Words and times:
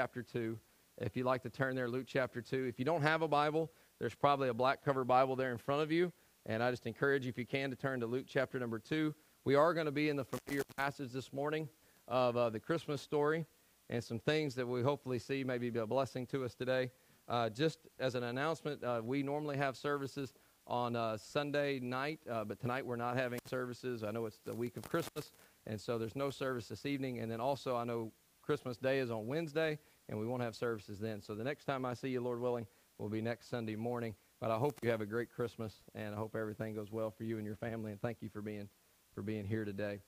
chapter 0.00 0.22
2. 0.22 0.58
If 0.96 1.14
you'd 1.14 1.26
like 1.26 1.42
to 1.42 1.50
turn 1.50 1.76
there, 1.76 1.86
Luke 1.86 2.06
chapter 2.06 2.40
2. 2.40 2.64
If 2.64 2.78
you 2.78 2.86
don't 2.86 3.02
have 3.02 3.20
a 3.20 3.28
Bible, 3.28 3.70
there's 3.98 4.14
probably 4.14 4.48
a 4.48 4.54
black 4.54 4.82
cover 4.82 5.04
Bible 5.04 5.36
there 5.36 5.52
in 5.52 5.58
front 5.58 5.82
of 5.82 5.92
you. 5.92 6.10
And 6.46 6.62
I 6.62 6.70
just 6.70 6.86
encourage 6.86 7.26
you, 7.26 7.28
if 7.28 7.36
you 7.36 7.44
can, 7.44 7.68
to 7.68 7.76
turn 7.76 8.00
to 8.00 8.06
Luke 8.06 8.24
chapter 8.26 8.58
number 8.58 8.78
2. 8.78 9.14
We 9.44 9.56
are 9.56 9.74
going 9.74 9.84
to 9.84 9.92
be 9.92 10.08
in 10.08 10.16
the 10.16 10.24
familiar 10.24 10.62
passage 10.78 11.12
this 11.12 11.34
morning 11.34 11.68
of 12.08 12.34
uh, 12.34 12.48
the 12.48 12.58
Christmas 12.58 13.02
story 13.02 13.44
and 13.90 14.02
some 14.02 14.18
things 14.18 14.54
that 14.54 14.66
we 14.66 14.80
hopefully 14.80 15.18
see 15.18 15.44
maybe 15.44 15.68
be 15.68 15.80
a 15.80 15.86
blessing 15.86 16.26
to 16.28 16.46
us 16.46 16.54
today. 16.54 16.90
Uh, 17.28 17.50
just 17.50 17.80
as 17.98 18.14
an 18.14 18.22
announcement, 18.22 18.82
uh, 18.82 19.02
we 19.04 19.22
normally 19.22 19.58
have 19.58 19.76
services 19.76 20.32
on 20.66 20.96
uh, 20.96 21.18
Sunday 21.18 21.78
night, 21.78 22.20
uh, 22.30 22.42
but 22.42 22.58
tonight 22.58 22.86
we're 22.86 22.96
not 22.96 23.18
having 23.18 23.38
services. 23.44 24.02
I 24.02 24.12
know 24.12 24.24
it's 24.24 24.40
the 24.46 24.54
week 24.54 24.78
of 24.78 24.88
Christmas, 24.88 25.30
and 25.66 25.78
so 25.78 25.98
there's 25.98 26.16
no 26.16 26.30
service 26.30 26.68
this 26.68 26.86
evening. 26.86 27.18
And 27.18 27.30
then 27.30 27.42
also, 27.42 27.76
I 27.76 27.84
know 27.84 28.12
Christmas 28.50 28.78
Day 28.78 28.98
is 28.98 29.12
on 29.12 29.28
Wednesday, 29.28 29.78
and 30.10 30.18
we 30.18 30.26
won't 30.26 30.42
have 30.42 30.54
services 30.54 30.98
then. 30.98 31.22
So 31.22 31.34
the 31.34 31.44
next 31.44 31.64
time 31.64 31.86
I 31.86 31.94
see 31.94 32.08
you, 32.08 32.20
Lord 32.20 32.40
willing, 32.40 32.66
will 32.98 33.08
be 33.08 33.22
next 33.22 33.48
Sunday 33.48 33.76
morning. 33.76 34.14
But 34.40 34.50
I 34.50 34.56
hope 34.56 34.78
you 34.82 34.90
have 34.90 35.00
a 35.00 35.06
great 35.06 35.30
Christmas, 35.30 35.76
and 35.94 36.14
I 36.14 36.18
hope 36.18 36.34
everything 36.34 36.74
goes 36.74 36.90
well 36.90 37.10
for 37.10 37.24
you 37.24 37.36
and 37.36 37.46
your 37.46 37.56
family. 37.56 37.92
And 37.92 38.00
thank 38.02 38.18
you 38.20 38.28
for 38.28 38.42
being 38.42 38.68
for 39.14 39.22
being 39.22 39.44
here 39.44 39.64
today. 39.64 40.00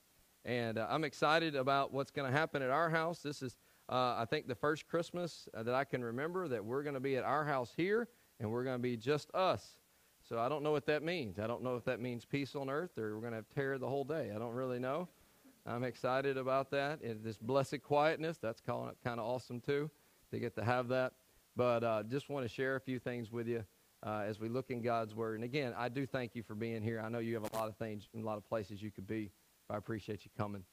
And 0.45 0.79
uh, 0.79 0.87
I'm 0.91 1.05
excited 1.05 1.55
about 1.55 1.93
what's 1.93 2.11
going 2.11 2.31
to 2.31 2.37
happen 2.37 2.63
at 2.63 2.71
our 2.71 2.91
house. 2.91 3.21
This 3.21 3.43
is, 3.43 3.57
uh, 3.89 4.17
I 4.19 4.27
think, 4.29 4.49
the 4.49 4.55
first 4.55 4.87
Christmas 4.87 5.49
uh, 5.55 5.63
that 5.63 5.75
I 5.75 5.85
can 5.85 6.05
remember 6.05 6.49
that 6.49 6.65
we're 6.65 6.83
going 6.83 6.95
to 6.95 7.01
be 7.01 7.17
at 7.17 7.25
our 7.25 7.45
house 7.45 7.73
here, 7.77 8.09
and 8.41 8.51
we're 8.51 8.65
going 8.65 8.77
to 8.77 8.83
be 8.83 8.97
just 8.97 9.33
us. 9.35 9.77
So 10.29 10.39
I 10.39 10.49
don't 10.49 10.63
know 10.63 10.73
what 10.73 10.87
that 10.87 11.03
means. 11.03 11.39
I 11.39 11.47
don't 11.47 11.63
know 11.63 11.77
if 11.77 11.85
that 11.85 12.01
means 12.01 12.25
peace 12.25 12.55
on 12.55 12.71
earth 12.71 12.97
or 12.97 13.15
we're 13.15 13.21
going 13.21 13.33
to 13.33 13.37
have 13.37 13.49
terror 13.49 13.77
the 13.77 13.89
whole 13.89 14.05
day. 14.05 14.31
I 14.35 14.39
don't 14.39 14.55
really 14.55 14.79
know. 14.79 15.09
I'm 15.67 15.85
excited 15.85 16.37
about 16.37 16.71
that. 16.73 17.03
And 17.03 17.23
this 17.23 17.39
blessed 17.39 17.83
quietness, 17.83 18.39
that's 18.39 18.61
kind 18.61 18.95
of 19.05 19.19
awesome 19.21 19.61
too, 19.61 19.91
to 20.31 20.39
get 20.39 20.55
to 20.57 20.65
have 20.65 20.89
that. 20.89 21.13
But 21.57 21.85
uh, 21.85 22.03
just 22.05 22.29
want 22.29 22.45
to 22.45 22.49
share 22.49 22.77
a 22.77 22.81
few 22.81 22.99
things 22.99 23.31
with 23.31 23.47
you 23.47 23.65
uh, 24.05 24.25
as 24.27 24.41
we 24.41 24.49
look 24.49 24.71
in 24.71 24.83
God's 24.83 25.15
Word. 25.15 25.37
And 25.37 25.45
again, 25.45 25.75
I 25.77 25.89
do 25.89 26.07
thank 26.07 26.35
you 26.35 26.43
for 26.43 26.55
being 26.55 26.83
here. 26.83 27.01
I 27.05 27.09
know 27.09 27.19
you 27.19 27.35
have 27.35 27.45
a 27.53 27.57
lot 27.57 27.69
of 27.69 27.77
things, 27.77 28.09
and 28.15 28.25
a 28.25 28.27
lot 28.27 28.39
of 28.39 28.49
places 28.49 28.83
you 28.83 28.91
could 28.91 29.07
be. 29.07 29.31
but 29.69 29.75
I 29.75 29.79
appreciate 29.79 30.25
you 30.25 30.31
coming. 30.37 30.65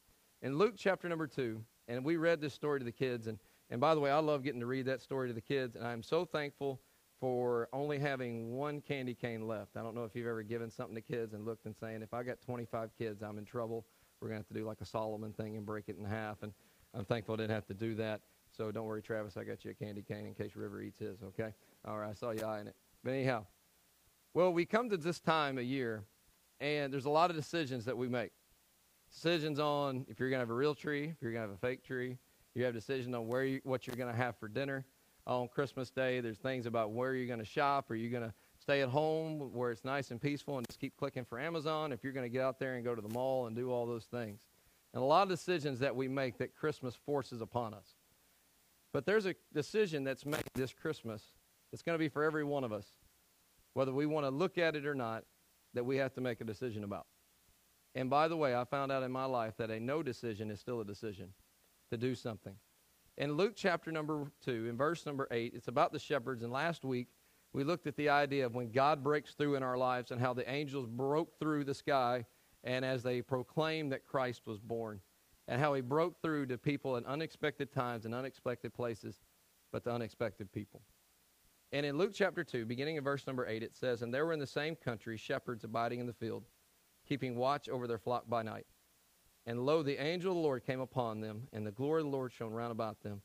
In 0.42 0.58
Luke 0.58 0.76
chapter 0.78 1.10
number 1.10 1.28
2, 1.28 1.62
and 1.90 2.06
we 2.06 2.18
read 2.18 2.40
this 2.40 2.54
story 2.54 2.80
to 2.80 2.86
the 2.86 2.92
kids. 2.92 3.28
And, 3.28 3.38
and 3.70 3.82
by 3.82 3.94
the 3.94 4.00
way, 4.00 4.10
I 4.10 4.20
love 4.20 4.44
getting 4.44 4.62
to 4.62 4.66
read 4.66 4.86
that 4.86 5.02
story 5.02 5.28
to 5.28 5.34
the 5.34 5.42
kids. 5.42 5.76
And 5.76 5.86
I'm 5.86 6.02
so 6.02 6.24
thankful 6.24 6.80
for 7.20 7.68
only 7.74 8.00
having 8.00 8.56
one 8.56 8.80
candy 8.80 9.14
cane 9.14 9.46
left. 9.46 9.76
I 9.76 9.82
don't 9.82 9.94
know 9.94 10.06
if 10.06 10.16
you've 10.16 10.28
ever 10.28 10.44
given 10.44 10.72
something 10.72 10.96
to 10.96 11.02
kids 11.02 11.34
and 11.34 11.46
looked 11.46 11.66
and 11.66 11.76
saying, 11.76 12.02
if 12.02 12.14
I 12.14 12.24
got 12.24 12.42
25 12.42 12.92
kids, 12.98 13.22
I'm 13.22 13.38
in 13.38 13.44
trouble. 13.44 13.86
We're 14.22 14.30
going 14.30 14.42
to 14.42 14.46
have 14.46 14.48
to 14.48 14.54
do 14.54 14.66
like 14.66 14.82
a 14.82 14.86
Solomon 14.86 15.34
thing 15.34 15.56
and 15.56 15.66
break 15.66 15.86
it 15.88 15.98
in 15.98 16.06
half. 16.06 16.44
And 16.44 16.52
I'm 16.94 17.06
thankful 17.06 17.36
I 17.36 17.38
didn't 17.38 17.52
have 17.52 17.68
to 17.68 17.74
do 17.74 17.96
that. 17.96 18.22
So 18.52 18.72
don't 18.72 18.86
worry, 18.86 19.02
Travis, 19.02 19.38
I 19.38 19.44
got 19.44 19.64
you 19.64 19.72
a 19.72 19.74
candy 19.74 20.02
cane 20.02 20.26
in 20.26 20.34
case 20.34 20.56
River 20.56 20.82
eats 20.82 21.00
his, 21.00 21.22
okay? 21.24 21.54
All 21.88 21.98
right, 21.98 22.10
I 22.10 22.14
saw 22.14 22.32
you 22.32 22.44
eyeing 22.46 22.68
it. 22.68 22.76
But 23.04 23.12
anyhow, 23.12 23.46
well, 24.34 24.52
we 24.52 24.66
come 24.66 24.90
to 24.90 24.98
this 24.98 25.20
time 25.20 25.58
of 25.58 25.64
year, 25.64 26.04
and 26.60 26.92
there's 26.92 27.06
a 27.06 27.10
lot 27.10 27.30
of 27.30 27.36
decisions 27.36 27.86
that 27.86 27.98
we 27.98 28.08
make. 28.08 28.32
Decisions 29.12 29.60
on 29.60 30.06
if 30.10 30.20
you're 30.20 30.30
going 30.30 30.40
to 30.40 30.44
have 30.44 30.50
a 30.50 30.56
real 30.56 30.76
tree, 30.76 31.06
if 31.06 31.22
you're 31.22 31.32
going 31.32 31.44
to 31.44 31.50
have 31.50 31.58
a 31.58 31.60
fake 31.60 31.84
tree. 31.84 32.18
You 32.56 32.64
have 32.66 32.74
decisions 32.74 33.16
on 33.16 33.28
where 33.28 33.46
you, 33.46 33.62
what 33.64 33.88
you're 33.88 33.96
going 33.96 34.12
to 34.12 34.18
have 34.18 34.36
for 34.38 34.48
dinner 34.48 34.84
on 35.26 35.48
Christmas 35.48 35.90
Day. 35.92 36.20
There's 36.20 36.38
things 36.38 36.66
about 36.66 36.92
where 36.92 37.14
you're 37.14 37.28
going 37.28 37.40
to 37.40 37.46
shop. 37.46 37.90
Are 37.92 37.96
you 37.96 38.10
going 38.10 38.24
to 38.24 38.34
stay 38.70 38.82
at 38.82 38.90
home 38.90 39.52
where 39.52 39.72
it's 39.72 39.84
nice 39.84 40.12
and 40.12 40.22
peaceful 40.22 40.60
and 40.60 40.68
just 40.68 40.80
keep 40.80 40.96
clicking 40.96 41.26
for 41.26 41.40
Amazon? 41.40 41.92
If 41.92 42.04
you're 42.04 42.14
going 42.14 42.26
to 42.26 42.30
get 42.30 42.44
out 42.44 42.60
there 42.60 42.76
and 42.76 42.86
go 42.86 42.94
to 42.94 43.02
the 43.02 43.10
mall 43.10 43.48
and 43.48 43.56
do 43.56 43.72
all 43.72 43.88
those 43.88 44.06
things. 44.06 44.42
And 44.94 45.02
a 45.02 45.06
lot 45.06 45.24
of 45.24 45.30
decisions 45.30 45.80
that 45.80 45.96
we 45.96 46.08
make 46.08 46.38
that 46.38 46.56
Christmas 46.56 46.94
forces 46.94 47.42
upon 47.42 47.74
us. 47.74 47.96
But 48.94 49.08
there's 49.08 49.26
a 49.26 49.34
decision 49.56 50.04
that's 50.04 50.24
made 50.24 50.44
this 50.54 50.72
Christmas 50.72 51.24
that's 51.72 51.82
going 51.82 51.96
to 51.96 52.00
be 52.00 52.10
for 52.10 52.24
every 52.24 52.44
one 52.44 52.64
of 52.64 52.72
us, 52.72 52.86
whether 53.74 53.92
we 53.92 54.06
want 54.06 54.28
to 54.28 54.30
look 54.30 54.60
at 54.60 54.76
it 54.76 54.86
or 54.86 54.94
not, 54.94 55.24
that 55.74 55.84
we 55.84 55.98
have 55.98 56.14
to 56.14 56.22
make 56.22 56.40
a 56.40 56.44
decision 56.44 56.84
about. 56.84 57.08
And 57.96 58.08
by 58.08 58.28
the 58.28 58.38
way, 58.38 58.56
I 58.56 58.66
found 58.66 58.92
out 58.92 59.02
in 59.02 59.12
my 59.12 59.26
life 59.26 59.58
that 59.58 59.72
a 59.72 59.80
no 59.80 60.04
decision 60.04 60.52
is 60.52 60.60
still 60.60 60.80
a 60.80 60.86
decision 60.86 61.30
to 61.90 61.98
do 61.98 62.14
something. 62.14 62.54
In 63.18 63.34
Luke 63.34 63.54
chapter 63.56 63.92
number 63.92 64.32
2, 64.46 64.68
in 64.68 64.78
verse 64.78 65.08
number 65.08 65.28
8, 65.32 65.54
it's 65.56 65.68
about 65.68 65.92
the 65.92 65.98
shepherds. 65.98 66.44
And 66.44 66.52
last 66.52 66.86
week, 66.86 67.08
we 67.54 67.64
looked 67.64 67.88
at 67.88 67.96
the 67.96 68.10
idea 68.10 68.46
of 68.46 68.54
when 68.54 68.72
God 68.72 69.04
breaks 69.04 69.34
through 69.34 69.56
in 69.56 69.64
our 69.64 69.78
lives 69.78 70.12
and 70.12 70.22
how 70.22 70.34
the 70.34 70.50
angels 70.50 70.88
broke 70.88 71.38
through 71.40 71.64
the 71.64 71.74
sky 71.74 72.26
and 72.64 72.86
as 72.86 73.02
they 73.04 73.22
proclaimed 73.22 73.92
that 73.92 74.06
Christ 74.06 74.46
was 74.46 74.60
born 74.60 75.00
and 75.48 75.60
how 75.60 75.74
he 75.74 75.82
broke 75.82 76.22
through 76.22 76.46
to 76.48 76.58
people 76.58 76.98
in 76.98 77.06
unexpected 77.06 77.72
times 77.72 78.06
and 78.06 78.14
unexpected 78.14 78.74
places, 78.74 79.22
but 79.72 79.84
to 79.84 79.92
unexpected 79.92 80.52
people. 80.52 80.82
And 81.72 81.86
in 81.86 81.98
Luke 81.98 82.12
chapter 82.14 82.44
2, 82.44 82.66
beginning 82.66 82.98
in 82.98 83.04
verse 83.04 83.26
number 83.26 83.48
8, 83.48 83.64
it 83.64 83.76
says, 83.76 84.02
And 84.02 84.14
there 84.14 84.26
were 84.26 84.34
in 84.34 84.40
the 84.40 84.48
same 84.48 84.76
country 84.76 85.18
shepherds 85.18 85.64
abiding 85.64 86.00
in 86.00 86.08
the 86.08 86.14
field, 86.14 86.46
keeping 87.08 87.36
watch 87.36 87.68
over 87.68 87.88
their 87.88 87.98
flock 87.98 88.30
by 88.30 88.44
night. 88.44 88.68
And 89.46 89.66
lo, 89.66 89.82
the 89.82 90.02
angel 90.02 90.32
of 90.32 90.36
the 90.36 90.42
Lord 90.42 90.66
came 90.66 90.80
upon 90.80 91.22
them, 91.22 91.48
and 91.52 91.66
the 91.66 91.72
glory 91.72 92.02
of 92.02 92.06
the 92.06 92.12
Lord 92.12 92.32
shone 92.32 92.54
round 92.54 92.72
about 92.72 93.02
them, 93.02 93.22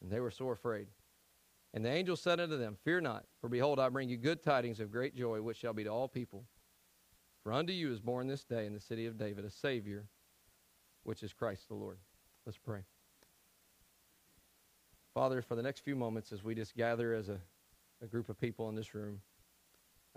and 0.00 0.10
they 0.10 0.20
were 0.20 0.30
sore 0.30 0.52
afraid. 0.52 0.86
And 1.76 1.84
the 1.84 1.90
angel 1.90 2.16
said 2.16 2.40
unto 2.40 2.56
them, 2.56 2.78
Fear 2.84 3.02
not, 3.02 3.26
for 3.38 3.50
behold, 3.50 3.78
I 3.78 3.90
bring 3.90 4.08
you 4.08 4.16
good 4.16 4.42
tidings 4.42 4.80
of 4.80 4.90
great 4.90 5.14
joy, 5.14 5.42
which 5.42 5.58
shall 5.58 5.74
be 5.74 5.84
to 5.84 5.90
all 5.90 6.08
people. 6.08 6.46
For 7.42 7.52
unto 7.52 7.70
you 7.70 7.92
is 7.92 8.00
born 8.00 8.26
this 8.26 8.44
day 8.44 8.64
in 8.64 8.72
the 8.72 8.80
city 8.80 9.04
of 9.04 9.18
David 9.18 9.44
a 9.44 9.50
Savior, 9.50 10.06
which 11.02 11.22
is 11.22 11.34
Christ 11.34 11.68
the 11.68 11.74
Lord. 11.74 11.98
Let's 12.46 12.56
pray. 12.56 12.80
Father, 15.12 15.42
for 15.42 15.54
the 15.54 15.62
next 15.62 15.80
few 15.80 15.94
moments 15.94 16.32
as 16.32 16.42
we 16.42 16.54
just 16.54 16.74
gather 16.76 17.12
as 17.12 17.28
a, 17.28 17.38
a 18.02 18.06
group 18.06 18.30
of 18.30 18.40
people 18.40 18.70
in 18.70 18.74
this 18.74 18.94
room, 18.94 19.20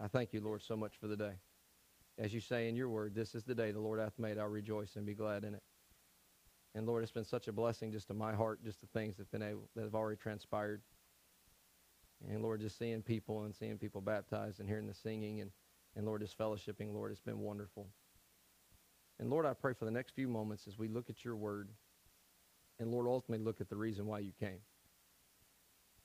I 0.02 0.08
thank 0.08 0.32
you, 0.32 0.40
Lord, 0.40 0.64
so 0.64 0.78
much 0.78 0.94
for 0.96 1.08
the 1.08 1.18
day. 1.18 1.34
As 2.18 2.34
you 2.34 2.40
say 2.40 2.70
in 2.70 2.78
your 2.78 2.88
word, 2.88 3.14
this 3.14 3.36
is 3.36 3.44
the 3.44 3.54
day 3.54 3.72
the 3.72 3.82
Lord 3.82 4.00
hath 4.00 4.18
made. 4.18 4.38
I'll 4.38 4.48
rejoice 4.48 4.96
and 4.96 5.06
be 5.06 5.14
glad 5.14 5.44
in 5.44 5.56
it. 5.56 5.64
And 6.74 6.88
Lord, 6.88 7.04
it's 7.04 7.12
been 7.12 7.26
such 7.26 7.50
a 7.50 7.52
blessing 7.52 7.92
just 7.92 8.08
to 8.08 8.14
my 8.14 8.34
heart, 8.34 8.64
just 8.64 8.80
the 8.80 8.88
things 8.88 9.18
that 9.18 9.30
been 9.30 9.44
able, 9.44 9.68
that 9.76 9.84
have 9.84 9.96
already 9.96 10.16
transpired. 10.16 10.82
And 12.28 12.42
Lord, 12.42 12.62
just 12.62 12.78
seeing 12.78 13.02
people 13.02 13.44
and 13.44 13.56
seeing 13.56 13.78
people 13.78 14.02
baptized 14.02 14.60
and 14.60 14.68
hearing 14.68 14.88
the 14.88 14.94
singing 14.94 15.42
and, 15.42 15.52
and 15.96 16.06
Lord, 16.06 16.22
just 16.22 16.38
fellowshipping, 16.38 16.94
Lord, 16.94 17.12
it's 17.12 17.22
been 17.22 17.40
wonderful. 17.40 17.88
And 19.20 19.30
Lord, 19.30 19.46
I 19.46 19.54
pray 19.54 19.74
for 19.74 19.86
the 19.86 19.92
next 19.92 20.12
few 20.12 20.28
moments 20.28 20.68
as 20.68 20.78
we 20.78 20.88
look 20.88 21.10
at 21.10 21.24
your 21.24 21.36
word 21.36 21.70
and 22.80 22.92
Lord, 22.92 23.08
ultimately 23.08 23.44
look 23.44 23.60
at 23.60 23.70
the 23.70 23.76
reason 23.76 24.06
why 24.06 24.20
you 24.20 24.32
came. 24.40 24.60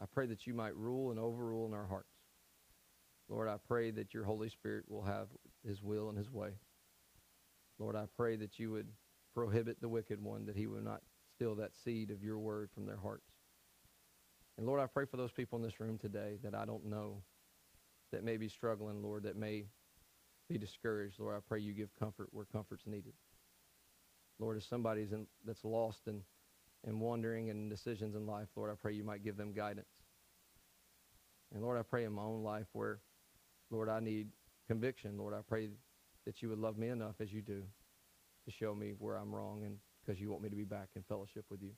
I 0.00 0.06
pray 0.06 0.26
that 0.26 0.46
you 0.46 0.54
might 0.54 0.76
rule 0.76 1.12
and 1.12 1.20
overrule 1.20 1.66
in 1.66 1.74
our 1.74 1.86
hearts. 1.86 2.08
Lord, 3.28 3.48
I 3.48 3.56
pray 3.68 3.90
that 3.92 4.12
your 4.12 4.24
Holy 4.24 4.48
Spirit 4.48 4.84
will 4.88 5.04
have 5.04 5.28
his 5.66 5.82
will 5.82 6.08
and 6.08 6.18
his 6.18 6.30
way. 6.30 6.50
Lord, 7.78 7.96
I 7.96 8.06
pray 8.16 8.36
that 8.36 8.58
you 8.58 8.72
would 8.72 8.88
prohibit 9.32 9.80
the 9.80 9.88
wicked 9.88 10.22
one, 10.22 10.46
that 10.46 10.56
he 10.56 10.66
would 10.66 10.84
not 10.84 11.02
steal 11.36 11.54
that 11.56 11.76
seed 11.76 12.10
of 12.10 12.22
your 12.22 12.38
word 12.38 12.70
from 12.74 12.86
their 12.86 12.98
hearts. 12.98 13.30
And 14.56 14.66
Lord, 14.66 14.80
I 14.80 14.86
pray 14.86 15.04
for 15.04 15.16
those 15.16 15.32
people 15.32 15.58
in 15.58 15.64
this 15.64 15.80
room 15.80 15.98
today 15.98 16.38
that 16.44 16.54
I 16.54 16.64
don't 16.64 16.86
know, 16.86 17.22
that 18.12 18.22
may 18.22 18.36
be 18.36 18.48
struggling, 18.48 19.02
Lord, 19.02 19.24
that 19.24 19.36
may 19.36 19.64
be 20.48 20.58
discouraged. 20.58 21.18
Lord, 21.18 21.36
I 21.36 21.40
pray 21.46 21.60
you 21.60 21.72
give 21.72 21.88
comfort 21.98 22.28
where 22.30 22.44
comfort's 22.44 22.86
needed. 22.86 23.14
Lord, 24.38 24.56
if 24.56 24.64
somebody's 24.64 25.12
in, 25.12 25.26
that's 25.44 25.64
lost 25.64 26.06
and, 26.06 26.22
and 26.86 27.00
wandering 27.00 27.50
and 27.50 27.70
decisions 27.70 28.14
in 28.14 28.26
life, 28.26 28.48
Lord, 28.56 28.70
I 28.70 28.74
pray 28.74 28.92
you 28.92 29.04
might 29.04 29.24
give 29.24 29.36
them 29.36 29.52
guidance. 29.52 30.02
And 31.52 31.62
Lord, 31.62 31.78
I 31.78 31.82
pray 31.82 32.04
in 32.04 32.12
my 32.12 32.22
own 32.22 32.42
life 32.42 32.66
where, 32.72 33.00
Lord, 33.70 33.88
I 33.88 34.00
need 34.00 34.28
conviction. 34.68 35.18
Lord, 35.18 35.34
I 35.34 35.40
pray 35.46 35.70
that 36.26 36.42
you 36.42 36.48
would 36.48 36.58
love 36.58 36.78
me 36.78 36.88
enough 36.88 37.16
as 37.20 37.32
you 37.32 37.42
do 37.42 37.62
to 38.44 38.50
show 38.50 38.74
me 38.74 38.94
where 38.98 39.16
I'm 39.16 39.34
wrong 39.34 39.62
and 39.64 39.78
because 40.04 40.20
you 40.20 40.30
want 40.30 40.42
me 40.42 40.48
to 40.50 40.56
be 40.56 40.64
back 40.64 40.88
in 40.96 41.02
fellowship 41.02 41.44
with 41.50 41.62
you. 41.62 41.70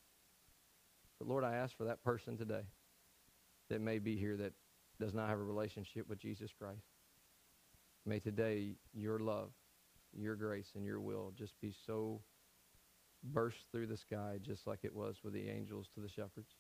But 1.19 1.29
Lord, 1.29 1.45
I 1.45 1.55
ask 1.55 1.77
for 1.77 1.85
that 1.85 2.03
person 2.03 2.37
today 2.37 2.63
that 3.69 3.81
may 3.81 3.99
be 3.99 4.17
here 4.17 4.37
that 4.37 4.53
does 5.01 5.15
not 5.15 5.29
have 5.29 5.39
a 5.39 5.43
relationship 5.43 6.09
with 6.09 6.19
Jesus 6.19 6.53
Christ. 6.59 6.87
May 8.05 8.21
today 8.21 8.77
your 8.95 9.19
love, 9.19 9.51
your 10.17 10.37
grace, 10.37 10.73
and 10.75 10.85
your 10.85 11.01
will 11.01 11.33
just 11.37 11.61
be 11.61 11.75
so 11.87 12.21
burst 13.25 13.59
through 13.73 13.87
the 13.87 13.97
sky 13.97 14.39
just 14.41 14.67
like 14.67 14.81
it 14.83 14.95
was 14.95 15.17
with 15.25 15.33
the 15.33 15.49
angels 15.49 15.89
to 15.95 16.01
the 16.01 16.09
shepherds, 16.09 16.55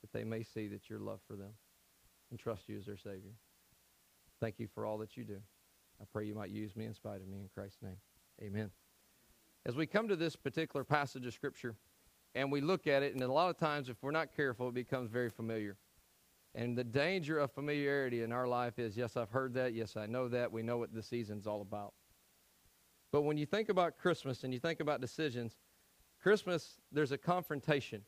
that 0.00 0.12
they 0.12 0.24
may 0.24 0.42
see 0.42 0.68
that 0.68 0.90
your 0.90 0.98
love 0.98 1.20
for 1.26 1.36
them 1.36 1.52
and 2.30 2.38
trust 2.38 2.68
you 2.68 2.78
as 2.78 2.86
their 2.86 2.96
Savior. 2.96 3.32
Thank 4.40 4.58
you 4.58 4.66
for 4.74 4.84
all 4.84 4.98
that 4.98 5.16
you 5.16 5.24
do. 5.24 5.38
I 6.00 6.04
pray 6.12 6.26
you 6.26 6.34
might 6.34 6.50
use 6.50 6.76
me 6.76 6.84
in 6.84 6.94
spite 6.94 7.20
of 7.20 7.28
me 7.28 7.38
in 7.38 7.48
Christ's 7.54 7.82
name. 7.82 7.96
Amen. 8.42 8.70
As 9.64 9.76
we 9.76 9.86
come 9.86 10.08
to 10.08 10.16
this 10.16 10.36
particular 10.36 10.84
passage 10.84 11.24
of 11.26 11.32
Scripture 11.32 11.76
and 12.36 12.52
we 12.52 12.60
look 12.60 12.86
at 12.86 13.02
it, 13.02 13.14
and 13.14 13.22
a 13.22 13.32
lot 13.32 13.50
of 13.50 13.56
times, 13.56 13.88
if 13.88 13.96
we're 14.02 14.10
not 14.10 14.36
careful, 14.36 14.68
it 14.68 14.74
becomes 14.74 15.10
very 15.10 15.30
familiar. 15.30 15.76
And 16.54 16.76
the 16.76 16.84
danger 16.84 17.38
of 17.38 17.50
familiarity 17.50 18.22
in 18.22 18.30
our 18.30 18.46
life 18.46 18.78
is 18.78 18.96
yes, 18.96 19.16
I've 19.16 19.30
heard 19.30 19.54
that. 19.54 19.74
Yes, 19.74 19.96
I 19.96 20.06
know 20.06 20.28
that. 20.28 20.52
We 20.52 20.62
know 20.62 20.78
what 20.78 20.94
the 20.94 21.02
season's 21.02 21.46
all 21.46 21.62
about. 21.62 21.94
But 23.10 23.22
when 23.22 23.38
you 23.38 23.46
think 23.46 23.68
about 23.68 23.98
Christmas 23.98 24.44
and 24.44 24.52
you 24.52 24.60
think 24.60 24.80
about 24.80 25.00
decisions, 25.00 25.56
Christmas, 26.22 26.78
there's 26.92 27.12
a 27.12 27.18
confrontation. 27.18 28.02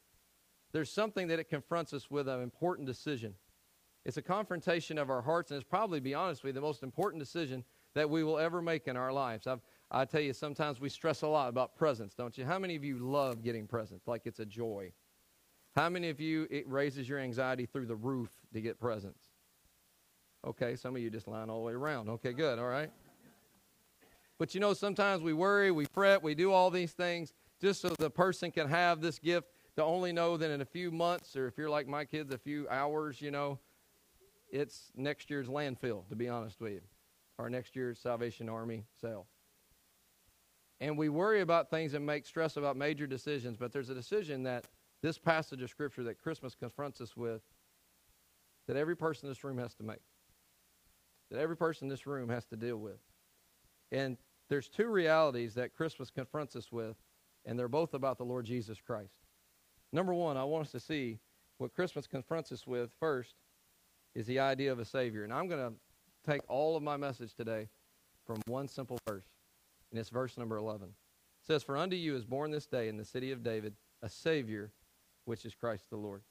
there's 0.73 0.91
something 0.91 1.29
that 1.29 1.39
it 1.39 1.49
confronts 1.49 1.93
us 1.93 2.11
with 2.11 2.29
an 2.29 2.43
important 2.43 2.87
decision. 2.87 3.35
It's 4.05 4.17
a 4.17 4.23
confrontation 4.23 4.99
of 4.99 5.11
our 5.11 5.23
hearts, 5.23 5.51
and 5.51 5.61
it's 5.61 5.69
probably, 5.69 6.01
be 6.01 6.15
honest 6.15 6.43
with 6.43 6.51
you, 6.51 6.61
the 6.61 6.67
most 6.67 6.83
important 6.83 7.23
decision 7.23 7.65
that 7.95 8.09
we 8.09 8.23
will 8.23 8.39
ever 8.39 8.63
make 8.63 8.87
in 8.87 8.97
our 8.97 9.13
lives. 9.13 9.47
I've, 9.47 9.61
I 9.91 10.05
tell 10.05 10.21
you, 10.21 10.33
sometimes 10.33 10.81
we 10.81 10.89
stress 10.91 11.23
a 11.23 11.27
lot 11.27 11.49
about 11.49 11.75
presents, 11.77 12.15
don't 12.15 12.37
you? 12.37 12.45
How 12.45 12.59
many 12.59 12.77
of 12.77 12.85
you 12.85 12.99
love 12.99 13.43
getting 13.43 13.67
presents 13.67 14.07
like 14.07 14.23
it's 14.27 14.39
a 14.39 14.45
joy? 14.45 14.93
How 15.75 15.89
many 15.89 16.11
of 16.11 16.21
you, 16.21 16.47
it 16.51 16.69
raises 16.69 17.09
your 17.09 17.19
anxiety 17.19 17.65
through 17.65 17.87
the 17.87 17.97
roof 17.97 18.31
to 18.53 18.61
get 18.61 18.79
presents? 18.79 19.25
Okay, 20.47 20.77
some 20.77 20.95
of 20.95 21.03
you 21.03 21.11
just 21.11 21.27
lying 21.27 21.49
all 21.49 21.61
the 21.61 21.67
way 21.67 21.73
around. 21.73 22.09
Okay, 22.09 22.33
good, 22.33 22.59
all 22.59 22.69
right. 22.69 22.91
But 24.39 24.55
you 24.55 24.61
know, 24.61 24.75
sometimes 24.75 25.23
we 25.23 25.33
worry, 25.33 25.71
we 25.71 25.87
fret, 25.87 26.23
we 26.23 26.35
do 26.35 26.53
all 26.53 26.71
these 26.71 26.93
things 26.93 27.33
just 27.61 27.81
so 27.81 27.89
the 27.99 28.11
person 28.11 28.51
can 28.51 28.69
have 28.69 29.01
this 29.01 29.19
gift 29.19 29.49
to 29.77 29.83
only 29.83 30.13
know 30.13 30.37
that 30.37 30.51
in 30.51 30.61
a 30.61 30.65
few 30.65 30.91
months, 30.91 31.35
or 31.35 31.49
if 31.49 31.57
you're 31.57 31.71
like 31.71 31.89
my 31.89 32.05
kids, 32.05 32.33
a 32.33 32.39
few 32.39 32.69
hours, 32.69 33.21
you 33.21 33.31
know, 33.31 33.59
it's 34.51 34.93
next 34.97 35.31
year's 35.31 35.49
landfill, 35.49 36.09
to 36.09 36.17
be 36.17 36.29
honest 36.29 36.61
with 36.61 36.73
you, 36.73 36.81
or 37.39 37.51
next 37.51 37.75
year's 37.75 37.99
Salvation 37.99 38.49
Army 38.49 38.85
sale. 39.01 39.27
And 40.81 40.97
we 40.97 41.09
worry 41.09 41.41
about 41.41 41.71
things 41.71 41.95
and 41.95 42.07
make 42.07 42.25
stress 42.25 42.57
about 42.57 42.77
major 42.77 43.07
decisions, 43.07 43.57
but 43.57 43.73
there's 43.73 43.91
a 43.91 43.95
decision 43.95 44.45
that 44.45 44.67
this 45.03 45.19
passage 45.19 45.63
of 45.63 45.71
Scripture 45.71 46.05
that 46.05 46.21
Christmas 46.21 46.55
confronts 46.55 47.01
us 47.01 47.17
with 47.17 47.43
that 48.67 48.77
every 48.77 48.97
person 48.97 49.27
in 49.27 49.31
this 49.31 49.43
room 49.43 49.59
has 49.59 49.75
to 49.75 49.83
make, 49.83 50.03
that 51.31 51.41
every 51.41 51.57
person 51.57 51.87
in 51.87 51.89
this 51.89 52.07
room 52.07 52.29
has 52.29 52.45
to 52.47 52.57
deal 52.57 52.77
with. 52.77 52.99
And 53.91 54.17
there's 54.49 54.69
two 54.69 54.89
realities 54.89 55.55
that 55.55 55.75
Christmas 55.75 56.11
confronts 56.11 56.55
us 56.55 56.71
with, 56.71 56.97
and 57.45 57.59
they're 57.59 57.69
both 57.69 57.95
about 57.95 58.19
the 58.19 58.25
Lord 58.25 58.45
Jesus 58.45 58.79
Christ. 58.81 59.15
Number 59.93 60.13
one, 60.13 60.37
I 60.37 60.45
want 60.45 60.67
us 60.67 60.73
to 60.73 60.81
see 60.81 61.19
what 61.57 61.75
Christmas 61.75 62.07
confronts 62.07 62.53
us 62.53 62.67
with 62.67 62.91
first 63.01 63.35
is 64.15 64.27
the 64.27 64.39
idea 64.39 64.71
of 64.71 64.79
a 64.79 64.85
Savior. 64.85 65.25
And 65.25 65.33
I'm 65.33 65.49
going 65.49 65.73
to 65.73 66.31
take 66.31 66.43
all 66.49 66.77
of 66.77 66.83
my 66.83 66.97
message 66.97 67.35
today 67.35 67.69
from 68.27 68.41
one 68.47 68.69
simple 68.69 68.99
verse, 69.09 69.25
and 69.91 69.99
it's 69.99 70.11
verse 70.11 70.37
number 70.37 70.57
11. 70.57 70.89
It 70.89 71.47
says, 71.47 71.63
For 71.63 71.77
unto 71.77 71.97
you 71.97 72.17
is 72.17 72.25
born 72.25 72.51
this 72.51 72.67
day 72.67 72.89
in 72.89 72.97
the 72.97 73.05
city 73.05 73.33
of 73.33 73.43
David 73.43 73.75
a 74.03 74.09
Savior, 74.09 74.71
which 75.25 75.45
is 75.45 75.55
Christ 75.55 75.91
the 75.91 75.97
Lord. 75.97 76.23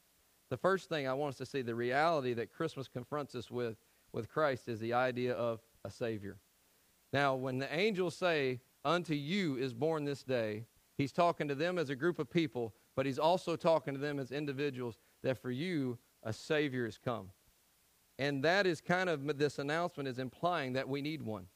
The 0.50 0.58
first 0.58 0.90
thing 0.90 1.08
I 1.08 1.14
want 1.14 1.34
us 1.34 1.38
to 1.40 1.46
see, 1.46 1.62
the 1.62 1.76
reality 1.76 2.34
that 2.34 2.54
Christmas 2.54 2.88
confronts 2.88 3.36
us 3.36 3.52
with, 3.52 3.78
with 4.14 4.30
Christ, 4.30 4.70
is 4.70 4.80
the 4.80 4.94
idea 4.94 5.34
of 5.34 5.60
a 5.84 5.92
Savior. 5.92 6.38
Now, 7.12 7.36
when 7.36 7.58
the 7.58 7.74
angels 7.74 8.16
say, 8.16 8.62
Unto 8.86 9.14
you 9.14 9.58
is 9.58 9.74
born 9.74 10.06
this 10.06 10.24
day, 10.24 10.64
he's 10.98 11.12
talking 11.12 11.50
to 11.50 11.56
them 11.56 11.78
as 11.78 11.90
a 11.90 11.96
group 11.96 12.20
of 12.20 12.30
people, 12.30 12.74
but 12.96 13.06
he's 13.06 13.20
also 13.20 13.58
talking 13.58 13.94
to 13.94 14.00
them 14.00 14.18
as 14.18 14.32
individuals 14.32 14.98
that 15.24 15.42
for 15.42 15.52
you, 15.52 15.98
a 16.24 16.32
Savior 16.32 16.86
has 16.86 16.98
come. 16.98 17.30
And 18.18 18.42
that 18.46 18.66
is 18.66 18.80
kind 18.80 19.10
of 19.10 19.38
this 19.38 19.60
announcement 19.60 20.08
is 20.08 20.20
implying 20.20 20.74
that 20.74 20.88
we 20.88 21.02
need 21.02 21.22
one. 21.22 21.48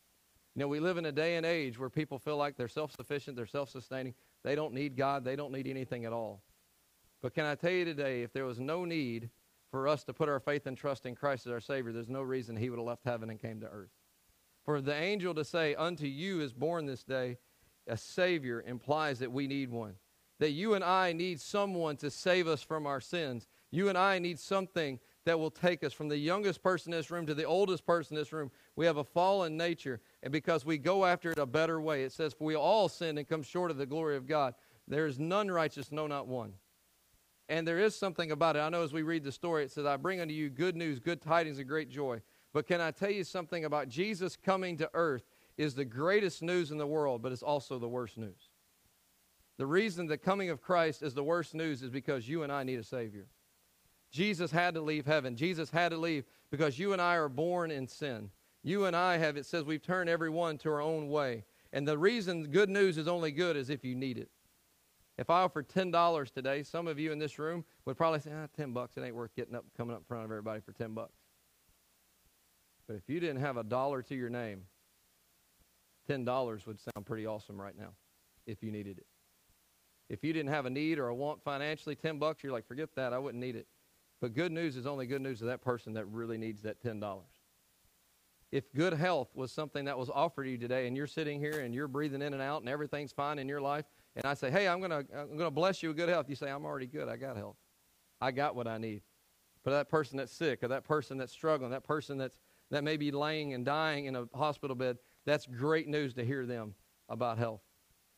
You 0.55 0.59
know, 0.59 0.67
we 0.67 0.79
live 0.79 0.97
in 0.97 1.05
a 1.05 1.11
day 1.11 1.37
and 1.37 1.45
age 1.45 1.79
where 1.79 1.89
people 1.89 2.19
feel 2.19 2.37
like 2.37 2.57
they're 2.57 2.67
self 2.67 2.91
sufficient, 2.91 3.37
they're 3.37 3.45
self 3.45 3.69
sustaining, 3.69 4.13
they 4.43 4.55
don't 4.55 4.73
need 4.73 4.97
God, 4.97 5.23
they 5.23 5.35
don't 5.35 5.51
need 5.51 5.67
anything 5.67 6.05
at 6.05 6.11
all. 6.13 6.43
But 7.21 7.33
can 7.33 7.45
I 7.45 7.55
tell 7.55 7.71
you 7.71 7.85
today, 7.85 8.23
if 8.23 8.33
there 8.33 8.45
was 8.45 8.59
no 8.59 8.83
need 8.83 9.29
for 9.69 9.87
us 9.87 10.03
to 10.05 10.13
put 10.13 10.27
our 10.27 10.39
faith 10.39 10.67
and 10.67 10.77
trust 10.77 11.05
in 11.05 11.15
Christ 11.15 11.45
as 11.45 11.53
our 11.53 11.61
Savior, 11.61 11.93
there's 11.93 12.09
no 12.09 12.21
reason 12.21 12.57
He 12.57 12.69
would 12.69 12.79
have 12.79 12.87
left 12.87 13.05
heaven 13.05 13.29
and 13.29 13.39
came 13.39 13.61
to 13.61 13.67
earth. 13.67 13.91
For 14.65 14.81
the 14.81 14.93
angel 14.93 15.33
to 15.35 15.45
say, 15.45 15.73
Unto 15.75 16.05
you 16.05 16.41
is 16.41 16.53
born 16.53 16.85
this 16.85 17.03
day 17.03 17.37
a 17.87 17.97
Savior, 17.97 18.63
implies 18.65 19.19
that 19.19 19.31
we 19.31 19.47
need 19.47 19.71
one. 19.71 19.95
That 20.39 20.51
you 20.51 20.73
and 20.73 20.83
I 20.83 21.13
need 21.13 21.39
someone 21.39 21.97
to 21.97 22.09
save 22.11 22.47
us 22.47 22.61
from 22.61 22.85
our 22.85 23.01
sins. 23.01 23.47
You 23.71 23.89
and 23.89 23.97
I 23.97 24.19
need 24.19 24.39
something 24.39 24.99
that 25.25 25.39
will 25.39 25.51
take 25.51 25.83
us 25.83 25.93
from 25.93 26.09
the 26.09 26.17
youngest 26.17 26.63
person 26.63 26.91
in 26.91 26.99
this 26.99 27.11
room 27.11 27.25
to 27.27 27.33
the 27.33 27.43
oldest 27.43 27.85
person 27.85 28.15
in 28.15 28.21
this 28.21 28.33
room. 28.33 28.51
We 28.75 28.85
have 28.85 28.97
a 28.97 29.03
fallen 29.03 29.55
nature, 29.55 30.01
and 30.23 30.31
because 30.31 30.65
we 30.65 30.77
go 30.77 31.05
after 31.05 31.31
it 31.31 31.39
a 31.39 31.45
better 31.45 31.81
way, 31.81 32.03
it 32.03 32.11
says, 32.11 32.33
For 32.33 32.43
we 32.45 32.55
all 32.55 32.87
sin 32.87 33.17
and 33.17 33.27
come 33.27 33.41
short 33.41 33.71
of 33.71 33.77
the 33.77 33.85
glory 33.85 34.15
of 34.15 34.27
God. 34.27 34.53
There 34.87 35.07
is 35.07 35.19
none 35.19 35.49
righteous, 35.49 35.91
no, 35.91 36.07
not 36.07 36.27
one. 36.27 36.53
And 37.49 37.67
there 37.67 37.79
is 37.79 37.97
something 37.97 38.31
about 38.31 38.55
it. 38.55 38.59
I 38.59 38.69
know 38.69 38.83
as 38.83 38.93
we 38.93 39.01
read 39.01 39.23
the 39.23 39.31
story, 39.31 39.63
it 39.63 39.71
says, 39.71 39.85
I 39.85 39.97
bring 39.97 40.21
unto 40.21 40.33
you 40.33 40.49
good 40.49 40.75
news, 40.75 40.99
good 40.99 41.21
tidings 41.21 41.59
of 41.59 41.67
great 41.67 41.89
joy. 41.89 42.21
But 42.53 42.67
can 42.67 42.81
I 42.81 42.91
tell 42.91 43.11
you 43.11 43.23
something 43.23 43.65
about 43.65 43.89
Jesus 43.89 44.37
coming 44.37 44.77
to 44.77 44.89
earth 44.93 45.23
is 45.57 45.73
the 45.73 45.85
greatest 45.85 46.41
news 46.41 46.71
in 46.71 46.77
the 46.77 46.87
world, 46.87 47.21
but 47.21 47.31
it's 47.31 47.43
also 47.43 47.79
the 47.79 47.87
worst 47.87 48.17
news. 48.17 48.49
The 49.57 49.65
reason 49.65 50.07
the 50.07 50.17
coming 50.17 50.49
of 50.49 50.61
Christ 50.61 51.03
is 51.03 51.13
the 51.13 51.23
worst 51.23 51.53
news 51.53 51.81
is 51.81 51.89
because 51.89 52.27
you 52.27 52.43
and 52.43 52.51
I 52.51 52.63
need 52.63 52.79
a 52.79 52.83
Savior. 52.83 53.27
Jesus 54.11 54.51
had 54.51 54.73
to 54.73 54.81
leave 54.81 55.05
heaven. 55.05 55.35
Jesus 55.35 55.69
had 55.69 55.89
to 55.89 55.97
leave 55.97 56.25
because 56.51 56.77
you 56.77 56.93
and 56.93 57.01
I 57.01 57.15
are 57.15 57.29
born 57.29 57.71
in 57.71 57.87
sin. 57.87 58.29
You 58.63 58.85
and 58.85 58.95
I 58.95 59.17
have, 59.17 59.37
it 59.37 59.45
says, 59.45 59.65
we've 59.65 59.81
turned 59.81 60.09
everyone 60.09 60.57
to 60.59 60.69
our 60.69 60.81
own 60.81 61.09
way. 61.09 61.45
And 61.73 61.87
the 61.87 61.97
reason 61.97 62.43
good 62.43 62.69
news 62.69 62.97
is 62.97 63.07
only 63.07 63.31
good 63.31 63.55
is 63.55 63.69
if 63.69 63.83
you 63.83 63.95
need 63.95 64.17
it. 64.17 64.29
If 65.17 65.29
I 65.29 65.41
offered 65.41 65.69
$10 65.69 66.31
today, 66.31 66.63
some 66.63 66.87
of 66.87 66.99
you 66.99 67.11
in 67.11 67.19
this 67.19 67.37
room 67.37 67.63
would 67.85 67.97
probably 67.97 68.19
say, 68.19 68.31
ah, 68.33 68.47
10 68.55 68.71
bucks, 68.71 68.97
it 68.97 69.01
ain't 69.01 69.15
worth 69.15 69.35
getting 69.35 69.55
up 69.55 69.65
coming 69.75 69.93
up 69.93 70.01
in 70.01 70.05
front 70.05 70.25
of 70.25 70.31
everybody 70.31 70.61
for 70.61 70.73
10 70.73 70.93
bucks. 70.93 71.17
But 72.87 72.95
if 72.95 73.03
you 73.07 73.19
didn't 73.19 73.41
have 73.41 73.57
a 73.57 73.63
dollar 73.63 74.01
to 74.03 74.15
your 74.15 74.29
name, 74.29 74.63
$10 76.09 76.67
would 76.67 76.79
sound 76.79 77.05
pretty 77.05 77.25
awesome 77.25 77.59
right 77.59 77.77
now 77.77 77.93
if 78.45 78.63
you 78.63 78.71
needed 78.71 78.97
it. 78.97 79.05
If 80.09 80.23
you 80.23 80.33
didn't 80.33 80.49
have 80.49 80.65
a 80.65 80.69
need 80.69 80.99
or 80.99 81.07
a 81.07 81.15
want 81.15 81.41
financially, 81.43 81.95
10 81.95 82.19
bucks, 82.19 82.43
you're 82.43 82.51
like, 82.51 82.67
forget 82.67 82.89
that, 82.95 83.13
I 83.13 83.19
wouldn't 83.19 83.41
need 83.41 83.55
it. 83.55 83.67
But 84.19 84.33
good 84.33 84.51
news 84.51 84.75
is 84.75 84.85
only 84.85 85.07
good 85.07 85.21
news 85.21 85.39
to 85.39 85.45
that 85.45 85.61
person 85.61 85.93
that 85.93 86.05
really 86.05 86.37
needs 86.37 86.61
that 86.63 86.83
$10. 86.83 87.01
If 88.51 88.73
good 88.73 88.93
health 88.93 89.29
was 89.33 89.51
something 89.51 89.85
that 89.85 89.97
was 89.97 90.09
offered 90.09 90.43
to 90.43 90.49
you 90.49 90.57
today 90.57 90.87
and 90.87 90.97
you're 90.97 91.07
sitting 91.07 91.39
here 91.39 91.61
and 91.61 91.73
you're 91.73 91.87
breathing 91.87 92.21
in 92.21 92.33
and 92.33 92.41
out 92.41 92.61
and 92.61 92.69
everything's 92.69 93.13
fine 93.13 93.39
in 93.39 93.47
your 93.47 93.61
life, 93.61 93.85
and 94.15 94.25
I 94.25 94.33
say, 94.33 94.51
hey, 94.51 94.67
I'm 94.67 94.79
going 94.79 94.91
to 94.91 95.05
I'm 95.17 95.37
gonna 95.37 95.49
bless 95.49 95.81
you 95.81 95.89
with 95.89 95.97
good 95.97 96.09
health, 96.09 96.27
you 96.27 96.35
say, 96.35 96.49
I'm 96.49 96.65
already 96.65 96.87
good. 96.87 97.07
I 97.07 97.15
got 97.15 97.37
health. 97.37 97.55
I 98.19 98.31
got 98.31 98.55
what 98.55 98.67
I 98.67 98.77
need. 98.77 99.03
But 99.63 99.71
that 99.71 99.89
person 99.89 100.17
that's 100.17 100.33
sick 100.33 100.63
or 100.63 100.67
that 100.67 100.83
person 100.83 101.17
that's 101.17 101.31
struggling, 101.31 101.71
that 101.71 101.83
person 101.83 102.17
that's, 102.17 102.39
that 102.71 102.83
may 102.83 102.97
be 102.97 103.11
laying 103.11 103.53
and 103.53 103.65
dying 103.65 104.05
in 104.05 104.15
a 104.15 104.25
hospital 104.33 104.75
bed, 104.75 104.97
that's 105.25 105.45
great 105.45 105.87
news 105.87 106.13
to 106.15 106.25
hear 106.25 106.45
them 106.45 106.73
about 107.07 107.37
health. 107.37 107.61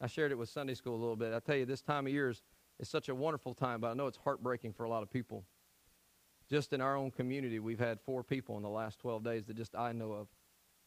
I 0.02 0.08
shared 0.08 0.32
it 0.32 0.38
with 0.38 0.50
Sunday 0.50 0.74
school 0.74 0.96
a 0.96 1.02
little 1.02 1.16
bit. 1.16 1.34
I 1.34 1.40
tell 1.40 1.56
you, 1.56 1.66
this 1.66 1.82
time 1.82 2.08
of 2.08 2.14
year 2.14 2.30
is, 2.30 2.42
is 2.80 2.90
such 2.90 3.10
a 3.10 3.16
wonderful 3.16 3.54
time, 3.54 3.82
but 3.82 3.92
I 3.92 3.94
know 3.94 4.08
it's 4.08 4.18
heartbreaking 4.18 4.74
for 4.74 4.84
a 4.84 4.90
lot 4.90 5.04
of 5.04 5.10
people. 5.10 5.46
Just 6.54 6.72
in 6.72 6.82
our 6.82 6.96
own 6.96 7.10
community, 7.10 7.58
we've 7.58 7.80
had 7.80 8.00
four 8.00 8.24
people 8.24 8.58
in 8.58 8.62
the 8.62 8.70
last 8.70 9.00
12 9.00 9.24
days 9.24 9.44
that 9.48 9.58
just 9.58 9.74
I 9.74 9.92
know 9.92 10.12
of 10.12 10.28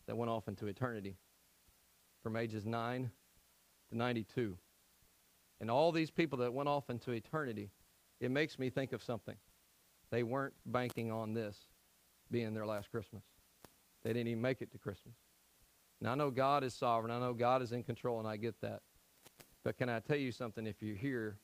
that 0.07 0.17
went 0.17 0.31
off 0.31 0.47
into 0.47 0.69
eternity 0.69 1.17
from 2.23 2.37
ages 2.37 2.65
9 2.65 3.11
to 3.91 3.97
92. 3.97 4.57
And 5.61 5.69
all 5.69 5.91
these 5.91 6.09
people 6.09 6.39
that 6.39 6.55
went 6.55 6.69
off 6.69 6.89
into 6.89 7.11
eternity, 7.11 7.73
it 8.21 8.31
makes 8.31 8.61
me 8.61 8.71
think 8.71 8.93
of 8.93 9.03
something. 9.03 9.35
They 10.13 10.23
weren't 10.23 10.55
banking 10.67 11.11
on 11.11 11.35
this 11.35 11.59
being 12.31 12.55
their 12.55 12.65
last 12.65 12.93
Christmas. 12.93 13.25
They 14.05 14.13
didn't 14.13 14.29
even 14.29 14.43
make 14.43 14.63
it 14.63 14.71
to 14.71 14.79
Christmas. 14.79 15.17
Now, 16.01 16.13
I 16.13 16.15
know 16.15 16.31
God 16.31 16.63
is 16.63 16.75
sovereign. 16.75 17.11
I 17.11 17.19
know 17.19 17.35
God 17.35 17.61
is 17.61 17.73
in 17.73 17.83
control, 17.83 18.21
and 18.21 18.29
I 18.29 18.37
get 18.37 18.61
that. 18.61 18.83
But 19.65 19.77
can 19.77 19.89
I 19.89 19.99
tell 19.99 20.17
you 20.17 20.31
something? 20.31 20.65
If 20.65 20.81
you're 20.81 20.95
here 20.95 21.39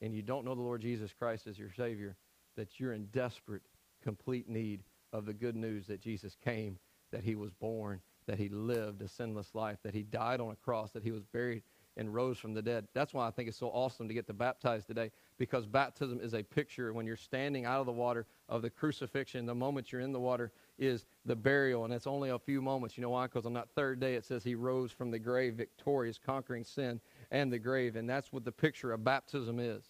and 0.00 0.14
you 0.14 0.22
don't 0.22 0.46
know 0.46 0.54
the 0.54 0.62
Lord 0.62 0.80
Jesus 0.80 1.12
Christ 1.12 1.46
as 1.46 1.58
your 1.58 1.74
Savior, 1.76 2.16
that 2.56 2.80
you're 2.80 2.94
in 2.94 3.04
desperate, 3.06 3.62
complete 4.06 4.48
need 4.48 4.84
of 5.12 5.26
the 5.26 5.34
good 5.34 5.56
news 5.56 5.88
that 5.88 6.00
Jesus 6.00 6.36
came, 6.44 6.78
that 7.10 7.24
he 7.24 7.34
was 7.34 7.50
born, 7.50 8.00
that 8.28 8.38
he 8.38 8.48
lived 8.48 9.02
a 9.02 9.08
sinless 9.08 9.52
life, 9.52 9.78
that 9.82 9.94
he 9.94 10.04
died 10.04 10.40
on 10.40 10.52
a 10.52 10.54
cross, 10.54 10.92
that 10.92 11.02
he 11.02 11.10
was 11.10 11.24
buried 11.24 11.64
and 11.96 12.14
rose 12.14 12.38
from 12.38 12.54
the 12.54 12.62
dead. 12.62 12.86
That's 12.94 13.12
why 13.12 13.26
I 13.26 13.32
think 13.32 13.48
it's 13.48 13.58
so 13.58 13.66
awesome 13.68 14.06
to 14.06 14.14
get 14.14 14.28
to 14.28 14.32
baptize 14.32 14.84
today 14.84 15.10
because 15.38 15.66
baptism 15.66 16.20
is 16.20 16.34
a 16.34 16.42
picture 16.44 16.92
when 16.92 17.04
you're 17.04 17.16
standing 17.16 17.64
out 17.64 17.80
of 17.80 17.86
the 17.86 17.92
water 17.92 18.26
of 18.48 18.62
the 18.62 18.70
crucifixion. 18.70 19.44
The 19.44 19.54
moment 19.56 19.90
you're 19.90 20.02
in 20.02 20.12
the 20.12 20.20
water 20.20 20.52
is 20.78 21.04
the 21.24 21.34
burial, 21.34 21.84
and 21.84 21.92
it's 21.92 22.06
only 22.06 22.30
a 22.30 22.38
few 22.38 22.62
moments. 22.62 22.96
You 22.96 23.02
know 23.02 23.10
why? 23.10 23.26
Because 23.26 23.44
on 23.44 23.54
that 23.54 23.70
third 23.70 23.98
day 23.98 24.14
it 24.14 24.24
says 24.24 24.44
he 24.44 24.54
rose 24.54 24.92
from 24.92 25.10
the 25.10 25.18
grave 25.18 25.54
victorious, 25.54 26.16
conquering 26.16 26.62
sin 26.62 27.00
and 27.32 27.52
the 27.52 27.58
grave. 27.58 27.96
And 27.96 28.08
that's 28.08 28.32
what 28.32 28.44
the 28.44 28.52
picture 28.52 28.92
of 28.92 29.02
baptism 29.02 29.58
is. 29.58 29.82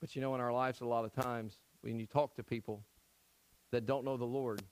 But 0.00 0.14
you 0.14 0.22
know, 0.22 0.34
in 0.34 0.40
our 0.40 0.52
lives, 0.52 0.80
a 0.80 0.86
lot 0.86 1.04
of 1.04 1.12
times, 1.12 1.58
when 1.88 1.98
you 1.98 2.06
talk 2.06 2.34
to 2.36 2.42
people 2.42 2.82
that 3.72 3.86
don't 3.86 4.04
know 4.04 4.16
the 4.16 4.24
Lord, 4.24 4.62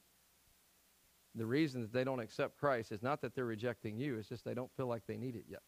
the 1.35 1.46
reason 1.46 1.82
that 1.82 1.92
they 1.92 2.04
don't 2.04 2.20
accept 2.20 2.58
Christ 2.58 2.92
is 2.92 3.02
not 3.02 3.20
that 3.23 3.35
they're 3.35 3.44
rejecting 3.44 3.99
you, 3.99 4.16
it's 4.16 4.28
just 4.28 4.44
they 4.44 4.54
don't 4.54 4.70
feel 4.76 4.87
like 4.87 5.02
they 5.06 5.16
need 5.16 5.37
it 5.37 5.44
yet. 5.49 5.62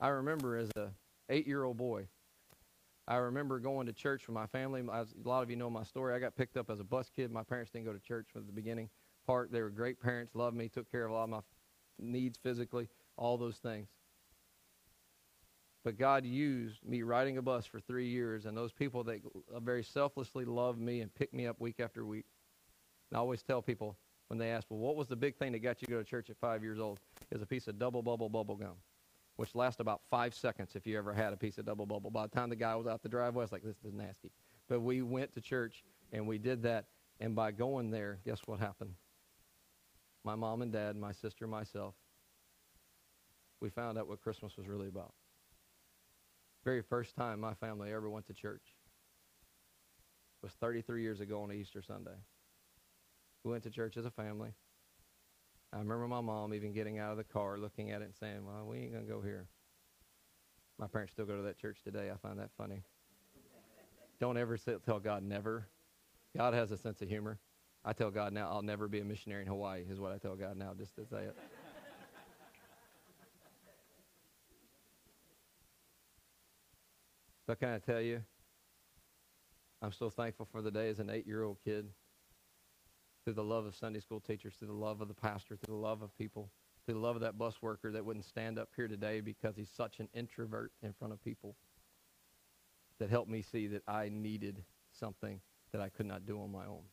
I 0.00 0.08
remember 0.08 0.56
as 0.56 0.70
a 0.76 0.90
eight-year-old 1.28 1.76
boy, 1.76 2.08
I 3.06 3.16
remember 3.16 3.58
going 3.58 3.86
to 3.86 3.92
church 3.92 4.26
with 4.26 4.34
my 4.34 4.46
family. 4.46 4.80
A 4.80 5.06
lot 5.24 5.42
of 5.42 5.50
you 5.50 5.56
know 5.56 5.70
my 5.70 5.82
story. 5.82 6.14
I 6.14 6.18
got 6.18 6.36
picked 6.36 6.56
up 6.56 6.70
as 6.70 6.80
a 6.80 6.84
bus 6.84 7.10
kid. 7.14 7.30
My 7.30 7.42
parents 7.42 7.70
didn't 7.70 7.86
go 7.86 7.92
to 7.92 8.00
church 8.00 8.26
from 8.32 8.46
the 8.46 8.52
beginning 8.52 8.88
part. 9.26 9.52
They 9.52 9.60
were 9.62 9.70
great 9.70 10.00
parents, 10.00 10.34
loved 10.34 10.56
me, 10.56 10.68
took 10.68 10.90
care 10.90 11.04
of 11.04 11.10
a 11.10 11.14
lot 11.14 11.24
of 11.24 11.30
my 11.30 11.40
needs 11.98 12.38
physically, 12.42 12.88
all 13.16 13.36
those 13.36 13.56
things. 13.58 13.88
But 15.84 15.98
God 15.98 16.24
used 16.24 16.84
me 16.86 17.02
riding 17.02 17.38
a 17.38 17.42
bus 17.42 17.66
for 17.66 17.80
three 17.80 18.06
years 18.06 18.46
and 18.46 18.56
those 18.56 18.72
people 18.72 19.02
that 19.04 19.20
very 19.60 19.82
selflessly 19.82 20.44
loved 20.44 20.80
me 20.80 21.00
and 21.00 21.12
picked 21.12 21.34
me 21.34 21.46
up 21.46 21.60
week 21.60 21.80
after 21.80 22.06
week. 22.06 22.26
And 23.10 23.16
I 23.16 23.20
always 23.20 23.42
tell 23.42 23.60
people 23.62 23.96
when 24.28 24.38
they 24.38 24.50
ask, 24.50 24.66
well, 24.70 24.78
what 24.78 24.96
was 24.96 25.08
the 25.08 25.16
big 25.16 25.36
thing 25.36 25.52
that 25.52 25.58
got 25.58 25.82
you 25.82 25.86
to 25.86 25.92
go 25.92 25.98
to 25.98 26.04
church 26.04 26.30
at 26.30 26.36
five 26.38 26.62
years 26.62 26.78
old? 26.78 27.00
Is 27.30 27.42
a 27.42 27.46
piece 27.46 27.66
of 27.66 27.78
double 27.78 28.02
bubble 28.02 28.28
bubble 28.28 28.56
gum, 28.56 28.76
which 29.36 29.54
lasts 29.54 29.80
about 29.80 30.02
five 30.08 30.34
seconds 30.34 30.76
if 30.76 30.86
you 30.86 30.96
ever 30.96 31.12
had 31.12 31.32
a 31.32 31.36
piece 31.36 31.58
of 31.58 31.64
double 31.64 31.86
bubble. 31.86 32.10
By 32.10 32.26
the 32.26 32.34
time 32.34 32.48
the 32.48 32.56
guy 32.56 32.76
was 32.76 32.86
out 32.86 33.02
the 33.02 33.08
driveway, 33.08 33.42
I 33.42 33.44
was 33.44 33.52
like, 33.52 33.64
this 33.64 33.76
is 33.84 33.92
nasty. 33.92 34.30
But 34.68 34.80
we 34.80 35.02
went 35.02 35.32
to 35.34 35.40
church 35.40 35.82
and 36.12 36.26
we 36.26 36.38
did 36.38 36.62
that. 36.62 36.86
And 37.20 37.34
by 37.34 37.50
going 37.50 37.90
there, 37.90 38.18
guess 38.24 38.40
what 38.46 38.58
happened? 38.58 38.94
My 40.24 40.34
mom 40.34 40.62
and 40.62 40.72
dad, 40.72 40.96
my 40.96 41.12
sister, 41.12 41.46
myself, 41.46 41.94
we 43.60 43.68
found 43.68 43.98
out 43.98 44.08
what 44.08 44.20
Christmas 44.22 44.56
was 44.56 44.66
really 44.66 44.88
about. 44.88 45.12
Very 46.64 46.82
first 46.82 47.16
time 47.16 47.40
my 47.40 47.54
family 47.54 47.92
ever 47.92 48.08
went 48.08 48.26
to 48.26 48.34
church 48.34 48.62
was 50.42 50.52
33 50.52 51.02
years 51.02 51.20
ago 51.20 51.42
on 51.42 51.52
Easter 51.52 51.82
Sunday. 51.82 52.16
We 53.44 53.50
went 53.50 53.64
to 53.64 53.70
church 53.70 53.96
as 53.96 54.04
a 54.04 54.10
family. 54.10 54.50
I 55.72 55.78
remember 55.78 56.06
my 56.06 56.20
mom 56.20 56.54
even 56.54 56.72
getting 56.72 56.98
out 56.98 57.12
of 57.12 57.16
the 57.16 57.24
car, 57.24 57.58
looking 57.58 57.90
at 57.90 58.02
it 58.02 58.04
and 58.04 58.14
saying, 58.14 58.44
well, 58.46 58.66
we 58.66 58.78
ain't 58.78 58.92
going 58.92 59.04
to 59.04 59.10
go 59.10 59.20
here. 59.20 59.46
My 60.78 60.86
parents 60.86 61.12
still 61.12 61.26
go 61.26 61.36
to 61.36 61.42
that 61.42 61.58
church 61.58 61.78
today. 61.82 62.10
I 62.12 62.16
find 62.16 62.38
that 62.38 62.50
funny. 62.56 62.82
Don't 64.20 64.36
ever 64.36 64.56
tell 64.56 65.00
God 65.00 65.22
never. 65.24 65.66
God 66.36 66.54
has 66.54 66.70
a 66.70 66.76
sense 66.76 67.02
of 67.02 67.08
humor. 67.08 67.38
I 67.84 67.92
tell 67.92 68.10
God 68.10 68.32
now, 68.32 68.48
I'll 68.48 68.62
never 68.62 68.86
be 68.86 69.00
a 69.00 69.04
missionary 69.04 69.42
in 69.42 69.48
Hawaii, 69.48 69.84
is 69.88 69.98
what 69.98 70.12
I 70.12 70.18
tell 70.18 70.36
God 70.36 70.56
now, 70.56 70.72
just 70.78 70.94
to 70.96 71.06
say 71.06 71.24
it. 71.24 71.36
But 77.52 77.60
can 77.60 77.68
I 77.68 77.78
tell 77.80 78.00
you, 78.00 78.22
I'm 79.82 79.92
so 79.92 80.08
thankful 80.08 80.48
for 80.50 80.62
the 80.62 80.70
day 80.70 80.88
as 80.88 81.00
an 81.00 81.10
eight 81.10 81.26
year 81.26 81.42
old 81.42 81.58
kid, 81.62 81.86
through 83.22 83.34
the 83.34 83.44
love 83.44 83.66
of 83.66 83.76
Sunday 83.76 84.00
school 84.00 84.20
teachers, 84.20 84.54
through 84.54 84.68
the 84.68 84.72
love 84.72 85.02
of 85.02 85.08
the 85.08 85.12
pastor, 85.12 85.56
through 85.56 85.74
the 85.74 85.78
love 85.78 86.00
of 86.00 86.16
people, 86.16 86.48
through 86.86 86.94
the 86.94 87.00
love 87.00 87.14
of 87.14 87.20
that 87.20 87.36
bus 87.36 87.60
worker 87.60 87.92
that 87.92 88.06
wouldn't 88.06 88.24
stand 88.24 88.58
up 88.58 88.70
here 88.74 88.88
today 88.88 89.20
because 89.20 89.54
he's 89.54 89.68
such 89.68 90.00
an 90.00 90.08
introvert 90.14 90.72
in 90.82 90.94
front 90.94 91.12
of 91.12 91.22
people, 91.22 91.54
that 92.98 93.10
helped 93.10 93.28
me 93.28 93.42
see 93.42 93.66
that 93.66 93.82
I 93.86 94.08
needed 94.08 94.64
something 94.98 95.38
that 95.72 95.82
I 95.82 95.90
could 95.90 96.06
not 96.06 96.24
do 96.24 96.40
on 96.40 96.50
my 96.50 96.64
own. 96.64 96.84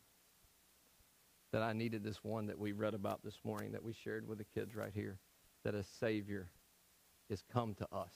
That 1.52 1.62
I 1.62 1.72
needed 1.72 2.04
this 2.04 2.22
one 2.22 2.48
that 2.48 2.58
we 2.58 2.72
read 2.72 2.92
about 2.92 3.24
this 3.24 3.38
morning 3.44 3.72
that 3.72 3.82
we 3.82 3.94
shared 3.94 4.28
with 4.28 4.36
the 4.36 4.44
kids 4.44 4.76
right 4.76 4.92
here, 4.94 5.20
that 5.64 5.74
a 5.74 5.82
Savior 5.82 6.50
is 7.30 7.42
come 7.50 7.72
to 7.76 7.86
us. 7.90 8.12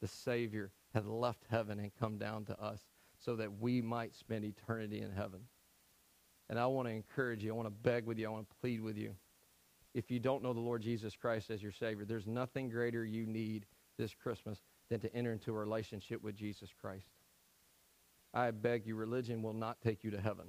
The 0.00 0.08
Savior 0.08 0.72
has 0.94 1.06
left 1.06 1.44
heaven 1.50 1.78
and 1.78 1.90
come 1.98 2.18
down 2.18 2.44
to 2.46 2.60
us 2.60 2.80
so 3.18 3.36
that 3.36 3.60
we 3.60 3.82
might 3.82 4.14
spend 4.14 4.44
eternity 4.44 5.00
in 5.00 5.12
heaven. 5.12 5.40
And 6.48 6.58
I 6.58 6.66
want 6.66 6.88
to 6.88 6.94
encourage 6.94 7.44
you. 7.44 7.52
I 7.52 7.56
want 7.56 7.66
to 7.66 7.82
beg 7.82 8.06
with 8.06 8.18
you. 8.18 8.26
I 8.26 8.30
want 8.30 8.48
to 8.48 8.56
plead 8.60 8.80
with 8.80 8.96
you. 8.96 9.14
If 9.94 10.10
you 10.10 10.18
don't 10.18 10.42
know 10.42 10.52
the 10.52 10.60
Lord 10.60 10.82
Jesus 10.82 11.16
Christ 11.16 11.50
as 11.50 11.62
your 11.62 11.72
Savior, 11.72 12.04
there's 12.04 12.26
nothing 12.26 12.68
greater 12.68 13.04
you 13.04 13.26
need 13.26 13.66
this 13.98 14.14
Christmas 14.14 14.62
than 14.88 15.00
to 15.00 15.14
enter 15.14 15.32
into 15.32 15.50
a 15.50 15.58
relationship 15.58 16.22
with 16.22 16.34
Jesus 16.34 16.70
Christ. 16.80 17.06
I 18.32 18.50
beg 18.52 18.86
you, 18.86 18.94
religion 18.96 19.42
will 19.42 19.52
not 19.52 19.80
take 19.80 20.04
you 20.04 20.10
to 20.12 20.20
heaven. 20.20 20.46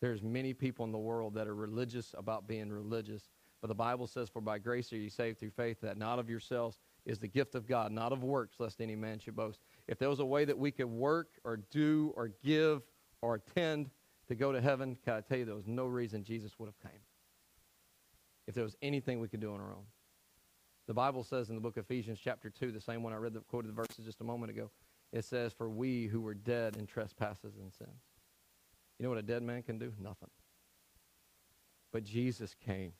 There's 0.00 0.22
many 0.22 0.52
people 0.52 0.84
in 0.84 0.92
the 0.92 0.98
world 0.98 1.34
that 1.34 1.46
are 1.46 1.54
religious 1.54 2.14
about 2.16 2.46
being 2.46 2.70
religious. 2.70 3.30
But 3.60 3.68
the 3.68 3.74
Bible 3.74 4.06
says, 4.06 4.28
For 4.28 4.40
by 4.40 4.58
grace 4.58 4.92
are 4.92 4.96
you 4.96 5.08
saved 5.08 5.38
through 5.38 5.50
faith, 5.50 5.80
that 5.82 5.96
not 5.96 6.18
of 6.18 6.28
yourselves 6.28 6.80
is 7.04 7.18
the 7.18 7.28
gift 7.28 7.54
of 7.54 7.66
God, 7.66 7.92
not 7.92 8.12
of 8.12 8.22
works, 8.22 8.56
lest 8.58 8.80
any 8.80 8.94
man 8.94 9.18
should 9.18 9.34
boast. 9.34 9.60
If 9.88 9.98
there 9.98 10.08
was 10.08 10.20
a 10.20 10.24
way 10.24 10.44
that 10.44 10.56
we 10.56 10.70
could 10.70 10.86
work 10.86 11.28
or 11.44 11.58
do 11.70 12.12
or 12.16 12.28
give 12.42 12.82
or 13.20 13.34
attend 13.34 13.90
to 14.28 14.34
go 14.34 14.52
to 14.52 14.60
heaven, 14.60 14.96
can 15.04 15.14
I 15.14 15.20
tell 15.20 15.38
you 15.38 15.44
there 15.44 15.54
was 15.54 15.66
no 15.66 15.86
reason 15.86 16.22
Jesus 16.22 16.58
would 16.58 16.66
have 16.66 16.80
came. 16.80 17.00
If 18.46 18.54
there 18.54 18.64
was 18.64 18.76
anything 18.82 19.20
we 19.20 19.28
could 19.28 19.40
do 19.40 19.52
on 19.52 19.60
our 19.60 19.72
own. 19.72 19.84
The 20.86 20.94
Bible 20.94 21.22
says 21.22 21.48
in 21.48 21.54
the 21.54 21.60
book 21.60 21.76
of 21.76 21.84
Ephesians 21.84 22.18
chapter 22.22 22.50
2, 22.50 22.72
the 22.72 22.80
same 22.80 23.02
one 23.02 23.12
I 23.12 23.16
read 23.16 23.34
the 23.34 23.40
quoted 23.40 23.68
the 23.68 23.74
verses 23.74 24.04
just 24.04 24.20
a 24.20 24.24
moment 24.24 24.50
ago, 24.50 24.70
it 25.12 25.24
says, 25.24 25.52
For 25.52 25.68
we 25.68 26.06
who 26.06 26.20
were 26.20 26.34
dead 26.34 26.76
in 26.76 26.86
trespasses 26.86 27.56
and 27.56 27.72
sins. 27.72 28.02
You 28.98 29.04
know 29.04 29.10
what 29.10 29.18
a 29.18 29.22
dead 29.22 29.42
man 29.42 29.62
can 29.62 29.78
do? 29.78 29.92
Nothing. 30.00 30.30
But 31.92 32.04
Jesus 32.04 32.54
came. 32.54 32.92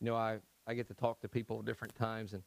You 0.00 0.06
know, 0.06 0.16
I, 0.16 0.38
I 0.66 0.74
get 0.74 0.88
to 0.88 0.94
talk 0.94 1.20
to 1.20 1.28
people 1.28 1.58
at 1.58 1.64
different 1.64 1.94
times, 1.94 2.32
and 2.32 2.42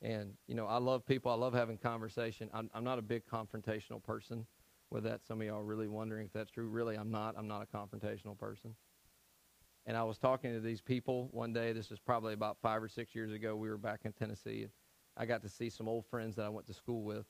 and, 0.00 0.32
you 0.46 0.54
know, 0.54 0.66
I 0.66 0.78
love 0.78 1.04
people. 1.06 1.30
I 1.32 1.34
love 1.34 1.54
having 1.54 1.76
conversation. 1.76 2.48
I'm, 2.54 2.70
I'm 2.74 2.84
not 2.84 2.98
a 2.98 3.02
big 3.02 3.22
confrontational 3.26 4.02
person. 4.02 4.46
With 4.90 5.04
that, 5.04 5.26
some 5.26 5.40
of 5.40 5.46
y'all 5.46 5.58
are 5.58 5.64
really 5.64 5.88
wondering 5.88 6.26
if 6.26 6.32
that's 6.32 6.50
true. 6.50 6.68
Really, 6.68 6.96
I'm 6.96 7.10
not. 7.10 7.34
I'm 7.36 7.48
not 7.48 7.62
a 7.62 7.76
confrontational 7.76 8.38
person. 8.38 8.74
And 9.86 9.96
I 9.96 10.04
was 10.04 10.18
talking 10.18 10.52
to 10.52 10.60
these 10.60 10.80
people 10.80 11.28
one 11.32 11.52
day. 11.52 11.72
This 11.72 11.90
is 11.90 11.98
probably 11.98 12.32
about 12.32 12.58
five 12.62 12.82
or 12.82 12.88
six 12.88 13.14
years 13.14 13.32
ago. 13.32 13.56
We 13.56 13.68
were 13.68 13.78
back 13.78 14.00
in 14.04 14.12
Tennessee. 14.12 14.62
And 14.62 14.70
I 15.16 15.26
got 15.26 15.42
to 15.42 15.48
see 15.48 15.68
some 15.68 15.88
old 15.88 16.06
friends 16.06 16.36
that 16.36 16.44
I 16.44 16.48
went 16.48 16.66
to 16.68 16.74
school 16.74 17.02
with. 17.02 17.26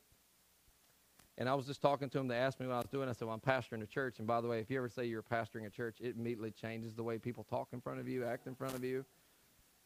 And 1.38 1.48
I 1.48 1.54
was 1.54 1.66
just 1.66 1.80
talking 1.80 2.10
to 2.10 2.18
them. 2.18 2.28
They 2.28 2.36
asked 2.36 2.58
me 2.58 2.66
what 2.66 2.74
I 2.74 2.78
was 2.78 2.90
doing. 2.90 3.08
I 3.08 3.12
said, 3.12 3.28
well, 3.28 3.34
I'm 3.34 3.40
pastoring 3.40 3.82
a 3.82 3.86
church. 3.86 4.18
And 4.18 4.26
by 4.26 4.40
the 4.40 4.48
way, 4.48 4.58
if 4.58 4.70
you 4.70 4.76
ever 4.78 4.88
say 4.88 5.04
you're 5.06 5.22
pastoring 5.22 5.66
a 5.66 5.70
church, 5.70 5.98
it 6.00 6.16
immediately 6.16 6.50
changes 6.50 6.94
the 6.94 7.02
way 7.04 7.16
people 7.16 7.44
talk 7.44 7.68
in 7.72 7.80
front 7.80 8.00
of 8.00 8.08
you, 8.08 8.24
act 8.24 8.48
in 8.48 8.56
front 8.56 8.74
of 8.74 8.82
you. 8.82 9.04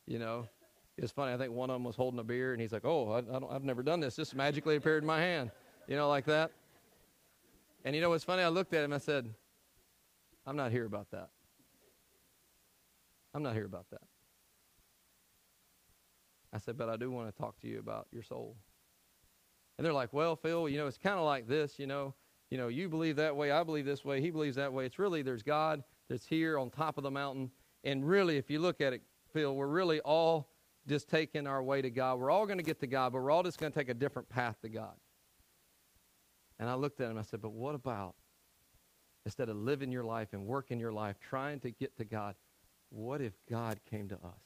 You 0.06 0.18
know, 0.18 0.46
it's 0.98 1.12
funny. 1.12 1.32
I 1.32 1.38
think 1.38 1.52
one 1.52 1.70
of 1.70 1.74
them 1.74 1.84
was 1.84 1.96
holding 1.96 2.20
a 2.20 2.24
beer, 2.24 2.52
and 2.52 2.60
he's 2.60 2.72
like, 2.72 2.84
"Oh, 2.84 3.10
I, 3.12 3.50
I 3.50 3.52
have 3.52 3.64
never 3.64 3.82
done 3.82 4.00
this. 4.00 4.16
This 4.16 4.34
magically 4.34 4.76
appeared 4.76 5.02
in 5.02 5.06
my 5.06 5.20
hand," 5.20 5.50
you 5.88 5.96
know, 5.96 6.08
like 6.08 6.26
that. 6.26 6.52
And 7.84 7.96
you 7.96 8.02
know 8.02 8.10
what's 8.10 8.24
funny? 8.24 8.42
I 8.42 8.48
looked 8.48 8.74
at 8.74 8.84
him. 8.84 8.92
I 8.92 8.98
said, 8.98 9.34
"I'm 10.46 10.56
not 10.56 10.70
here 10.70 10.84
about 10.84 11.10
that. 11.10 11.30
I'm 13.34 13.42
not 13.42 13.54
here 13.54 13.64
about 13.64 13.88
that." 13.90 14.02
I 16.52 16.58
said, 16.58 16.76
"But 16.76 16.90
I 16.90 16.96
do 16.96 17.10
want 17.10 17.34
to 17.34 17.40
talk 17.40 17.58
to 17.60 17.68
you 17.68 17.78
about 17.78 18.06
your 18.12 18.22
soul." 18.22 18.56
And 19.78 19.86
they're 19.86 19.94
like, 19.94 20.12
"Well, 20.12 20.36
Phil, 20.36 20.68
you 20.68 20.76
know, 20.76 20.86
it's 20.86 20.98
kind 20.98 21.18
of 21.18 21.24
like 21.24 21.48
this. 21.48 21.78
You 21.78 21.86
know, 21.86 22.14
you 22.50 22.58
know, 22.58 22.68
you 22.68 22.90
believe 22.90 23.16
that 23.16 23.34
way. 23.34 23.50
I 23.50 23.64
believe 23.64 23.86
this 23.86 24.04
way. 24.04 24.20
He 24.20 24.30
believes 24.30 24.56
that 24.56 24.72
way. 24.72 24.84
It's 24.84 24.98
really 24.98 25.22
there's 25.22 25.42
God 25.42 25.82
that's 26.10 26.26
here 26.26 26.58
on 26.58 26.68
top 26.68 26.98
of 26.98 27.02
the 27.02 27.10
mountain, 27.10 27.50
and 27.82 28.06
really, 28.06 28.36
if 28.36 28.50
you 28.50 28.58
look 28.58 28.82
at 28.82 28.92
it, 28.92 29.00
Phil, 29.32 29.56
we're 29.56 29.66
really 29.66 30.00
all." 30.00 30.51
Just 30.86 31.08
taking 31.08 31.46
our 31.46 31.62
way 31.62 31.82
to 31.82 31.90
God. 31.90 32.18
We're 32.18 32.30
all 32.30 32.46
going 32.46 32.58
to 32.58 32.64
get 32.64 32.80
to 32.80 32.86
God, 32.86 33.12
but 33.12 33.22
we're 33.22 33.30
all 33.30 33.42
just 33.42 33.58
going 33.58 33.72
to 33.72 33.78
take 33.78 33.88
a 33.88 33.94
different 33.94 34.28
path 34.28 34.60
to 34.62 34.68
God. 34.68 34.94
And 36.58 36.68
I 36.68 36.74
looked 36.74 37.00
at 37.00 37.10
him, 37.10 37.18
I 37.18 37.22
said, 37.22 37.40
but 37.40 37.52
what 37.52 37.74
about 37.74 38.14
instead 39.24 39.48
of 39.48 39.56
living 39.56 39.92
your 39.92 40.04
life 40.04 40.28
and 40.32 40.46
working 40.46 40.80
your 40.80 40.92
life 40.92 41.16
trying 41.20 41.60
to 41.60 41.70
get 41.70 41.96
to 41.96 42.04
God, 42.04 42.34
what 42.90 43.20
if 43.20 43.32
God 43.48 43.80
came 43.88 44.08
to 44.08 44.16
us? 44.16 44.42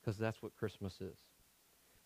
Because 0.00 0.18
that's 0.18 0.42
what 0.42 0.56
Christmas 0.56 1.00
is. 1.00 1.18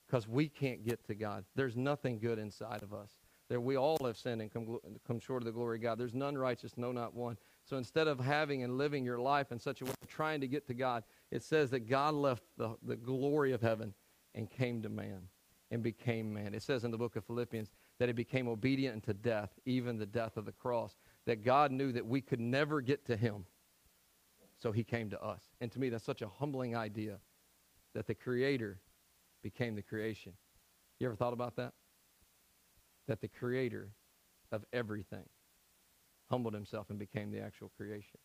Because 0.07 0.29
we 0.29 0.49
can't 0.49 0.85
get 0.85 1.05
to 1.07 1.15
God. 1.15 1.45
There's 1.55 1.77
nothing 1.77 2.19
good 2.19 2.39
inside 2.39 2.83
of 2.83 2.93
us. 2.93 3.11
There, 3.49 3.61
we 3.61 3.77
all 3.77 3.99
have 4.05 4.17
sinned 4.17 4.43
and 4.43 4.53
come, 4.53 4.79
come 5.07 5.21
short 5.21 5.43
of 5.43 5.47
the 5.47 5.53
glory 5.53 5.79
of 5.79 5.83
God. 5.83 5.99
There's 5.99 6.15
none 6.15 6.37
righteous, 6.37 6.73
no, 6.77 6.91
not 6.93 7.15
one. 7.15 7.37
So 7.65 7.77
instead 7.77 8.09
of 8.09 8.19
having 8.19 8.63
and 8.65 8.77
living 8.77 9.05
your 9.05 9.19
life 9.19 9.53
in 9.53 9.59
such 9.59 9.83
a 9.83 9.85
way, 9.85 9.93
trying 10.09 10.41
to 10.41 10.49
get 10.49 10.67
to 10.67 10.75
God, 10.75 11.05
it 11.31 11.43
says 11.43 11.71
that 11.71 11.89
God 11.89 12.15
left 12.15 12.45
the, 12.57 12.77
the 12.83 12.97
glory 12.97 13.53
of 13.53 13.61
heaven 13.61 13.95
and 14.35 14.51
came 14.51 14.83
to 14.83 14.89
man 14.89 15.23
and 15.71 15.83
became 15.83 16.33
man. 16.33 16.55
It 16.55 16.63
says 16.63 16.85
in 16.85 16.91
the 16.91 16.99
book 16.99 17.17
of 17.17 17.25
Philippians 17.25 17.71
that 17.99 18.09
he 18.09 18.13
became 18.13 18.47
obedient 18.47 18.95
unto 18.95 19.13
death, 19.13 19.51
even 19.65 19.99
the 19.99 20.07
death 20.07 20.37
of 20.37 20.45
the 20.45 20.53
cross. 20.53 20.97
That 21.27 21.45
God 21.45 21.73
knew 21.73 21.91
that 21.93 22.07
we 22.07 22.21
could 22.21 22.41
never 22.41 22.81
get 22.81 23.05
to 23.07 23.17
him, 23.17 23.47
so 24.57 24.71
he 24.71 24.85
came 24.85 25.11
to 25.11 25.21
us. 25.21 25.43
And 25.61 25.73
to 25.73 25.81
me, 25.81 25.89
that's 25.89 26.05
such 26.05 26.23
a 26.23 26.29
humbling 26.29 26.77
idea 26.77 27.19
that 27.95 28.07
the 28.07 28.15
Creator 28.15 28.79
became 29.43 29.75
the 29.75 29.83
creation. 29.83 30.33
You 31.01 31.09
ever 31.09 31.17
thought 31.17 31.33
about 31.33 31.57
that? 31.57 31.73
That 33.09 33.21
the 33.21 33.29
Creator 33.29 33.91
of 34.53 34.65
everything 34.73 35.25
humbled 36.31 36.55
himself 36.55 36.91
and 36.91 36.99
became 36.99 37.33
the 37.33 37.41
actual 37.41 37.71
creation 37.77 38.21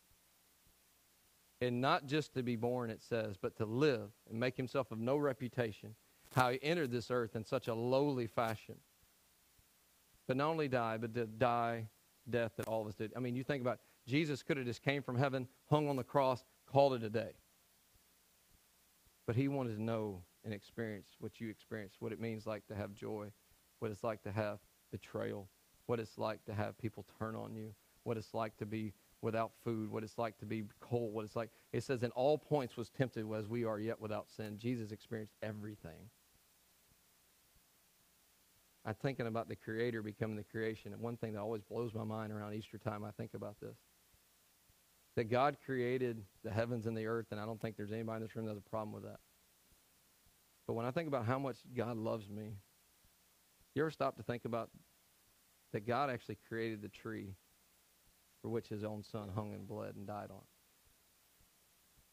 and 1.62 1.80
not 1.80 2.06
just 2.06 2.34
to 2.34 2.42
be 2.42 2.56
born, 2.56 2.90
it 2.90 3.00
says, 3.00 3.36
but 3.40 3.56
to 3.56 3.64
live 3.64 4.10
and 4.28 4.38
make 4.38 4.56
himself 4.56 4.90
of 4.90 4.98
no 4.98 5.16
reputation, 5.16 5.94
how 6.34 6.50
he 6.50 6.58
entered 6.60 6.90
this 6.90 7.08
earth 7.08 7.36
in 7.36 7.44
such 7.44 7.68
a 7.68 7.74
lowly 7.74 8.26
fashion. 8.26 8.74
But 10.26 10.36
not 10.36 10.48
only 10.48 10.66
die, 10.66 10.96
but 10.98 11.14
to 11.14 11.26
die 11.26 11.86
death 12.28 12.52
that 12.56 12.66
all 12.66 12.82
of 12.82 12.88
us 12.88 12.96
did. 12.96 13.12
I 13.16 13.20
mean, 13.20 13.36
you 13.36 13.44
think 13.44 13.60
about 13.60 13.74
it, 13.74 14.10
Jesus 14.10 14.42
could 14.42 14.56
have 14.56 14.66
just 14.66 14.82
came 14.82 15.02
from 15.02 15.16
heaven, 15.16 15.46
hung 15.70 15.88
on 15.88 15.94
the 15.94 16.02
cross, 16.02 16.44
called 16.66 16.94
it 16.94 17.04
a 17.04 17.10
day. 17.10 17.32
But 19.26 19.36
he 19.36 19.46
wanted 19.46 19.76
to 19.76 19.82
know 19.82 20.22
and 20.44 20.52
experience 20.52 21.10
what 21.20 21.40
you 21.40 21.48
experienced, 21.48 21.96
what 22.00 22.10
it 22.10 22.20
means 22.20 22.44
like 22.44 22.66
to 22.66 22.74
have 22.74 22.92
joy, 22.92 23.30
what 23.78 23.92
it's 23.92 24.02
like 24.02 24.22
to 24.24 24.32
have 24.32 24.58
betrayal, 24.90 25.48
what 25.86 26.00
it's 26.00 26.18
like 26.18 26.44
to 26.46 26.54
have 26.54 26.76
people 26.78 27.06
turn 27.20 27.36
on 27.36 27.54
you, 27.54 27.72
what 28.02 28.16
it's 28.16 28.34
like 28.34 28.56
to 28.56 28.66
be 28.66 28.92
without 29.22 29.52
food, 29.64 29.90
what 29.90 30.02
it's 30.02 30.18
like 30.18 30.36
to 30.38 30.44
be 30.44 30.64
cold, 30.80 31.14
what 31.14 31.24
it's 31.24 31.36
like. 31.36 31.50
It 31.72 31.84
says, 31.84 32.02
in 32.02 32.10
all 32.10 32.36
points 32.36 32.76
was 32.76 32.90
tempted 32.90 33.24
as 33.32 33.48
we 33.48 33.64
are 33.64 33.78
yet 33.78 34.00
without 34.00 34.28
sin. 34.28 34.58
Jesus 34.58 34.90
experienced 34.92 35.34
everything. 35.42 36.10
I'm 38.84 38.94
thinking 38.94 39.28
about 39.28 39.48
the 39.48 39.54
Creator 39.54 40.02
becoming 40.02 40.36
the 40.36 40.42
creation. 40.42 40.92
And 40.92 41.00
one 41.00 41.16
thing 41.16 41.34
that 41.34 41.40
always 41.40 41.62
blows 41.62 41.94
my 41.94 42.02
mind 42.02 42.32
around 42.32 42.54
Easter 42.54 42.78
time, 42.78 43.04
I 43.04 43.12
think 43.12 43.32
about 43.34 43.60
this. 43.60 43.76
That 45.14 45.30
God 45.30 45.56
created 45.64 46.24
the 46.42 46.50
heavens 46.50 46.86
and 46.86 46.96
the 46.96 47.06
earth, 47.06 47.26
and 47.30 47.38
I 47.38 47.46
don't 47.46 47.60
think 47.60 47.76
there's 47.76 47.92
anybody 47.92 48.16
in 48.16 48.22
this 48.22 48.34
room 48.34 48.46
that 48.46 48.52
has 48.52 48.58
a 48.58 48.70
problem 48.70 48.92
with 48.92 49.04
that. 49.04 49.20
But 50.66 50.72
when 50.74 50.86
I 50.86 50.90
think 50.90 51.06
about 51.06 51.26
how 51.26 51.38
much 51.38 51.58
God 51.76 51.96
loves 51.96 52.28
me, 52.28 52.54
you 53.74 53.82
ever 53.82 53.90
stop 53.90 54.16
to 54.16 54.22
think 54.22 54.44
about 54.46 54.70
that 55.72 55.86
God 55.86 56.10
actually 56.10 56.38
created 56.48 56.82
the 56.82 56.88
tree 56.88 57.34
for 58.42 58.48
which 58.48 58.68
his 58.68 58.84
own 58.84 59.02
son 59.02 59.30
hung 59.34 59.54
and 59.54 59.66
bled 59.66 59.94
and 59.94 60.06
died 60.06 60.30
on? 60.30 60.42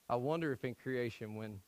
I 0.07 0.15
wonder 0.15 0.53
if 0.53 0.63
in 0.63 0.75
creation, 0.75 1.35
when 1.35 1.59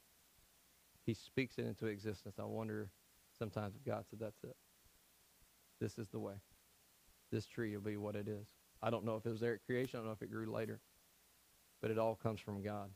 he 1.06 1.14
speaks 1.14 1.58
it 1.58 1.66
into 1.66 1.88
existence, 1.88 2.36
I 2.40 2.46
wonder 2.46 2.90
sometimes 3.38 3.76
if 3.76 3.84
God 3.84 4.06
said, 4.10 4.20
That's 4.20 4.44
it. 4.44 4.56
This 5.80 5.98
is 5.98 6.08
the 6.10 6.20
way. 6.20 6.36
This 7.32 7.46
tree 7.46 7.76
will 7.76 7.84
be 7.84 7.98
what 7.98 8.16
it 8.16 8.28
is. 8.28 8.48
I 8.84 8.90
don't 8.90 9.06
know 9.06 9.16
if 9.16 9.26
it 9.26 9.32
was 9.32 9.40
there 9.40 9.56
at 9.56 9.66
creation, 9.66 9.98
I 9.98 10.02
don't 10.02 10.08
know 10.08 10.14
if 10.14 10.22
it 10.22 10.32
grew 10.32 10.52
later, 10.52 10.80
but 11.82 11.92
it 11.92 11.98
all 11.98 12.16
comes 12.16 12.40
from 12.40 12.64
God. 12.64 12.90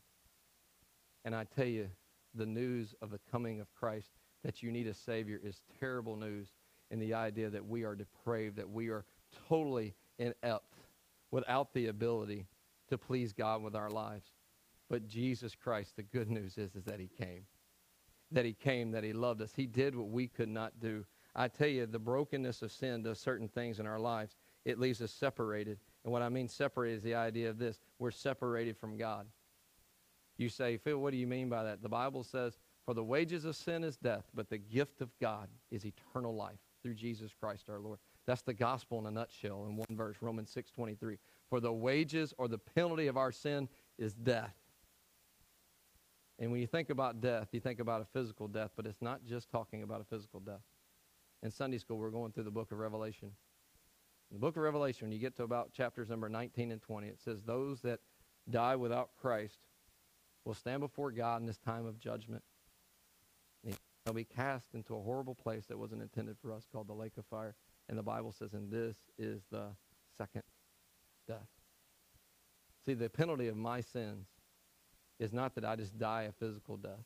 And 1.24 1.34
I 1.34 1.44
tell 1.44 1.66
you, 1.66 1.88
the 2.34 2.46
news 2.46 2.94
of 3.00 3.10
the 3.10 3.20
coming 3.30 3.60
of 3.60 3.72
Christ, 3.74 4.10
that 4.44 4.62
you 4.62 4.70
need 4.70 4.86
a 4.86 4.94
Savior, 4.94 5.40
is 5.42 5.62
terrible 5.80 6.16
news 6.16 6.48
in 6.90 6.98
the 6.98 7.14
idea 7.14 7.50
that 7.50 7.66
we 7.66 7.84
are 7.84 7.94
depraved, 7.94 8.56
that 8.56 8.68
we 8.68 8.88
are 8.88 9.04
totally 9.48 9.94
inept, 10.18 10.75
without 11.30 11.72
the 11.74 11.86
ability 11.86 12.46
to 12.88 12.98
please 12.98 13.32
God 13.32 13.62
with 13.62 13.74
our 13.74 13.90
lives. 13.90 14.32
But 14.88 15.08
Jesus 15.08 15.54
Christ, 15.54 15.96
the 15.96 16.02
good 16.02 16.30
news 16.30 16.58
is, 16.58 16.74
is 16.74 16.84
that 16.84 17.00
he 17.00 17.08
came. 17.08 17.46
That 18.30 18.44
he 18.44 18.54
came, 18.54 18.92
that 18.92 19.04
he 19.04 19.12
loved 19.12 19.42
us. 19.42 19.52
He 19.54 19.66
did 19.66 19.96
what 19.96 20.08
we 20.08 20.28
could 20.28 20.48
not 20.48 20.78
do. 20.80 21.04
I 21.34 21.48
tell 21.48 21.68
you, 21.68 21.86
the 21.86 21.98
brokenness 21.98 22.62
of 22.62 22.72
sin 22.72 23.02
does 23.02 23.20
certain 23.20 23.48
things 23.48 23.78
in 23.78 23.86
our 23.86 23.98
lives. 23.98 24.36
It 24.64 24.78
leaves 24.78 25.02
us 25.02 25.12
separated. 25.12 25.78
And 26.04 26.12
what 26.12 26.22
I 26.22 26.28
mean 26.28 26.48
separated 26.48 26.98
is 26.98 27.02
the 27.02 27.14
idea 27.14 27.50
of 27.50 27.58
this 27.58 27.80
we're 27.98 28.10
separated 28.10 28.76
from 28.76 28.96
God. 28.96 29.26
You 30.38 30.48
say, 30.48 30.76
Phil, 30.76 30.98
what 30.98 31.12
do 31.12 31.16
you 31.16 31.26
mean 31.26 31.48
by 31.48 31.64
that? 31.64 31.82
The 31.82 31.88
Bible 31.88 32.22
says, 32.22 32.58
For 32.84 32.94
the 32.94 33.04
wages 33.04 33.44
of 33.44 33.56
sin 33.56 33.84
is 33.84 33.96
death, 33.96 34.24
but 34.34 34.48
the 34.48 34.58
gift 34.58 35.00
of 35.00 35.10
God 35.20 35.48
is 35.70 35.84
eternal 35.84 36.34
life 36.34 36.58
through 36.82 36.94
Jesus 36.94 37.32
Christ 37.38 37.68
our 37.68 37.80
Lord. 37.80 37.98
That's 38.26 38.42
the 38.42 38.54
gospel 38.54 38.98
in 38.98 39.06
a 39.06 39.10
nutshell 39.10 39.66
in 39.66 39.76
one 39.76 39.96
verse, 39.96 40.16
Romans 40.20 40.50
6:23. 40.50 41.18
For 41.48 41.60
the 41.60 41.72
wages 41.72 42.34
or 42.38 42.48
the 42.48 42.58
penalty 42.58 43.06
of 43.06 43.16
our 43.16 43.30
sin 43.32 43.68
is 43.98 44.14
death. 44.14 44.56
And 46.38 46.50
when 46.50 46.60
you 46.60 46.66
think 46.66 46.90
about 46.90 47.20
death, 47.20 47.48
you 47.52 47.60
think 47.60 47.80
about 47.80 48.02
a 48.02 48.04
physical 48.04 48.48
death, 48.48 48.72
but 48.76 48.86
it's 48.86 49.00
not 49.00 49.24
just 49.24 49.48
talking 49.48 49.82
about 49.82 50.00
a 50.00 50.04
physical 50.04 50.40
death. 50.40 50.60
In 51.42 51.50
Sunday 51.50 51.78
school, 51.78 51.98
we're 51.98 52.10
going 52.10 52.32
through 52.32 52.44
the 52.44 52.50
book 52.50 52.72
of 52.72 52.78
Revelation. 52.78 53.30
In 54.30 54.34
the 54.34 54.40
book 54.40 54.56
of 54.56 54.62
Revelation, 54.62 55.06
when 55.06 55.12
you 55.12 55.20
get 55.20 55.36
to 55.36 55.44
about 55.44 55.72
chapters 55.72 56.10
number 56.10 56.28
19 56.28 56.72
and 56.72 56.82
20, 56.82 57.06
it 57.06 57.20
says, 57.20 57.42
Those 57.42 57.80
that 57.82 58.00
die 58.50 58.76
without 58.76 59.10
Christ 59.16 59.60
will 60.44 60.54
stand 60.54 60.80
before 60.80 61.10
God 61.10 61.40
in 61.40 61.46
this 61.46 61.58
time 61.58 61.86
of 61.86 61.98
judgment. 61.98 62.42
They'll 64.06 64.14
be 64.14 64.24
cast 64.24 64.74
into 64.74 64.94
a 64.94 65.02
horrible 65.02 65.34
place 65.34 65.66
that 65.66 65.76
wasn't 65.76 66.00
intended 66.00 66.36
for 66.40 66.52
us 66.52 66.64
called 66.70 66.86
the 66.86 66.94
lake 66.94 67.16
of 67.18 67.26
fire. 67.26 67.56
And 67.88 67.96
the 67.96 68.02
Bible 68.02 68.32
says, 68.32 68.52
and 68.52 68.70
this 68.70 68.96
is 69.18 69.42
the 69.50 69.68
second 70.18 70.42
death. 71.28 71.46
See, 72.84 72.94
the 72.94 73.08
penalty 73.08 73.48
of 73.48 73.56
my 73.56 73.80
sins 73.80 74.26
is 75.18 75.32
not 75.32 75.54
that 75.54 75.64
I 75.64 75.76
just 75.76 75.98
die 75.98 76.22
a 76.22 76.32
physical 76.32 76.76
death, 76.76 77.04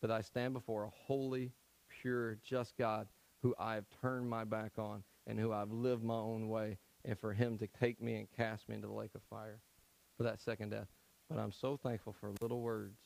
but 0.00 0.10
I 0.10 0.20
stand 0.20 0.54
before 0.54 0.84
a 0.84 0.90
holy, 1.06 1.52
pure, 1.88 2.38
just 2.44 2.76
God 2.76 3.08
who 3.42 3.54
I 3.58 3.74
have 3.74 3.84
turned 4.00 4.28
my 4.28 4.44
back 4.44 4.72
on 4.78 5.02
and 5.26 5.38
who 5.38 5.52
I've 5.52 5.70
lived 5.70 6.02
my 6.02 6.14
own 6.14 6.48
way, 6.48 6.78
and 7.04 7.18
for 7.18 7.32
him 7.32 7.58
to 7.58 7.66
take 7.66 8.00
me 8.00 8.16
and 8.16 8.28
cast 8.36 8.68
me 8.68 8.74
into 8.74 8.88
the 8.88 8.94
lake 8.94 9.14
of 9.14 9.22
fire 9.30 9.60
for 10.16 10.24
that 10.24 10.40
second 10.40 10.70
death. 10.70 10.88
But 11.28 11.38
I'm 11.38 11.52
so 11.52 11.76
thankful 11.76 12.14
for 12.20 12.32
little 12.40 12.60
words. 12.60 12.98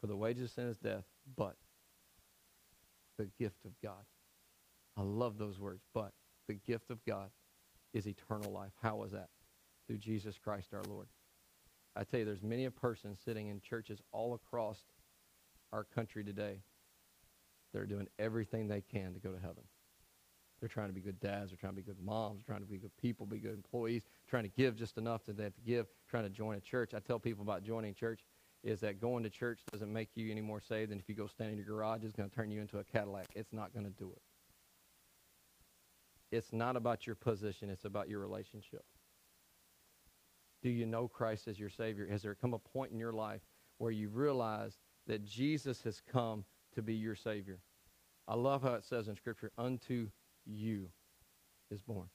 For 0.00 0.06
the 0.06 0.16
wages 0.16 0.44
of 0.44 0.50
sin 0.50 0.68
is 0.68 0.78
death, 0.78 1.04
but 1.36 1.56
the 3.18 3.28
gift 3.38 3.64
of 3.64 3.72
God. 3.82 4.04
I 5.00 5.02
love 5.02 5.38
those 5.38 5.58
words, 5.58 5.80
but 5.94 6.12
the 6.46 6.52
gift 6.52 6.90
of 6.90 7.02
God 7.06 7.30
is 7.94 8.06
eternal 8.06 8.52
life. 8.52 8.72
How 8.82 9.02
is 9.04 9.12
that? 9.12 9.30
Through 9.86 9.96
Jesus 9.96 10.36
Christ 10.36 10.74
our 10.74 10.82
Lord. 10.82 11.06
I 11.96 12.04
tell 12.04 12.20
you, 12.20 12.26
there's 12.26 12.42
many 12.42 12.66
a 12.66 12.70
person 12.70 13.16
sitting 13.16 13.48
in 13.48 13.62
churches 13.62 14.02
all 14.12 14.34
across 14.34 14.82
our 15.72 15.84
country 15.84 16.22
today 16.22 16.60
that 17.72 17.80
are 17.80 17.86
doing 17.86 18.08
everything 18.18 18.68
they 18.68 18.82
can 18.82 19.14
to 19.14 19.20
go 19.20 19.32
to 19.32 19.38
heaven. 19.40 19.64
They're 20.60 20.68
trying 20.68 20.88
to 20.88 20.92
be 20.92 21.00
good 21.00 21.18
dads, 21.18 21.50
they're 21.50 21.56
trying 21.56 21.72
to 21.72 21.76
be 21.76 21.82
good 21.82 22.04
moms, 22.04 22.40
they're 22.40 22.54
trying 22.54 22.66
to 22.66 22.70
be 22.70 22.76
good 22.76 22.94
people, 23.00 23.24
be 23.24 23.38
good 23.38 23.54
employees, 23.54 24.04
trying 24.28 24.42
to 24.42 24.50
give 24.50 24.76
just 24.76 24.98
enough 24.98 25.24
that 25.24 25.38
they 25.38 25.44
have 25.44 25.54
to 25.54 25.62
give, 25.62 25.86
trying 26.10 26.24
to 26.24 26.30
join 26.30 26.58
a 26.58 26.60
church. 26.60 26.92
I 26.92 26.98
tell 26.98 27.18
people 27.18 27.42
about 27.42 27.62
joining 27.62 27.94
church 27.94 28.20
is 28.62 28.80
that 28.80 29.00
going 29.00 29.22
to 29.22 29.30
church 29.30 29.60
doesn't 29.72 29.90
make 29.90 30.10
you 30.14 30.30
any 30.30 30.42
more 30.42 30.60
saved 30.60 30.90
than 30.90 30.98
if 30.98 31.08
you 31.08 31.14
go 31.14 31.26
stand 31.26 31.52
in 31.52 31.56
your 31.56 31.64
garage, 31.64 32.04
it's 32.04 32.12
going 32.12 32.28
to 32.28 32.36
turn 32.36 32.50
you 32.50 32.60
into 32.60 32.78
a 32.78 32.84
Cadillac. 32.84 33.28
It's 33.34 33.54
not 33.54 33.72
going 33.72 33.86
to 33.86 33.92
do 33.92 34.12
it. 34.12 34.20
It's 36.30 36.52
not 36.52 36.76
about 36.76 37.06
your 37.06 37.16
position, 37.16 37.70
it's 37.70 37.84
about 37.84 38.08
your 38.08 38.20
relationship. 38.20 38.84
Do 40.62 40.68
you 40.68 40.86
know 40.86 41.08
Christ 41.08 41.48
as 41.48 41.58
your 41.58 41.70
Savior? 41.70 42.06
Has 42.10 42.22
there 42.22 42.34
come 42.34 42.54
a 42.54 42.58
point 42.58 42.92
in 42.92 42.98
your 42.98 43.12
life 43.12 43.40
where 43.78 43.90
you 43.90 44.08
realize 44.08 44.78
that 45.06 45.24
Jesus 45.24 45.82
has 45.82 46.02
come 46.12 46.44
to 46.74 46.82
be 46.82 46.94
your 46.94 47.14
Savior? 47.16 47.60
I 48.28 48.34
love 48.34 48.62
how 48.62 48.74
it 48.74 48.84
says 48.84 49.08
in 49.08 49.16
Scripture, 49.16 49.50
unto 49.58 50.08
you 50.44 50.88
is 51.70 51.82
born. 51.82 52.08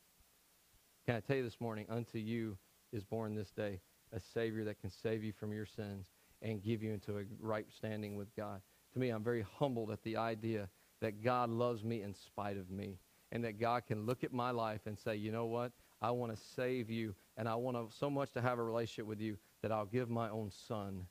Can 1.06 1.16
I 1.16 1.20
tell 1.20 1.38
you 1.38 1.44
this 1.44 1.60
morning, 1.60 1.86
unto 1.90 2.18
you 2.20 2.58
is 2.94 3.04
born 3.04 3.36
this 3.36 3.52
day 3.52 3.82
a 4.14 4.20
Savior 4.20 4.64
that 4.64 4.80
can 4.80 4.90
save 4.90 5.24
you 5.24 5.34
from 5.34 5.52
your 5.52 5.66
sins 5.66 6.12
and 6.42 6.64
give 6.64 6.82
you 6.82 6.94
into 6.94 7.18
a 7.18 7.24
right 7.40 7.66
standing 7.76 8.16
with 8.16 8.34
God. 8.36 8.62
To 8.94 9.00
me, 9.00 9.10
I'm 9.10 9.24
very 9.24 9.46
humbled 9.60 9.92
at 9.92 10.04
the 10.04 10.18
idea 10.18 10.70
that 11.02 11.24
God 11.24 11.50
loves 11.50 11.84
me 11.84 12.02
in 12.02 12.14
spite 12.14 12.58
of 12.58 12.70
me 12.70 12.98
and 13.32 13.44
that 13.44 13.60
God 13.60 13.86
can 13.86 14.06
look 14.06 14.24
at 14.24 14.34
my 14.34 14.52
life 14.52 14.82
and 14.86 14.98
say, 14.98 15.16
you 15.16 15.32
know 15.32 15.46
what? 15.46 15.72
I 16.02 16.12
want 16.12 16.36
to 16.36 16.42
save 16.56 16.90
you, 16.90 17.16
and 17.38 17.48
I 17.48 17.56
want 17.56 17.78
to, 17.78 17.96
so 17.96 18.10
much 18.10 18.32
to 18.34 18.42
have 18.42 18.60
a 18.60 18.64
relationship 18.64 19.06
with 19.08 19.20
you 19.20 19.38
that 19.62 19.72
I'll 19.72 19.86
give 19.86 20.10
my 20.10 20.30
own 20.30 20.52
son 20.52 21.08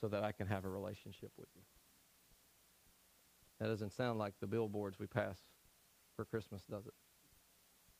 so 0.00 0.08
that 0.08 0.22
I 0.22 0.32
can 0.32 0.46
have 0.46 0.64
a 0.64 0.68
relationship 0.68 1.32
with 1.38 1.48
you. 1.54 1.62
That 3.58 3.66
doesn't 3.66 3.92
sound 3.92 4.18
like 4.18 4.34
the 4.40 4.46
billboards 4.46 4.98
we 4.98 5.06
pass 5.06 5.38
for 6.16 6.24
Christmas, 6.24 6.62
does 6.70 6.86
it? 6.86 6.94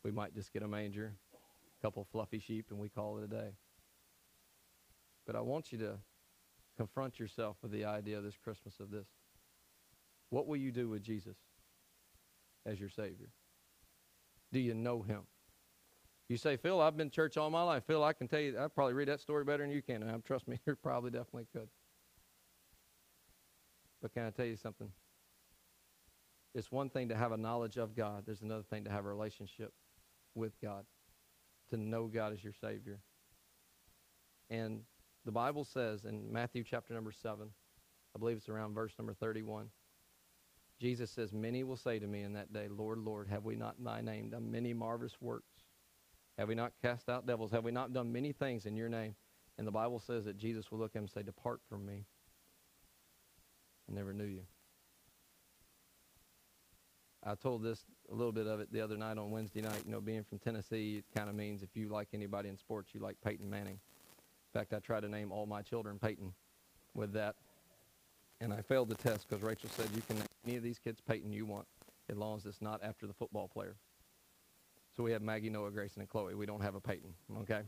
We 0.02 0.10
might 0.10 0.34
just 0.34 0.52
get 0.52 0.62
a 0.62 0.68
manger, 0.68 1.14
a 1.34 1.82
couple 1.82 2.06
fluffy 2.10 2.40
sheep, 2.40 2.66
and 2.70 2.78
we 2.78 2.88
call 2.88 3.18
it 3.18 3.24
a 3.24 3.28
day. 3.28 3.50
But 5.26 5.36
I 5.36 5.40
want 5.40 5.72
you 5.72 5.78
to 5.78 5.98
confront 6.76 7.20
yourself 7.20 7.56
with 7.62 7.70
the 7.70 7.84
idea 7.84 8.20
this 8.20 8.36
Christmas 8.42 8.80
of 8.80 8.90
this. 8.90 9.06
What 10.30 10.46
will 10.46 10.56
you 10.56 10.72
do 10.72 10.88
with 10.88 11.02
Jesus 11.02 11.36
as 12.66 12.78
your 12.78 12.88
Savior? 12.88 13.30
Do 14.52 14.60
you 14.60 14.74
know 14.74 15.02
him? 15.02 15.22
You 16.28 16.36
say, 16.36 16.56
Phil, 16.56 16.80
I've 16.80 16.96
been 16.96 17.10
church 17.10 17.36
all 17.36 17.50
my 17.50 17.62
life. 17.62 17.84
Phil, 17.86 18.02
I 18.02 18.12
can 18.12 18.28
tell 18.28 18.40
you, 18.40 18.58
I 18.58 18.68
probably 18.68 18.94
read 18.94 19.08
that 19.08 19.20
story 19.20 19.44
better 19.44 19.62
than 19.62 19.72
you 19.72 19.82
can. 19.82 20.02
And 20.02 20.24
trust 20.24 20.48
me, 20.48 20.58
you 20.66 20.76
probably 20.76 21.10
definitely 21.10 21.46
could. 21.52 21.68
But 24.00 24.12
can 24.14 24.24
I 24.24 24.30
tell 24.30 24.46
you 24.46 24.56
something? 24.56 24.88
It's 26.54 26.70
one 26.70 26.90
thing 26.90 27.08
to 27.08 27.16
have 27.16 27.32
a 27.32 27.36
knowledge 27.36 27.76
of 27.76 27.94
God. 27.96 28.24
There's 28.26 28.42
another 28.42 28.64
thing 28.64 28.84
to 28.84 28.90
have 28.90 29.04
a 29.04 29.08
relationship 29.08 29.72
with 30.34 30.52
God, 30.60 30.84
to 31.70 31.76
know 31.76 32.06
God 32.06 32.32
as 32.32 32.42
your 32.42 32.52
Savior. 32.60 32.98
And 34.50 34.80
the 35.24 35.32
Bible 35.32 35.64
says 35.64 36.04
in 36.04 36.30
Matthew 36.30 36.64
chapter 36.64 36.92
number 36.92 37.12
7, 37.12 37.48
I 38.14 38.18
believe 38.18 38.36
it's 38.36 38.48
around 38.48 38.74
verse 38.74 38.92
number 38.98 39.14
31, 39.14 39.68
Jesus 40.82 41.12
says, 41.12 41.32
Many 41.32 41.62
will 41.62 41.76
say 41.76 42.00
to 42.00 42.08
me 42.08 42.22
in 42.22 42.32
that 42.32 42.52
day, 42.52 42.66
Lord, 42.68 42.98
Lord, 42.98 43.28
have 43.28 43.44
we 43.44 43.54
not 43.54 43.76
in 43.78 43.84
thy 43.84 44.00
name 44.00 44.30
done 44.30 44.50
many 44.50 44.74
marvelous 44.74 45.16
works? 45.20 45.52
Have 46.36 46.48
we 46.48 46.56
not 46.56 46.72
cast 46.82 47.08
out 47.08 47.24
devils? 47.24 47.52
Have 47.52 47.62
we 47.62 47.70
not 47.70 47.92
done 47.92 48.12
many 48.12 48.32
things 48.32 48.66
in 48.66 48.76
your 48.76 48.88
name? 48.88 49.14
And 49.58 49.66
the 49.66 49.70
Bible 49.70 50.00
says 50.00 50.24
that 50.24 50.36
Jesus 50.36 50.72
will 50.72 50.80
look 50.80 50.90
at 50.96 50.98
him 50.98 51.04
and 51.04 51.10
say, 51.10 51.22
Depart 51.22 51.60
from 51.68 51.86
me. 51.86 52.04
I 53.88 53.94
never 53.94 54.12
knew 54.12 54.24
you. 54.24 54.42
I 57.22 57.36
told 57.36 57.62
this 57.62 57.84
a 58.10 58.14
little 58.16 58.32
bit 58.32 58.48
of 58.48 58.58
it 58.58 58.72
the 58.72 58.80
other 58.80 58.96
night 58.96 59.18
on 59.18 59.30
Wednesday 59.30 59.60
night. 59.60 59.82
You 59.86 59.92
know, 59.92 60.00
being 60.00 60.24
from 60.24 60.40
Tennessee, 60.40 60.96
it 60.98 61.04
kind 61.16 61.30
of 61.30 61.36
means 61.36 61.62
if 61.62 61.76
you 61.76 61.90
like 61.90 62.08
anybody 62.12 62.48
in 62.48 62.58
sports, 62.58 62.90
you 62.92 62.98
like 62.98 63.14
Peyton 63.24 63.48
Manning. 63.48 63.78
In 64.54 64.60
fact, 64.60 64.72
I 64.72 64.80
tried 64.80 65.02
to 65.02 65.08
name 65.08 65.30
all 65.30 65.46
my 65.46 65.62
children 65.62 66.00
Peyton 66.00 66.32
with 66.92 67.12
that. 67.12 67.36
And 68.40 68.52
I 68.52 68.62
failed 68.62 68.88
the 68.88 68.96
test 68.96 69.28
because 69.28 69.44
Rachel 69.44 69.70
said, 69.76 69.86
you 69.94 70.02
can 70.08 70.16
name 70.16 70.26
any 70.44 70.56
of 70.56 70.62
these 70.62 70.78
kids 70.78 71.00
Peyton 71.00 71.32
you 71.32 71.46
want, 71.46 71.66
as 72.10 72.16
long 72.16 72.36
as 72.36 72.46
it's 72.46 72.60
not 72.60 72.82
after 72.82 73.06
the 73.06 73.12
football 73.12 73.48
player. 73.48 73.76
So 74.96 75.02
we 75.02 75.12
have 75.12 75.22
Maggie, 75.22 75.50
Noah, 75.50 75.70
Grayson, 75.70 76.00
and 76.00 76.08
Chloe. 76.08 76.34
We 76.34 76.46
don't 76.46 76.60
have 76.60 76.74
a 76.74 76.80
Peyton, 76.80 77.14
okay? 77.40 77.62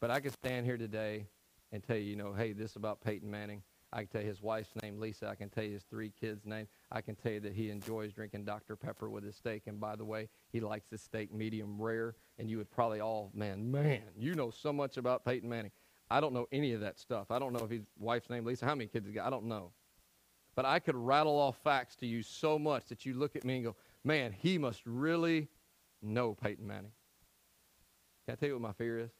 But 0.00 0.10
I 0.10 0.20
could 0.20 0.32
stand 0.32 0.66
here 0.66 0.76
today 0.76 1.26
and 1.72 1.82
tell 1.82 1.96
you, 1.96 2.04
you 2.04 2.16
know, 2.16 2.32
hey, 2.32 2.52
this 2.52 2.76
about 2.76 3.00
Peyton 3.00 3.30
Manning. 3.30 3.62
I 3.92 4.00
can 4.00 4.08
tell 4.08 4.20
you 4.20 4.28
his 4.28 4.42
wife's 4.42 4.70
name, 4.82 5.00
Lisa. 5.00 5.28
I 5.28 5.34
can 5.34 5.48
tell 5.48 5.64
you 5.64 5.72
his 5.72 5.84
three 5.84 6.12
kids' 6.20 6.44
name. 6.44 6.68
I 6.92 7.00
can 7.00 7.14
tell 7.14 7.32
you 7.32 7.40
that 7.40 7.54
he 7.54 7.70
enjoys 7.70 8.12
drinking 8.12 8.44
Dr. 8.44 8.76
Pepper 8.76 9.08
with 9.08 9.24
his 9.24 9.36
steak. 9.36 9.62
And 9.66 9.80
by 9.80 9.96
the 9.96 10.04
way, 10.04 10.28
he 10.52 10.60
likes 10.60 10.90
his 10.90 11.00
steak 11.00 11.32
medium 11.32 11.80
rare. 11.80 12.14
And 12.38 12.50
you 12.50 12.58
would 12.58 12.70
probably 12.70 13.00
all, 13.00 13.30
man, 13.32 13.70
man, 13.70 14.02
you 14.16 14.34
know 14.34 14.50
so 14.50 14.72
much 14.72 14.96
about 14.96 15.24
Peyton 15.24 15.48
Manning. 15.48 15.70
I 16.10 16.20
don't 16.20 16.34
know 16.34 16.46
any 16.52 16.72
of 16.72 16.80
that 16.82 16.98
stuff. 16.98 17.30
I 17.30 17.38
don't 17.38 17.52
know 17.52 17.64
if 17.64 17.70
his 17.70 17.82
wife's 17.98 18.28
name 18.28 18.44
Lisa. 18.44 18.64
How 18.66 18.74
many 18.74 18.86
kids 18.86 19.06
he 19.06 19.12
got? 19.12 19.26
I 19.26 19.30
don't 19.30 19.46
know. 19.46 19.72
But 20.56 20.64
I 20.64 20.78
could 20.78 20.96
rattle 20.96 21.38
off 21.38 21.56
facts 21.62 21.94
to 21.96 22.06
you 22.06 22.22
so 22.22 22.58
much 22.58 22.86
that 22.88 23.04
you 23.04 23.14
look 23.14 23.36
at 23.36 23.44
me 23.44 23.56
and 23.56 23.64
go, 23.64 23.76
man, 24.02 24.32
he 24.32 24.56
must 24.56 24.80
really 24.86 25.48
know 26.02 26.34
Peyton 26.34 26.66
Manning. 26.66 26.92
Can 28.24 28.32
I 28.32 28.36
tell 28.36 28.48
you 28.48 28.54
what 28.54 28.62
my 28.62 28.72
fear 28.72 28.98
is? 28.98 29.10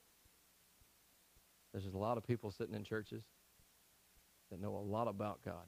There's 1.73 1.85
just 1.85 1.95
a 1.95 1.99
lot 1.99 2.17
of 2.17 2.27
people 2.27 2.51
sitting 2.51 2.75
in 2.75 2.85
churches 2.85 3.23
that 4.51 4.61
know 4.61 4.75
a 4.77 4.81
lot 4.81 5.09
about 5.09 5.41
God, 5.45 5.67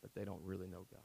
but 0.00 0.10
they 0.14 0.24
don't 0.24 0.42
really 0.42 0.68
know 0.68 0.86
God. 0.90 1.02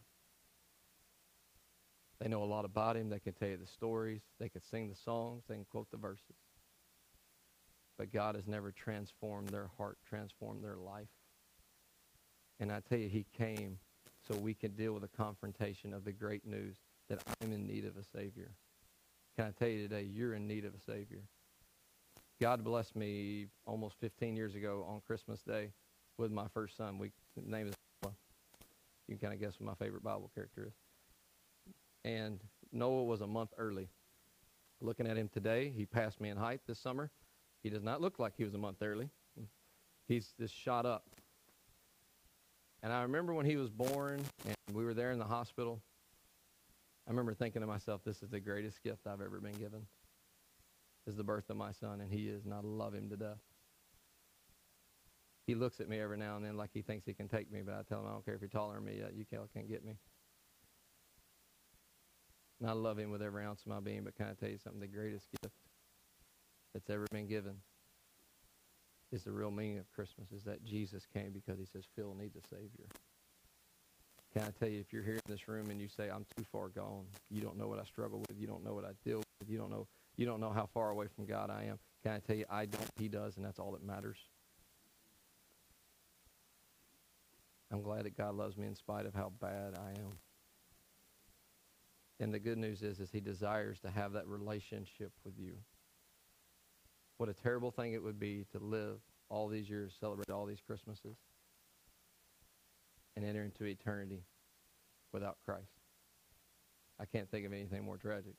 They 2.21 2.29
know 2.29 2.43
a 2.43 2.45
lot 2.45 2.63
about 2.63 2.95
him. 2.95 3.09
They 3.09 3.19
can 3.19 3.33
tell 3.33 3.49
you 3.49 3.57
the 3.57 3.67
stories. 3.67 4.21
They 4.39 4.49
can 4.49 4.61
sing 4.61 4.89
the 4.89 4.95
songs. 4.95 5.43
They 5.47 5.55
can 5.55 5.65
quote 5.65 5.91
the 5.91 5.97
verses. 5.97 6.35
But 7.97 8.13
God 8.13 8.35
has 8.35 8.47
never 8.47 8.71
transformed 8.71 9.49
their 9.49 9.69
heart, 9.77 9.97
transformed 10.07 10.63
their 10.63 10.77
life. 10.77 11.09
And 12.59 12.71
I 12.71 12.81
tell 12.81 12.97
you, 12.97 13.07
he 13.07 13.25
came 13.37 13.79
so 14.27 14.35
we 14.35 14.53
can 14.53 14.71
deal 14.71 14.93
with 14.93 15.01
the 15.01 15.17
confrontation 15.17 15.93
of 15.93 16.03
the 16.03 16.11
great 16.11 16.45
news 16.45 16.75
that 17.09 17.19
I'm 17.41 17.51
in 17.51 17.65
need 17.65 17.85
of 17.85 17.97
a 17.97 18.03
Savior. 18.03 18.51
Can 19.35 19.47
I 19.47 19.51
tell 19.51 19.69
you 19.69 19.87
today, 19.87 20.03
you're 20.03 20.33
in 20.33 20.47
need 20.47 20.65
of 20.65 20.73
a 20.73 20.79
Savior. 20.79 21.21
God 22.41 22.63
blessed 22.63 22.95
me 22.95 23.47
almost 23.65 23.95
15 23.99 24.35
years 24.35 24.55
ago 24.55 24.85
on 24.87 25.01
Christmas 25.05 25.41
Day 25.41 25.69
with 26.17 26.31
my 26.31 26.47
first 26.53 26.77
son. 26.77 26.97
We 26.97 27.11
name 27.35 27.67
is 27.67 27.73
Noah. 28.03 28.13
You 29.07 29.15
can 29.15 29.29
kind 29.29 29.33
of 29.33 29.39
guess 29.39 29.59
what 29.59 29.67
my 29.67 29.85
favorite 29.85 30.03
Bible 30.03 30.29
character 30.35 30.67
is. 30.67 30.73
And 32.05 32.39
Noah 32.71 33.03
was 33.03 33.21
a 33.21 33.27
month 33.27 33.51
early. 33.57 33.89
Looking 34.81 35.07
at 35.07 35.17
him 35.17 35.29
today, 35.29 35.73
he 35.75 35.85
passed 35.85 36.21
me 36.21 36.29
in 36.29 36.37
height 36.37 36.61
this 36.67 36.79
summer. 36.79 37.09
He 37.63 37.69
does 37.69 37.83
not 37.83 37.99
look 37.99 38.19
like 38.19 38.33
he 38.37 38.43
was 38.45 38.53
a 38.53 38.57
month 38.57 38.77
early. 38.81 39.09
He's 40.07 40.33
just 40.39 40.55
shot 40.55 40.85
up. 40.85 41.03
And 42.81 42.93
I 42.93 43.01
remember 43.01 43.33
when 43.33 43.45
he 43.45 43.57
was 43.57 43.69
born 43.69 44.21
and 44.45 44.55
we 44.73 44.85
were 44.85 44.93
there 44.93 45.11
in 45.11 45.19
the 45.19 45.25
hospital, 45.25 45.81
I 47.07 47.11
remember 47.11 47.33
thinking 47.33 47.61
to 47.61 47.67
myself, 47.67 48.01
this 48.05 48.21
is 48.21 48.29
the 48.29 48.39
greatest 48.39 48.81
gift 48.83 49.07
I've 49.07 49.21
ever 49.21 49.39
been 49.39 49.53
given 49.53 49.85
is 51.07 51.15
the 51.15 51.23
birth 51.23 51.49
of 51.49 51.57
my 51.57 51.71
son, 51.71 52.01
and 52.01 52.11
he 52.11 52.27
is, 52.27 52.45
and 52.45 52.53
I 52.53 52.59
love 52.61 52.93
him 52.93 53.09
to 53.09 53.17
death. 53.17 53.39
He 55.47 55.55
looks 55.55 55.79
at 55.79 55.89
me 55.89 55.99
every 55.99 56.17
now 56.17 56.35
and 56.35 56.45
then 56.45 56.55
like 56.55 56.69
he 56.71 56.83
thinks 56.83 57.05
he 57.05 57.13
can 57.13 57.27
take 57.27 57.51
me, 57.51 57.61
but 57.65 57.73
I 57.73 57.81
tell 57.81 58.01
him, 58.01 58.07
I 58.07 58.11
don't 58.11 58.23
care 58.23 58.35
if 58.35 58.41
you're 58.41 58.49
taller 58.49 58.75
than 58.75 58.85
me, 58.85 59.01
you 59.15 59.25
can't, 59.25 59.51
can't 59.51 59.67
get 59.67 59.83
me. 59.83 59.93
And 62.61 62.69
I 62.69 62.73
love 62.73 62.99
him 62.99 63.09
with 63.09 63.23
every 63.23 63.43
ounce 63.43 63.61
of 63.61 63.67
my 63.67 63.79
being, 63.79 64.03
but 64.03 64.15
can 64.15 64.27
I 64.27 64.33
tell 64.33 64.49
you 64.49 64.59
something? 64.59 64.81
The 64.81 64.87
greatest 64.87 65.25
gift 65.41 65.55
that's 66.73 66.89
ever 66.89 67.07
been 67.11 67.27
given 67.27 67.55
is 69.11 69.23
the 69.23 69.31
real 69.31 69.51
meaning 69.51 69.79
of 69.79 69.91
Christmas, 69.91 70.31
is 70.31 70.43
that 70.43 70.63
Jesus 70.63 71.05
came 71.13 71.31
because 71.31 71.59
he 71.59 71.65
says 71.65 71.85
Phil 71.95 72.15
needs 72.19 72.35
a 72.35 72.47
Savior. 72.47 72.85
Can 74.33 74.43
I 74.43 74.51
tell 74.59 74.69
you, 74.69 74.79
if 74.79 74.93
you're 74.93 75.03
here 75.03 75.15
in 75.15 75.21
this 75.27 75.47
room 75.47 75.71
and 75.71 75.81
you 75.81 75.87
say, 75.87 76.09
I'm 76.09 76.25
too 76.37 76.43
far 76.51 76.69
gone, 76.69 77.05
you 77.31 77.41
don't 77.41 77.57
know 77.57 77.67
what 77.67 77.79
I 77.79 77.83
struggle 77.83 78.19
with, 78.19 78.37
you 78.39 78.45
don't 78.45 78.63
know 78.63 78.73
what 78.73 78.85
I 78.85 78.91
deal 79.03 79.17
with, 79.17 79.49
you 79.49 79.57
don't 79.57 79.71
know 79.71 79.87
you 80.19 80.25
don't 80.25 80.41
know 80.41 80.51
how 80.51 80.67
far 80.73 80.89
away 80.89 81.07
from 81.15 81.25
God 81.25 81.49
I 81.49 81.63
am. 81.63 81.79
Can 82.03 82.11
I 82.11 82.19
tell 82.19 82.35
you, 82.35 82.43
I 82.49 82.65
don't, 82.65 82.89
He 82.97 83.07
does, 83.07 83.37
and 83.37 83.45
that's 83.45 83.57
all 83.57 83.71
that 83.71 83.81
matters. 83.81 84.17
I'm 87.71 87.81
glad 87.81 88.03
that 88.03 88.17
God 88.17 88.35
loves 88.35 88.57
me 88.57 88.67
in 88.67 88.75
spite 88.75 89.05
of 89.05 89.13
how 89.13 89.31
bad 89.39 89.75
I 89.77 89.91
am. 89.91 90.17
And 92.19 92.33
the 92.33 92.39
good 92.39 92.57
news 92.57 92.81
is, 92.81 92.99
is 92.99 93.11
He 93.11 93.21
desires 93.21 93.79
to 93.79 93.89
have 93.89 94.11
that 94.11 94.27
relationship 94.27 95.13
with 95.23 95.35
you. 95.37 95.53
What 97.19 97.29
a 97.29 97.33
terrible 97.33 97.69
thing 97.69 97.93
it 97.93 98.01
would 98.01 98.19
be 98.19 98.45
to 98.53 98.59
live 98.59 98.97
all 99.29 99.47
these 99.47 99.69
years, 99.69 99.93
celebrate 99.99 100.31
all 100.31 100.47
these 100.47 100.61
Christmases, 100.65 101.17
and 103.15 103.23
enter 103.23 103.43
into 103.43 103.65
eternity 103.65 104.23
without 105.13 105.37
Christ. 105.45 105.69
I 106.99 107.05
can't 107.05 107.29
think 107.29 107.45
of 107.45 107.53
anything 107.53 107.85
more 107.85 107.97
tragic 107.97 108.33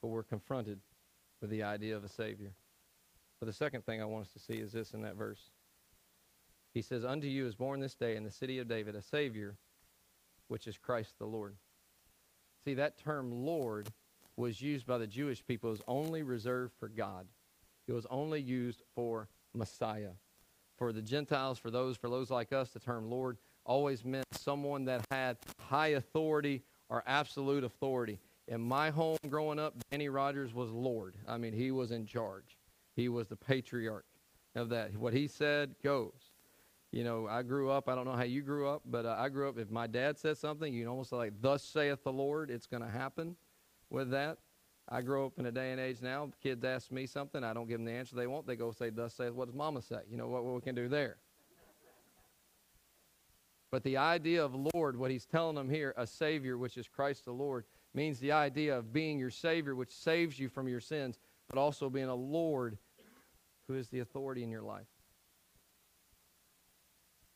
but 0.00 0.08
we're 0.08 0.22
confronted 0.22 0.80
with 1.40 1.50
the 1.50 1.62
idea 1.62 1.96
of 1.96 2.04
a 2.04 2.08
Savior. 2.08 2.52
But 3.40 3.46
the 3.46 3.52
second 3.52 3.84
thing 3.84 4.00
I 4.00 4.04
want 4.04 4.26
us 4.26 4.32
to 4.32 4.38
see 4.38 4.54
is 4.54 4.72
this 4.72 4.92
in 4.92 5.02
that 5.02 5.16
verse. 5.16 5.50
He 6.74 6.82
says, 6.82 7.04
Unto 7.04 7.26
you 7.26 7.46
is 7.46 7.54
born 7.54 7.80
this 7.80 7.94
day 7.94 8.16
in 8.16 8.24
the 8.24 8.30
city 8.30 8.58
of 8.58 8.68
David 8.68 8.94
a 8.94 9.02
Savior, 9.02 9.56
which 10.48 10.66
is 10.66 10.76
Christ 10.76 11.14
the 11.18 11.26
Lord. 11.26 11.56
See, 12.64 12.74
that 12.74 12.98
term 12.98 13.30
Lord 13.30 13.88
was 14.36 14.60
used 14.60 14.86
by 14.86 14.98
the 14.98 15.06
Jewish 15.06 15.44
people. 15.44 15.72
as 15.72 15.82
only 15.86 16.22
reserved 16.22 16.74
for 16.78 16.88
God. 16.88 17.26
It 17.88 17.92
was 17.92 18.06
only 18.10 18.40
used 18.40 18.82
for 18.94 19.28
Messiah. 19.54 20.10
For 20.76 20.92
the 20.92 21.02
Gentiles, 21.02 21.58
for 21.58 21.70
those, 21.70 21.96
for 21.96 22.08
those 22.08 22.30
like 22.30 22.52
us, 22.52 22.70
the 22.70 22.78
term 22.78 23.10
Lord 23.10 23.38
always 23.64 24.04
meant 24.04 24.26
someone 24.32 24.84
that 24.84 25.04
had 25.10 25.38
high 25.58 25.88
authority 25.88 26.62
or 26.88 27.02
absolute 27.06 27.64
authority. 27.64 28.20
In 28.46 28.60
my 28.60 28.90
home 28.90 29.18
growing 29.28 29.58
up, 29.58 29.74
Danny 29.90 30.08
Rogers 30.08 30.54
was 30.54 30.70
Lord. 30.70 31.16
I 31.26 31.36
mean, 31.36 31.52
he 31.52 31.70
was 31.70 31.90
in 31.90 32.06
charge. 32.06 32.56
He 32.94 33.08
was 33.08 33.26
the 33.26 33.36
patriarch 33.36 34.06
of 34.54 34.68
that. 34.70 34.96
What 34.96 35.12
he 35.12 35.26
said 35.26 35.74
goes. 35.82 36.30
You 36.92 37.04
know, 37.04 37.26
I 37.28 37.42
grew 37.42 37.70
up, 37.70 37.88
I 37.88 37.94
don't 37.94 38.06
know 38.06 38.14
how 38.14 38.22
you 38.22 38.40
grew 38.40 38.68
up, 38.68 38.82
but 38.86 39.04
uh, 39.04 39.16
I 39.18 39.28
grew 39.28 39.48
up, 39.48 39.58
if 39.58 39.70
my 39.70 39.86
dad 39.86 40.18
said 40.18 40.38
something, 40.38 40.72
you 40.72 40.88
almost 40.88 41.12
like, 41.12 41.34
thus 41.42 41.62
saith 41.62 42.02
the 42.02 42.12
Lord, 42.12 42.50
it's 42.50 42.66
going 42.66 42.82
to 42.82 42.88
happen 42.88 43.36
with 43.90 44.10
that. 44.10 44.38
I 44.90 45.02
grow 45.02 45.26
up 45.26 45.32
in 45.38 45.46
a 45.46 45.52
day 45.52 45.72
and 45.72 45.80
age 45.80 45.98
now, 46.00 46.30
kids 46.42 46.64
ask 46.64 46.90
me 46.90 47.06
something, 47.06 47.44
I 47.44 47.52
don't 47.52 47.68
give 47.68 47.78
them 47.78 47.84
the 47.84 47.92
answer 47.92 48.16
they 48.16 48.26
want, 48.26 48.46
they 48.46 48.56
go 48.56 48.72
say, 48.72 48.90
thus 48.90 49.14
saith, 49.14 49.32
what 49.32 49.46
does 49.46 49.54
mama 49.54 49.82
say? 49.82 50.00
You 50.10 50.16
know, 50.16 50.28
what, 50.28 50.44
what 50.44 50.54
we 50.54 50.60
can 50.62 50.74
do 50.74 50.88
there. 50.88 51.18
But 53.70 53.82
the 53.82 53.98
idea 53.98 54.42
of 54.42 54.54
Lord, 54.72 54.96
what 54.96 55.10
he's 55.10 55.26
telling 55.26 55.56
them 55.56 55.68
here, 55.68 55.92
a 55.98 56.06
Savior, 56.06 56.56
which 56.56 56.78
is 56.78 56.88
Christ 56.88 57.26
the 57.26 57.32
Lord, 57.32 57.64
means 57.92 58.18
the 58.18 58.32
idea 58.32 58.78
of 58.78 58.92
being 58.92 59.18
your 59.18 59.30
Savior, 59.30 59.74
which 59.74 59.90
saves 59.90 60.38
you 60.38 60.48
from 60.48 60.68
your 60.68 60.80
sins, 60.80 61.18
but 61.50 61.58
also 61.58 61.90
being 61.90 62.08
a 62.08 62.14
Lord 62.14 62.78
who 63.66 63.74
is 63.74 63.88
the 63.88 64.00
authority 64.00 64.42
in 64.42 64.50
your 64.50 64.62
life. 64.62 64.86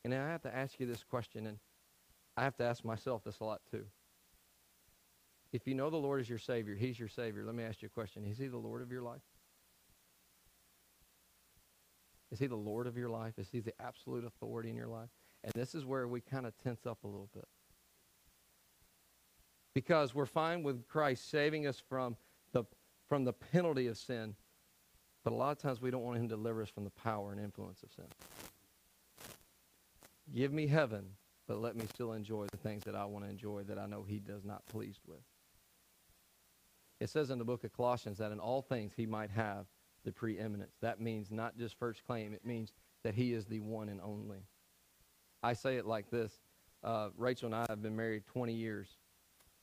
And 0.04 0.14
I 0.14 0.28
have 0.28 0.42
to 0.42 0.54
ask 0.54 0.80
you 0.80 0.86
this 0.86 1.04
question, 1.04 1.46
and 1.46 1.58
I 2.36 2.44
have 2.44 2.56
to 2.56 2.64
ask 2.64 2.82
myself 2.82 3.24
this 3.24 3.40
a 3.40 3.44
lot 3.44 3.60
too. 3.70 3.84
If 5.52 5.66
you 5.66 5.74
know 5.74 5.90
the 5.90 5.96
Lord 5.96 6.20
is 6.20 6.28
your 6.28 6.38
Savior, 6.38 6.74
He's 6.74 6.98
your 6.98 7.08
Savior, 7.08 7.44
let 7.44 7.54
me 7.54 7.64
ask 7.64 7.82
you 7.82 7.86
a 7.86 7.90
question. 7.90 8.24
Is 8.24 8.38
He 8.38 8.48
the 8.48 8.56
Lord 8.56 8.82
of 8.82 8.90
your 8.90 9.02
life? 9.02 9.20
Is 12.30 12.38
He 12.38 12.46
the 12.46 12.56
Lord 12.56 12.86
of 12.86 12.96
your 12.96 13.10
life? 13.10 13.34
Is 13.38 13.50
He 13.50 13.60
the 13.60 13.74
absolute 13.80 14.24
authority 14.24 14.70
in 14.70 14.76
your 14.76 14.88
life? 14.88 15.10
And 15.44 15.52
this 15.54 15.74
is 15.74 15.84
where 15.84 16.08
we 16.08 16.20
kind 16.20 16.46
of 16.46 16.54
tense 16.62 16.86
up 16.86 17.04
a 17.04 17.06
little 17.06 17.28
bit 17.34 17.46
because 19.74 20.14
we're 20.14 20.26
fine 20.26 20.62
with 20.62 20.86
Christ 20.86 21.30
saving 21.30 21.66
us 21.66 21.82
from 21.88 22.16
the, 22.52 22.64
from 23.08 23.24
the 23.24 23.32
penalty 23.32 23.86
of 23.86 23.96
sin. 23.96 24.34
But 25.24 25.32
a 25.32 25.36
lot 25.36 25.52
of 25.52 25.58
times 25.58 25.80
we 25.80 25.90
don't 25.90 26.02
want 26.02 26.18
him 26.18 26.28
to 26.28 26.36
deliver 26.36 26.62
us 26.62 26.68
from 26.68 26.84
the 26.84 26.90
power 26.90 27.32
and 27.32 27.40
influence 27.40 27.82
of 27.82 27.92
sin. 27.92 28.06
Give 30.34 30.52
me 30.52 30.66
heaven, 30.66 31.04
but 31.46 31.60
let 31.60 31.76
me 31.76 31.86
still 31.92 32.12
enjoy 32.12 32.46
the 32.50 32.56
things 32.56 32.84
that 32.84 32.94
I 32.94 33.04
want 33.04 33.24
to 33.24 33.30
enjoy 33.30 33.62
that 33.64 33.78
I 33.78 33.86
know 33.86 34.02
he 34.02 34.18
does 34.18 34.44
not 34.44 34.66
pleased 34.66 35.00
with. 35.06 35.20
It 37.02 37.10
says 37.10 37.30
in 37.30 37.38
the 37.40 37.44
book 37.44 37.64
of 37.64 37.72
Colossians 37.72 38.18
that 38.18 38.30
in 38.30 38.38
all 38.38 38.62
things 38.62 38.92
he 38.96 39.06
might 39.06 39.30
have 39.30 39.66
the 40.04 40.12
preeminence. 40.12 40.76
That 40.82 41.00
means 41.00 41.32
not 41.32 41.58
just 41.58 41.76
first 41.76 42.06
claim, 42.06 42.32
it 42.32 42.46
means 42.46 42.72
that 43.02 43.12
he 43.12 43.32
is 43.32 43.44
the 43.44 43.58
one 43.58 43.88
and 43.88 44.00
only. 44.00 44.46
I 45.42 45.54
say 45.54 45.78
it 45.78 45.84
like 45.84 46.10
this 46.10 46.32
uh, 46.84 47.08
Rachel 47.16 47.46
and 47.46 47.56
I 47.56 47.66
have 47.68 47.82
been 47.82 47.96
married 47.96 48.24
20 48.26 48.52
years. 48.52 48.88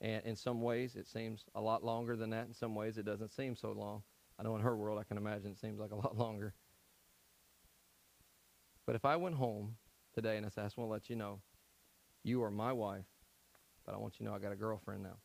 And 0.02 0.22
in 0.26 0.36
some 0.36 0.62
ways, 0.62 0.98
it 0.98 1.08
seems 1.08 1.46
a 1.56 1.62
lot 1.62 1.82
longer 1.82 2.18
than 2.18 2.30
that. 2.32 2.48
In 2.48 2.54
some 2.54 2.76
ways, 2.76 2.98
it 2.98 3.06
doesn't 3.06 3.32
seem 3.32 3.56
so 3.56 3.72
long. 3.72 4.04
I 4.38 4.44
know 4.44 4.56
in 4.58 4.62
her 4.62 4.76
world, 4.76 5.00
I 5.00 5.04
can 5.04 5.16
imagine 5.16 5.52
it 5.52 5.60
seems 5.60 5.80
like 5.80 5.92
a 5.92 5.96
lot 5.96 6.18
longer. 6.18 6.54
But 8.86 8.96
if 8.96 9.06
I 9.06 9.16
went 9.16 9.36
home 9.36 9.78
today 10.14 10.36
and 10.36 10.46
I 10.46 10.50
said, 10.50 10.62
I 10.62 10.66
just 10.66 10.78
want 10.78 10.90
to 10.90 10.94
let 10.94 11.10
you 11.10 11.16
know, 11.16 11.40
you 12.22 12.44
are 12.44 12.52
my 12.52 12.74
wife, 12.74 13.06
but 13.86 13.96
I 13.96 13.98
want 13.98 14.16
you 14.20 14.26
to 14.26 14.30
know 14.30 14.36
I 14.36 14.40
got 14.40 14.52
a 14.52 14.58
girlfriend 14.58 15.04
now. 15.04 15.18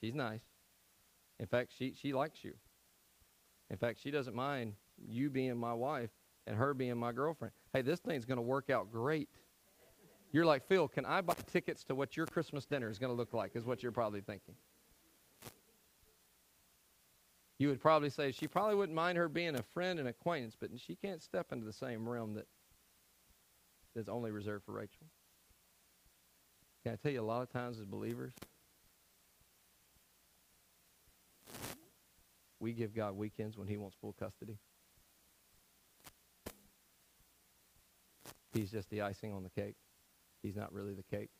She's 0.00 0.14
nice. 0.14 0.49
In 1.40 1.46
fact, 1.46 1.72
she, 1.76 1.94
she 2.00 2.12
likes 2.12 2.44
you. 2.44 2.52
In 3.70 3.78
fact, 3.78 3.98
she 4.00 4.10
doesn't 4.10 4.36
mind 4.36 4.74
you 4.98 5.30
being 5.30 5.56
my 5.56 5.72
wife 5.72 6.10
and 6.46 6.56
her 6.56 6.74
being 6.74 6.96
my 6.98 7.12
girlfriend. 7.12 7.52
Hey, 7.72 7.82
this 7.82 7.98
thing's 7.98 8.26
going 8.26 8.36
to 8.36 8.42
work 8.42 8.68
out 8.68 8.92
great. 8.92 9.28
You're 10.32 10.44
like, 10.44 10.68
Phil, 10.68 10.86
can 10.86 11.06
I 11.06 11.22
buy 11.22 11.34
tickets 11.50 11.82
to 11.84 11.94
what 11.94 12.16
your 12.16 12.26
Christmas 12.26 12.66
dinner 12.66 12.90
is 12.90 12.98
going 12.98 13.10
to 13.10 13.16
look 13.16 13.32
like? 13.32 13.52
Is 13.54 13.64
what 13.64 13.82
you're 13.82 13.90
probably 13.90 14.20
thinking. 14.20 14.54
You 17.58 17.68
would 17.68 17.80
probably 17.80 18.10
say 18.10 18.32
she 18.32 18.46
probably 18.46 18.74
wouldn't 18.74 18.96
mind 18.96 19.18
her 19.18 19.28
being 19.28 19.56
a 19.56 19.62
friend 19.74 19.98
and 19.98 20.08
acquaintance, 20.08 20.56
but 20.60 20.70
she 20.78 20.94
can't 20.94 21.22
step 21.22 21.52
into 21.52 21.64
the 21.64 21.72
same 21.72 22.08
realm 22.08 22.34
that 22.34 22.46
that's 23.94 24.08
only 24.08 24.30
reserved 24.30 24.64
for 24.64 24.72
Rachel. 24.72 25.06
Can 26.84 26.92
I 26.92 26.96
tell 26.96 27.12
you, 27.12 27.20
a 27.20 27.22
lot 27.22 27.42
of 27.42 27.50
times 27.50 27.78
as 27.78 27.84
believers, 27.84 28.32
we 32.60 32.72
give 32.72 32.94
God 32.94 33.16
weekends 33.16 33.56
when 33.56 33.66
He 33.66 33.76
wants 33.76 33.96
full 34.00 34.14
custody. 34.18 34.58
He's 38.52 38.70
just 38.70 38.90
the 38.90 39.02
icing 39.02 39.32
on 39.32 39.42
the 39.42 39.50
cake. 39.50 39.76
He's 40.42 40.56
not 40.56 40.72
really 40.72 40.94
the 40.94 41.16
cake. 41.16 41.30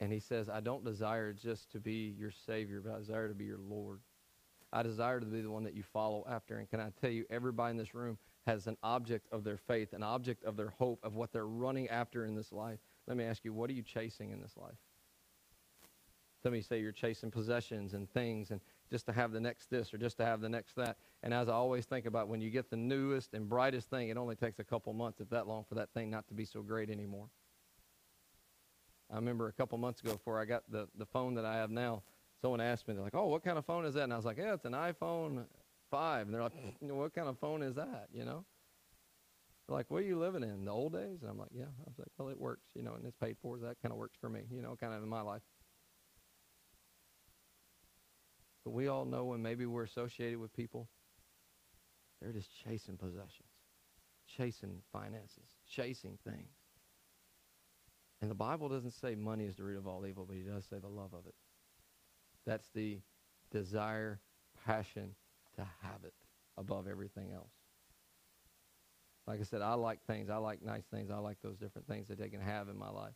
And 0.00 0.12
He 0.12 0.20
says, 0.20 0.48
I 0.48 0.60
don't 0.60 0.84
desire 0.84 1.32
just 1.32 1.72
to 1.72 1.80
be 1.80 2.14
your 2.18 2.30
Savior, 2.30 2.80
but 2.84 2.94
I 2.94 2.98
desire 2.98 3.28
to 3.28 3.34
be 3.34 3.44
your 3.44 3.58
Lord. 3.58 4.00
I 4.72 4.82
desire 4.82 5.18
to 5.18 5.26
be 5.26 5.40
the 5.40 5.50
one 5.50 5.64
that 5.64 5.74
you 5.74 5.82
follow 5.82 6.24
after. 6.28 6.58
And 6.58 6.68
can 6.68 6.78
I 6.78 6.90
tell 7.00 7.10
you, 7.10 7.24
everybody 7.30 7.70
in 7.72 7.76
this 7.78 7.94
room 7.94 8.18
has 8.46 8.66
an 8.66 8.76
object 8.82 9.26
of 9.32 9.44
their 9.44 9.56
faith, 9.56 9.92
an 9.92 10.02
object 10.02 10.44
of 10.44 10.56
their 10.56 10.74
hope, 10.78 11.00
of 11.02 11.14
what 11.14 11.32
they're 11.32 11.46
running 11.46 11.88
after 11.88 12.24
in 12.24 12.34
this 12.34 12.52
life. 12.52 12.78
Let 13.06 13.16
me 13.16 13.24
ask 13.24 13.44
you, 13.44 13.52
what 13.52 13.70
are 13.70 13.74
you 13.74 13.82
chasing 13.82 14.30
in 14.30 14.40
this 14.40 14.56
life? 14.56 14.76
Some 16.42 16.52
of 16.52 16.56
you 16.56 16.62
say 16.62 16.80
you're 16.80 16.92
chasing 16.92 17.30
possessions 17.30 17.94
and 17.94 18.08
things 18.12 18.50
and 18.50 18.60
just 18.90 19.06
to 19.06 19.12
have 19.12 19.32
the 19.32 19.40
next 19.40 19.70
this 19.70 19.92
or 19.92 19.98
just 19.98 20.16
to 20.18 20.24
have 20.24 20.40
the 20.40 20.48
next 20.48 20.76
that. 20.76 20.96
And 21.22 21.34
as 21.34 21.48
I 21.48 21.52
always 21.52 21.84
think 21.84 22.06
about 22.06 22.28
when 22.28 22.40
you 22.40 22.50
get 22.50 22.70
the 22.70 22.76
newest 22.76 23.34
and 23.34 23.48
brightest 23.48 23.90
thing, 23.90 24.08
it 24.08 24.16
only 24.16 24.36
takes 24.36 24.58
a 24.58 24.64
couple 24.64 24.92
months, 24.92 25.20
if 25.20 25.28
that 25.30 25.48
long, 25.48 25.64
for 25.68 25.74
that 25.74 25.92
thing 25.94 26.10
not 26.10 26.28
to 26.28 26.34
be 26.34 26.44
so 26.44 26.62
great 26.62 26.90
anymore. 26.90 27.28
I 29.10 29.16
remember 29.16 29.48
a 29.48 29.52
couple 29.52 29.78
months 29.78 30.00
ago 30.00 30.12
before 30.12 30.40
I 30.40 30.44
got 30.44 30.62
the, 30.70 30.86
the 30.96 31.06
phone 31.06 31.34
that 31.34 31.44
I 31.44 31.56
have 31.56 31.70
now, 31.70 32.02
someone 32.40 32.60
asked 32.60 32.86
me, 32.86 32.94
they're 32.94 33.02
like, 33.02 33.14
oh, 33.14 33.26
what 33.26 33.42
kind 33.42 33.58
of 33.58 33.64
phone 33.64 33.84
is 33.84 33.94
that? 33.94 34.04
And 34.04 34.12
I 34.12 34.16
was 34.16 34.24
like, 34.24 34.38
yeah, 34.38 34.54
it's 34.54 34.64
an 34.64 34.72
iPhone 34.72 35.44
5. 35.90 36.26
And 36.26 36.34
they're 36.34 36.42
like, 36.42 36.52
what 36.80 37.14
kind 37.14 37.28
of 37.28 37.38
phone 37.38 37.62
is 37.62 37.74
that, 37.74 38.08
you 38.12 38.24
know? 38.24 38.44
They're 39.66 39.76
like, 39.76 39.90
what 39.90 39.98
are 39.98 40.06
you 40.06 40.18
living 40.18 40.42
in, 40.42 40.64
the 40.64 40.70
old 40.70 40.92
days? 40.92 41.18
And 41.22 41.30
I'm 41.30 41.38
like, 41.38 41.50
yeah. 41.54 41.64
I 41.64 41.84
was 41.86 41.98
like, 41.98 42.08
well, 42.16 42.28
it 42.28 42.40
works, 42.40 42.68
you 42.74 42.82
know, 42.82 42.94
and 42.94 43.04
it's 43.04 43.16
paid 43.16 43.36
for. 43.42 43.58
So 43.58 43.66
that 43.66 43.76
kind 43.82 43.92
of 43.92 43.98
works 43.98 44.16
for 44.20 44.28
me, 44.28 44.42
you 44.50 44.62
know, 44.62 44.76
kind 44.80 44.94
of 44.94 45.02
in 45.02 45.08
my 45.08 45.20
life. 45.20 45.42
We 48.70 48.88
all 48.88 49.04
know 49.04 49.24
when 49.24 49.42
maybe 49.42 49.66
we're 49.66 49.84
associated 49.84 50.38
with 50.38 50.52
people, 50.54 50.88
they're 52.20 52.32
just 52.32 52.50
chasing 52.64 52.96
possessions, 52.96 53.48
chasing 54.26 54.82
finances, 54.92 55.56
chasing 55.68 56.18
things. 56.24 56.50
And 58.20 58.30
the 58.30 58.34
Bible 58.34 58.68
doesn't 58.68 58.92
say 58.92 59.14
money 59.14 59.44
is 59.44 59.56
the 59.56 59.62
root 59.62 59.78
of 59.78 59.86
all 59.86 60.04
evil, 60.06 60.24
but 60.26 60.36
he 60.36 60.42
does 60.42 60.64
say 60.64 60.78
the 60.78 60.88
love 60.88 61.14
of 61.14 61.26
it. 61.26 61.34
That's 62.46 62.68
the 62.74 62.98
desire, 63.52 64.20
passion 64.66 65.14
to 65.56 65.66
have 65.82 66.04
it 66.04 66.14
above 66.56 66.88
everything 66.88 67.30
else. 67.32 67.52
Like 69.26 69.40
I 69.40 69.44
said, 69.44 69.60
I 69.60 69.74
like 69.74 70.00
things. 70.06 70.30
I 70.30 70.36
like 70.38 70.62
nice 70.62 70.84
things. 70.90 71.10
I 71.10 71.18
like 71.18 71.36
those 71.42 71.58
different 71.58 71.86
things 71.86 72.08
that 72.08 72.18
they 72.18 72.28
can 72.28 72.40
have 72.40 72.68
in 72.68 72.78
my 72.78 72.88
life. 72.88 73.14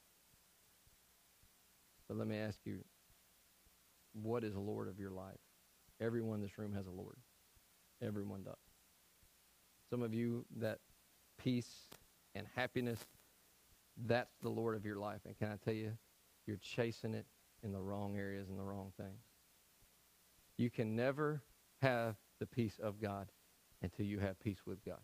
But 2.07 2.19
let 2.19 2.29
me 2.29 2.37
ask 2.37 2.59
you, 2.65 2.85
what 4.13 4.45
is 4.45 4.55
Lord 4.55 4.89
of 4.89 4.99
your 4.99 5.11
life? 5.11 5.39
Everyone 6.01 6.37
in 6.37 6.43
this 6.43 6.59
room 6.59 6.73
has 6.75 6.87
a 6.87 6.91
Lord. 6.91 7.17
Everyone 8.03 8.43
does. 8.43 8.55
Some 9.91 10.03
of 10.03 10.15
you, 10.15 10.45
that 10.59 10.79
peace 11.39 11.89
and 12.35 12.47
happiness, 12.55 12.99
that's 14.07 14.35
the 14.43 14.49
Lord 14.49 14.75
of 14.77 14.85
your 14.85 14.97
life. 14.97 15.21
And 15.27 15.37
can 15.39 15.49
I 15.49 15.57
tell 15.65 15.75
you, 15.75 15.93
you're 16.47 16.57
chasing 16.57 17.15
it 17.15 17.27
in 17.63 17.73
the 17.73 17.81
wrong 17.81 18.17
areas 18.17 18.49
and 18.49 18.59
the 18.59 18.65
wrong 18.65 18.93
things. 18.97 19.21
You 20.57 20.71
can 20.71 20.97
never 20.97 21.43
have 21.81 22.17
the 22.41 22.47
peace 22.47 22.79
of 22.83 23.01
God 23.01 23.29
until 23.83 24.07
you 24.07 24.19
have 24.19 24.39
peace 24.41 24.61
with 24.67 24.85
God. 24.85 25.01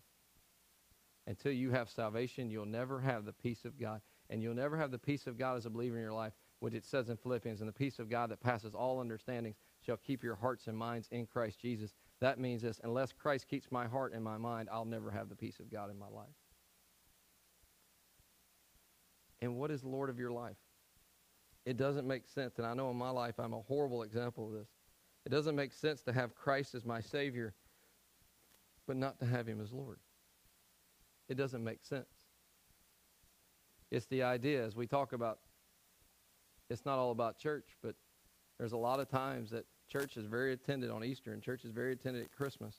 Until 1.26 1.52
you 1.52 1.70
have 1.70 1.90
salvation, 1.90 2.50
you'll 2.50 2.66
never 2.66 3.00
have 3.00 3.24
the 3.24 3.32
peace 3.32 3.64
of 3.64 3.78
God. 3.78 4.00
And 4.30 4.42
you'll 4.42 4.54
never 4.54 4.76
have 4.78 4.90
the 4.90 4.98
peace 4.98 5.26
of 5.26 5.38
God 5.38 5.56
as 5.56 5.66
a 5.66 5.70
believer 5.70 5.96
in 5.96 6.02
your 6.02 6.12
life, 6.12 6.32
which 6.60 6.74
it 6.74 6.84
says 6.84 7.08
in 7.08 7.16
Philippians, 7.16 7.60
and 7.60 7.68
the 7.68 7.72
peace 7.72 7.98
of 7.98 8.10
God 8.10 8.30
that 8.30 8.40
passes 8.40 8.74
all 8.74 9.00
understandings 9.00 9.56
shall 9.84 9.96
keep 9.96 10.22
your 10.24 10.34
hearts 10.34 10.66
and 10.66 10.76
minds 10.76 11.08
in 11.10 11.26
Christ 11.26 11.60
Jesus. 11.60 11.94
That 12.20 12.38
means 12.38 12.62
this 12.62 12.80
unless 12.82 13.12
Christ 13.12 13.48
keeps 13.48 13.70
my 13.70 13.86
heart 13.86 14.12
and 14.12 14.24
my 14.24 14.38
mind, 14.38 14.68
I'll 14.72 14.84
never 14.84 15.10
have 15.10 15.28
the 15.28 15.36
peace 15.36 15.60
of 15.60 15.70
God 15.70 15.90
in 15.90 15.98
my 15.98 16.08
life. 16.08 16.26
And 19.40 19.56
what 19.56 19.70
is 19.70 19.84
Lord 19.84 20.10
of 20.10 20.18
your 20.18 20.32
life? 20.32 20.56
It 21.64 21.76
doesn't 21.76 22.06
make 22.06 22.26
sense. 22.26 22.58
And 22.58 22.66
I 22.66 22.74
know 22.74 22.90
in 22.90 22.96
my 22.96 23.10
life 23.10 23.38
I'm 23.38 23.52
a 23.52 23.60
horrible 23.60 24.02
example 24.02 24.48
of 24.48 24.52
this. 24.52 24.68
It 25.26 25.28
doesn't 25.28 25.54
make 25.54 25.72
sense 25.72 26.00
to 26.02 26.12
have 26.12 26.34
Christ 26.34 26.74
as 26.74 26.84
my 26.84 27.00
Savior, 27.00 27.54
but 28.86 28.96
not 28.96 29.20
to 29.20 29.26
have 29.26 29.46
Him 29.46 29.60
as 29.60 29.72
Lord. 29.72 29.98
It 31.28 31.36
doesn't 31.36 31.62
make 31.62 31.84
sense. 31.84 32.06
It's 33.90 34.06
the 34.06 34.22
idea, 34.22 34.64
as 34.64 34.74
we 34.74 34.86
talk 34.86 35.12
about, 35.12 35.38
it's 36.70 36.84
not 36.84 36.98
all 36.98 37.10
about 37.10 37.38
church, 37.38 37.76
but 37.82 37.94
there's 38.58 38.72
a 38.72 38.76
lot 38.76 39.00
of 39.00 39.08
times 39.08 39.50
that 39.50 39.64
church 39.88 40.16
is 40.16 40.26
very 40.26 40.52
attended 40.52 40.90
on 40.90 41.04
Easter 41.04 41.32
and 41.32 41.42
church 41.42 41.64
is 41.64 41.70
very 41.70 41.92
attended 41.92 42.22
at 42.22 42.32
Christmas. 42.32 42.76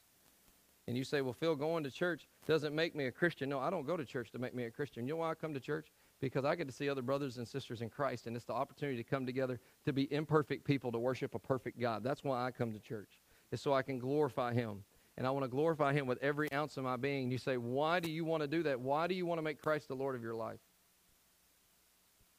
And 0.88 0.98
you 0.98 1.04
say, 1.04 1.22
well, 1.22 1.34
Phil, 1.34 1.56
going 1.56 1.84
to 1.84 1.92
church 1.92 2.28
doesn't 2.48 2.74
make 2.74 2.96
me 2.96 3.06
a 3.06 3.12
Christian. 3.12 3.50
No, 3.50 3.60
I 3.60 3.70
don't 3.70 3.86
go 3.86 3.96
to 3.96 4.06
church 4.06 4.32
to 4.32 4.40
make 4.40 4.56
me 4.56 4.64
a 4.64 4.72
Christian. 4.72 5.06
You 5.06 5.14
know 5.14 5.18
why 5.18 5.32
I 5.32 5.36
come 5.36 5.54
to 5.54 5.60
church? 5.60 5.92
Because 6.20 6.46
I 6.46 6.56
get 6.56 6.68
to 6.68 6.74
see 6.74 6.90
other 6.90 7.02
brothers 7.02 7.38
and 7.38 7.48
sisters 7.48 7.82
in 7.82 7.90
Christ, 7.90 8.28
and 8.28 8.36
it's 8.36 8.46
the 8.46 8.54
opportunity 8.54 8.98
to 8.98 9.04
come 9.04 9.26
together 9.26 9.60
to 9.86 9.94
be 9.94 10.12
imperfect 10.12 10.66
people 10.66 10.92
to 10.92 11.00
worship 11.00 11.36
a 11.36 11.40
perfect 11.40 11.80
God. 11.80 12.04
That's 12.04 12.24
why 12.24 12.46
I 12.46 12.52
come 12.52 12.74
to 12.74 12.80
church, 12.80 13.20
is 13.52 13.62
so 13.62 13.74
I 13.74 13.84
can 13.84 14.00
glorify 14.00 14.54
Him 14.54 14.84
and 15.20 15.28
I 15.28 15.32
want 15.32 15.44
to 15.44 15.50
glorify 15.50 15.92
him 15.92 16.08
with 16.08 16.18
every 16.22 16.52
ounce 16.54 16.78
of 16.78 16.86
my 16.86 16.96
being. 16.96 17.30
You 17.30 17.38
say, 17.38 17.58
why 17.58 18.00
do 18.00 18.10
you 18.10 18.24
want 18.24 18.42
to 18.42 18.48
do 18.48 18.64
that? 18.64 18.80
Why 18.80 19.06
do 19.06 19.14
you 19.14 19.26
want 19.26 19.38
to 19.38 19.42
make 19.42 19.62
Christ 19.62 19.90
the 19.90 19.96
Lord 19.96 20.16
of 20.16 20.24
your 20.24 20.34
life? 20.34 20.60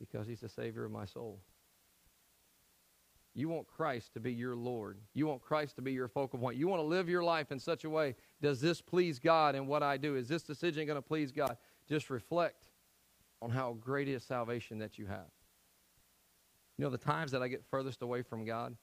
Because 0.01 0.27
he's 0.27 0.41
the 0.41 0.49
Savior 0.49 0.85
of 0.85 0.91
my 0.91 1.05
soul. 1.05 1.41
You 3.35 3.49
want 3.49 3.69
Christ 3.69 4.15
to 4.15 4.21
be 4.21 4.33
your 4.33 4.57
Lord. 4.57 4.99
You 5.15 5.27
want 5.27 5.43
Christ 5.43 5.77
to 5.77 5.83
be 5.83 5.93
your 5.93 6.09
focal 6.09 6.39
point. 6.39 6.57
You 6.57 6.67
want 6.67 6.81
to 6.81 6.87
live 6.87 7.09
your 7.09 7.23
life 7.23 7.53
in 7.53 7.61
such 7.61 7.85
a 7.85 7.91
way. 7.91 8.17
Does 8.43 8.61
this 8.61 8.81
please 8.81 9.19
God 9.19 9.55
in 9.55 9.67
what 9.67 9.83
I 9.83 9.99
do? 9.99 10.17
Is 10.17 10.27
this 10.27 10.43
decision 10.43 10.87
going 10.87 10.97
to 10.97 11.03
please 11.03 11.31
God? 11.31 11.57
Just 11.89 12.11
reflect 12.11 12.67
on 13.41 13.51
how 13.51 13.75
great 13.75 14.09
is 14.09 14.25
salvation 14.25 14.79
that 14.81 14.99
you 14.99 15.07
have. 15.07 15.31
You 16.77 16.85
know, 16.85 16.91
the 16.91 16.99
times 16.99 17.31
that 17.31 17.43
I 17.43 17.49
get 17.49 17.65
furthest 17.71 18.03
away 18.03 18.23
from 18.23 18.45
God 18.45 18.77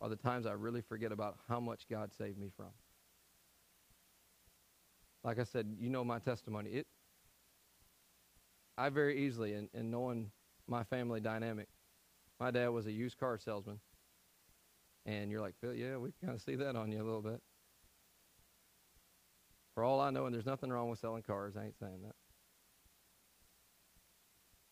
are 0.00 0.08
the 0.08 0.16
times 0.16 0.46
I 0.46 0.52
really 0.52 0.82
forget 0.82 1.10
about 1.10 1.38
how 1.48 1.58
much 1.58 1.88
God 1.88 2.12
saved 2.12 2.38
me 2.38 2.50
from 2.56 2.68
like 5.24 5.38
I 5.38 5.44
said, 5.44 5.74
you 5.78 5.90
know 5.90 6.04
my 6.04 6.18
testimony. 6.18 6.70
It, 6.70 6.86
I 8.76 8.88
very 8.88 9.26
easily, 9.26 9.54
and 9.54 9.68
in 9.74 9.90
knowing 9.90 10.30
my 10.68 10.84
family 10.84 11.20
dynamic, 11.20 11.68
my 12.38 12.50
dad 12.50 12.68
was 12.68 12.86
a 12.86 12.92
used 12.92 13.18
car 13.18 13.38
salesman. 13.38 13.80
And 15.06 15.30
you're 15.30 15.40
like, 15.40 15.54
Phil, 15.60 15.74
yeah, 15.74 15.96
we 15.96 16.12
kind 16.22 16.34
of 16.34 16.42
see 16.42 16.54
that 16.56 16.76
on 16.76 16.92
you 16.92 17.02
a 17.02 17.04
little 17.04 17.22
bit. 17.22 17.40
For 19.74 19.82
all 19.82 20.00
I 20.00 20.10
know, 20.10 20.26
and 20.26 20.34
there's 20.34 20.46
nothing 20.46 20.70
wrong 20.70 20.90
with 20.90 20.98
selling 20.98 21.22
cars, 21.22 21.54
I 21.56 21.64
ain't 21.64 21.78
saying 21.78 22.02
that. 22.04 22.14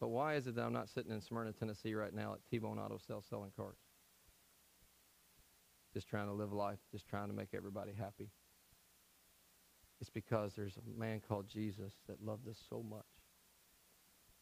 But 0.01 0.09
why 0.09 0.35
is 0.35 0.47
it 0.47 0.57
that 0.57 0.63
I'm 0.63 0.75
not 0.75 0.91
sitting 0.91 1.11
in 1.11 1.23
Smyrna, 1.23 1.53
Tennessee 1.53 1.95
right 1.95 2.13
now 2.13 2.35
at 2.35 2.41
T-Bone 2.51 2.79
Auto 2.79 2.99
Sales 2.99 3.25
selling 3.31 3.53
cars? 3.57 3.79
Just 5.95 6.09
trying 6.09 6.27
to 6.27 6.35
live 6.35 6.53
life, 6.53 6.79
just 6.93 7.09
trying 7.09 7.29
to 7.29 7.35
make 7.35 7.55
everybody 7.55 7.93
happy. 7.99 8.29
It's 10.01 10.11
because 10.11 10.53
there's 10.55 10.77
a 10.77 11.01
man 11.01 11.23
called 11.27 11.49
Jesus 11.49 11.95
that 12.07 12.23
loved 12.23 12.47
us 12.49 12.59
so 12.69 12.83
much 12.83 13.07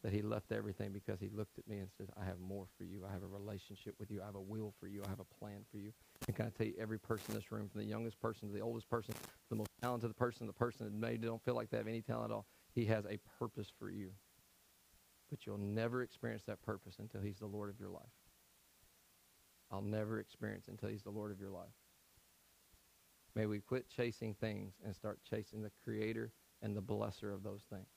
that 0.05 0.13
he 0.13 0.21
left 0.21 0.51
everything 0.51 0.91
because 0.91 1.19
he 1.19 1.29
looked 1.35 1.57
at 1.57 1.67
me 1.67 1.79
and 1.79 1.87
said, 1.97 2.05
I 2.15 2.25
have 2.25 2.39
more 2.39 2.67
for 2.77 2.83
you. 2.83 3.01
I 3.09 3.11
have 3.11 3.23
a 3.23 3.27
relationship 3.27 3.95
with 3.97 4.11
you. 4.11 4.21
I 4.21 4.27
have 4.27 4.35
a 4.35 4.39
will 4.39 4.71
for 4.79 4.85
you. 4.85 5.01
I 5.03 5.09
have 5.09 5.19
a 5.19 5.39
plan 5.39 5.65
for 5.71 5.79
you. 5.79 5.91
And 6.27 6.35
can 6.35 6.45
I 6.45 6.49
tell 6.49 6.67
you, 6.67 6.75
every 6.79 6.99
person 6.99 7.25
in 7.29 7.33
this 7.33 7.51
room, 7.51 7.67
from 7.67 7.81
the 7.81 7.87
youngest 7.87 8.21
person 8.21 8.47
to 8.47 8.53
the 8.53 8.61
oldest 8.61 8.87
person, 8.87 9.15
the 9.49 9.55
most 9.55 9.71
talented 9.81 10.15
person, 10.15 10.45
the 10.45 10.53
person 10.53 10.85
that 10.85 10.93
maybe 10.93 11.25
don't 11.25 11.43
feel 11.43 11.55
like 11.55 11.71
they 11.71 11.77
have 11.77 11.87
any 11.87 12.03
talent 12.03 12.29
at 12.29 12.35
all, 12.35 12.45
he 12.75 12.85
has 12.85 13.03
a 13.05 13.17
purpose 13.39 13.71
for 13.79 13.89
you. 13.89 14.11
But 15.31 15.47
you'll 15.47 15.57
never 15.57 16.03
experience 16.03 16.43
that 16.45 16.61
purpose 16.61 16.97
until 16.99 17.21
he's 17.21 17.39
the 17.39 17.47
Lord 17.47 17.71
of 17.71 17.79
your 17.79 17.89
life. 17.89 18.03
I'll 19.71 19.81
never 19.81 20.19
experience 20.19 20.67
until 20.67 20.89
he's 20.89 21.01
the 21.01 21.09
Lord 21.09 21.31
of 21.31 21.39
your 21.39 21.49
life. 21.49 21.73
May 23.33 23.47
we 23.47 23.57
quit 23.57 23.89
chasing 23.89 24.35
things 24.35 24.75
and 24.85 24.95
start 24.95 25.17
chasing 25.27 25.63
the 25.63 25.71
creator 25.83 26.31
and 26.61 26.77
the 26.77 26.81
blesser 26.81 27.33
of 27.33 27.41
those 27.41 27.63
things. 27.71 27.87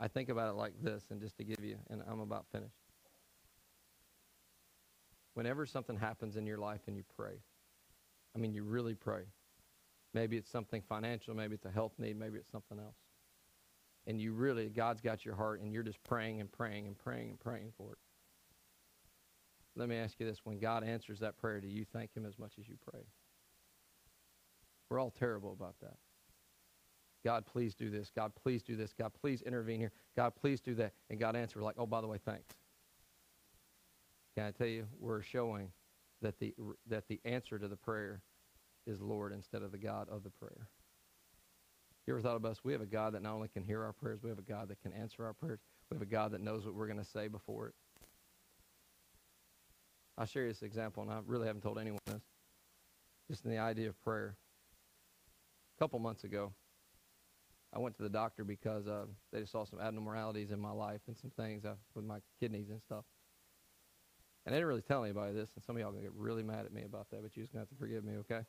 I 0.00 0.08
think 0.08 0.28
about 0.28 0.50
it 0.50 0.56
like 0.56 0.74
this, 0.82 1.04
and 1.10 1.20
just 1.20 1.36
to 1.38 1.44
give 1.44 1.62
you, 1.62 1.76
and 1.90 2.02
I'm 2.08 2.20
about 2.20 2.46
finished. 2.52 2.78
Whenever 5.34 5.66
something 5.66 5.96
happens 5.96 6.36
in 6.36 6.46
your 6.46 6.58
life 6.58 6.80
and 6.86 6.96
you 6.96 7.04
pray, 7.16 7.34
I 8.34 8.38
mean, 8.38 8.52
you 8.52 8.62
really 8.62 8.94
pray. 8.94 9.22
Maybe 10.14 10.36
it's 10.36 10.50
something 10.50 10.82
financial, 10.82 11.34
maybe 11.34 11.54
it's 11.54 11.64
a 11.64 11.70
health 11.70 11.92
need, 11.98 12.18
maybe 12.18 12.38
it's 12.38 12.50
something 12.50 12.78
else. 12.78 12.96
And 14.06 14.20
you 14.20 14.32
really, 14.32 14.68
God's 14.68 15.00
got 15.00 15.24
your 15.24 15.34
heart, 15.34 15.60
and 15.60 15.72
you're 15.72 15.82
just 15.82 16.02
praying 16.02 16.40
and 16.40 16.50
praying 16.50 16.86
and 16.86 16.96
praying 16.96 17.30
and 17.30 17.40
praying 17.40 17.72
for 17.76 17.92
it. 17.92 17.98
Let 19.76 19.88
me 19.88 19.96
ask 19.96 20.18
you 20.18 20.26
this 20.26 20.40
when 20.44 20.58
God 20.58 20.82
answers 20.82 21.20
that 21.20 21.36
prayer, 21.36 21.60
do 21.60 21.68
you 21.68 21.84
thank 21.92 22.16
Him 22.16 22.24
as 22.24 22.38
much 22.38 22.54
as 22.58 22.68
you 22.68 22.76
pray? 22.90 23.02
We're 24.88 24.98
all 24.98 25.10
terrible 25.10 25.52
about 25.52 25.74
that. 25.82 25.98
God, 27.28 27.44
please 27.44 27.74
do 27.74 27.90
this. 27.90 28.10
God, 28.16 28.32
please 28.42 28.62
do 28.62 28.74
this. 28.74 28.94
God, 28.98 29.12
please 29.20 29.42
intervene 29.42 29.78
here. 29.78 29.92
God, 30.16 30.32
please 30.34 30.62
do 30.62 30.74
that. 30.76 30.94
And 31.10 31.20
God 31.20 31.36
answered, 31.36 31.62
like, 31.62 31.74
oh, 31.76 31.84
by 31.84 32.00
the 32.00 32.06
way, 32.06 32.16
thanks. 32.16 32.54
Can 34.34 34.46
I 34.46 34.50
tell 34.50 34.66
you, 34.66 34.86
we're 34.98 35.20
showing 35.20 35.70
that 36.22 36.38
the, 36.38 36.54
that 36.86 37.06
the 37.06 37.20
answer 37.26 37.58
to 37.58 37.68
the 37.68 37.76
prayer 37.76 38.22
is 38.86 39.02
Lord 39.02 39.34
instead 39.34 39.60
of 39.60 39.72
the 39.72 39.76
God 39.76 40.08
of 40.08 40.24
the 40.24 40.30
prayer. 40.30 40.70
You 42.06 42.14
ever 42.14 42.22
thought 42.22 42.36
about 42.36 42.52
us? 42.52 42.64
We 42.64 42.72
have 42.72 42.80
a 42.80 42.86
God 42.86 43.12
that 43.12 43.20
not 43.20 43.34
only 43.34 43.48
can 43.48 43.62
hear 43.62 43.82
our 43.84 43.92
prayers, 43.92 44.20
we 44.22 44.30
have 44.30 44.38
a 44.38 44.50
God 44.50 44.68
that 44.68 44.80
can 44.80 44.94
answer 44.94 45.26
our 45.26 45.34
prayers. 45.34 45.58
We 45.90 45.96
have 45.96 46.02
a 46.02 46.10
God 46.10 46.32
that 46.32 46.40
knows 46.40 46.64
what 46.64 46.74
we're 46.74 46.86
going 46.86 46.98
to 46.98 47.04
say 47.04 47.28
before 47.28 47.66
it. 47.66 47.74
I'll 50.16 50.24
share 50.24 50.48
this 50.48 50.62
example, 50.62 51.02
and 51.02 51.12
I 51.12 51.18
really 51.26 51.46
haven't 51.46 51.60
told 51.60 51.78
anyone 51.78 52.00
this. 52.06 52.22
Just 53.30 53.44
in 53.44 53.50
the 53.50 53.58
idea 53.58 53.90
of 53.90 54.02
prayer. 54.02 54.34
A 55.76 55.78
couple 55.78 55.98
months 55.98 56.24
ago, 56.24 56.54
I 57.72 57.78
went 57.78 57.96
to 57.96 58.02
the 58.02 58.08
doctor 58.08 58.44
because 58.44 58.86
uh, 58.86 59.04
they 59.32 59.40
just 59.40 59.52
saw 59.52 59.64
some 59.64 59.80
abnormalities 59.80 60.50
in 60.50 60.60
my 60.60 60.70
life 60.70 61.00
and 61.06 61.16
some 61.16 61.30
things 61.36 61.64
uh, 61.64 61.74
with 61.94 62.04
my 62.04 62.18
kidneys 62.40 62.70
and 62.70 62.80
stuff. 62.80 63.04
And 64.46 64.54
they 64.54 64.58
didn't 64.58 64.68
really 64.68 64.82
tell 64.82 65.04
anybody 65.04 65.34
this, 65.34 65.50
and 65.54 65.62
some 65.64 65.76
of 65.76 65.82
y'all 65.82 65.92
to 65.92 66.00
get 66.00 66.12
really 66.14 66.42
mad 66.42 66.64
at 66.64 66.72
me 66.72 66.84
about 66.84 67.10
that, 67.10 67.22
but 67.22 67.36
you're 67.36 67.44
just 67.44 67.52
to 67.52 67.58
have 67.58 67.68
to 67.68 67.74
forgive 67.74 68.04
me, 68.04 68.16
okay? 68.20 68.40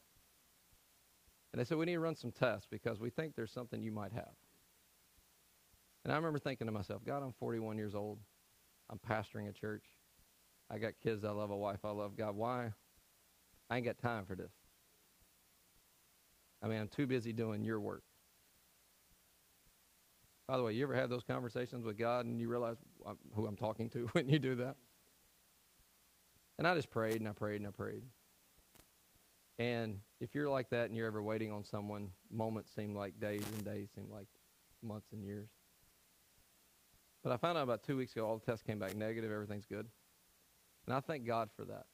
And 1.52 1.60
they 1.60 1.66
said, 1.66 1.78
we 1.78 1.86
need 1.86 1.94
to 1.94 2.00
run 2.00 2.16
some 2.16 2.32
tests 2.32 2.68
because 2.72 3.00
we 3.00 3.10
think 3.10 3.36
there's 3.36 3.52
something 3.52 3.82
you 3.82 3.92
might 3.92 4.14
have. 4.14 4.32
And 6.06 6.14
I 6.14 6.16
remember 6.16 6.40
thinking 6.40 6.68
to 6.68 6.72
myself, 6.72 7.04
God, 7.06 7.22
I'm 7.22 7.34
41 7.40 7.78
years 7.78 7.96
old. 7.96 8.20
I'm 8.90 9.00
pastoring 9.00 9.50
a 9.50 9.52
church. 9.52 9.84
I 10.72 10.78
got 10.78 10.94
kids 11.04 11.26
I 11.26 11.32
love, 11.32 11.50
a 11.50 11.58
wife 11.58 11.80
I 11.84 11.90
love. 11.90 12.16
God, 12.16 12.36
why? 12.36 12.72
I 13.70 13.78
ain't 13.78 13.86
got 13.86 13.98
time 13.98 14.26
for 14.26 14.36
this. 14.36 14.52
I 16.64 16.68
mean, 16.68 16.80
I'm 16.80 16.88
too 16.88 17.08
busy 17.08 17.34
doing 17.34 17.64
your 17.64 17.80
work. 17.80 18.04
By 20.50 20.58
the 20.58 20.64
way, 20.64 20.74
you 20.74 20.82
ever 20.82 20.96
have 20.96 21.12
those 21.12 21.24
conversations 21.24 21.86
with 21.86 21.96
God 21.96 22.26
and 22.26 22.42
you 22.42 22.50
realize 22.50 22.78
uh, 23.06 23.14
who 23.36 23.46
I'm 23.46 23.56
talking 23.56 23.88
to 23.92 24.10
when 24.14 24.28
you 24.28 24.40
do 24.40 24.56
that? 24.56 24.78
And 26.58 26.68
I 26.68 26.74
just 26.74 26.90
prayed 26.90 27.18
and 27.18 27.28
I 27.28 27.34
prayed 27.34 27.58
and 27.58 27.68
I 27.68 27.70
prayed. 27.70 28.02
And 29.60 30.00
if 30.20 30.34
you're 30.34 30.50
like 30.50 30.72
that 30.72 30.88
and 30.88 30.98
you're 30.98 31.06
ever 31.06 31.22
waiting 31.22 31.52
on 31.52 31.64
someone, 31.64 32.10
moments 32.32 32.72
seem 32.76 32.96
like 32.96 33.20
days 33.20 33.44
and 33.54 33.64
days 33.64 33.90
seem 33.94 34.08
like 34.12 34.26
months 34.82 35.10
and 35.12 35.24
years. 35.24 35.50
But 37.24 37.32
I 37.32 37.38
found 37.38 37.60
out 37.60 37.66
about 37.66 37.84
two 37.84 37.98
weeks 37.98 38.14
ago, 38.14 38.26
all 38.26 38.40
the 38.40 38.46
tests 38.52 38.64
came 38.66 38.80
back 38.80 38.96
negative, 38.96 39.32
everything's 39.32 39.68
good. 39.68 39.86
And 40.88 40.96
I 40.96 41.00
thank 41.00 41.28
God 41.28 41.50
for 41.56 41.66
that. 41.66 41.86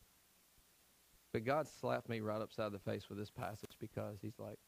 But 1.34 1.44
God 1.44 1.68
slapped 1.68 2.08
me 2.08 2.22
right 2.22 2.42
upside 2.42 2.72
the 2.72 2.80
face 2.80 3.10
with 3.10 3.18
this 3.18 3.32
passage 3.32 3.76
because 3.82 4.20
He's 4.22 4.40
like, 4.40 4.60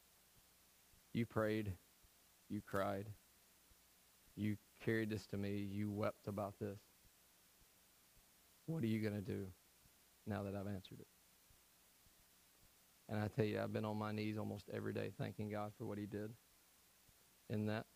You 1.14 1.24
prayed, 1.24 1.72
you 2.50 2.60
cried, 2.60 3.06
you 4.38 4.56
carried 4.84 5.10
this 5.10 5.26
to 5.26 5.36
me, 5.36 5.68
you 5.70 5.90
wept 5.90 6.28
about 6.28 6.54
this. 6.60 6.78
What 8.66 8.82
are 8.82 8.86
you 8.86 9.00
going 9.00 9.14
to 9.14 9.20
do 9.20 9.46
now 10.26 10.42
that 10.44 10.54
I've 10.54 10.66
answered 10.66 11.00
it? 11.00 11.06
And 13.08 13.18
I 13.18 13.28
tell 13.28 13.44
you, 13.44 13.60
I've 13.60 13.72
been 13.72 13.86
on 13.86 13.96
my 13.96 14.12
knees 14.12 14.36
almost 14.38 14.68
every 14.72 14.92
day 14.92 15.10
thanking 15.18 15.50
God 15.50 15.72
for 15.78 15.86
what 15.86 15.98
He 15.98 16.06
did 16.06 16.30
in 17.48 17.66
that. 17.66 17.86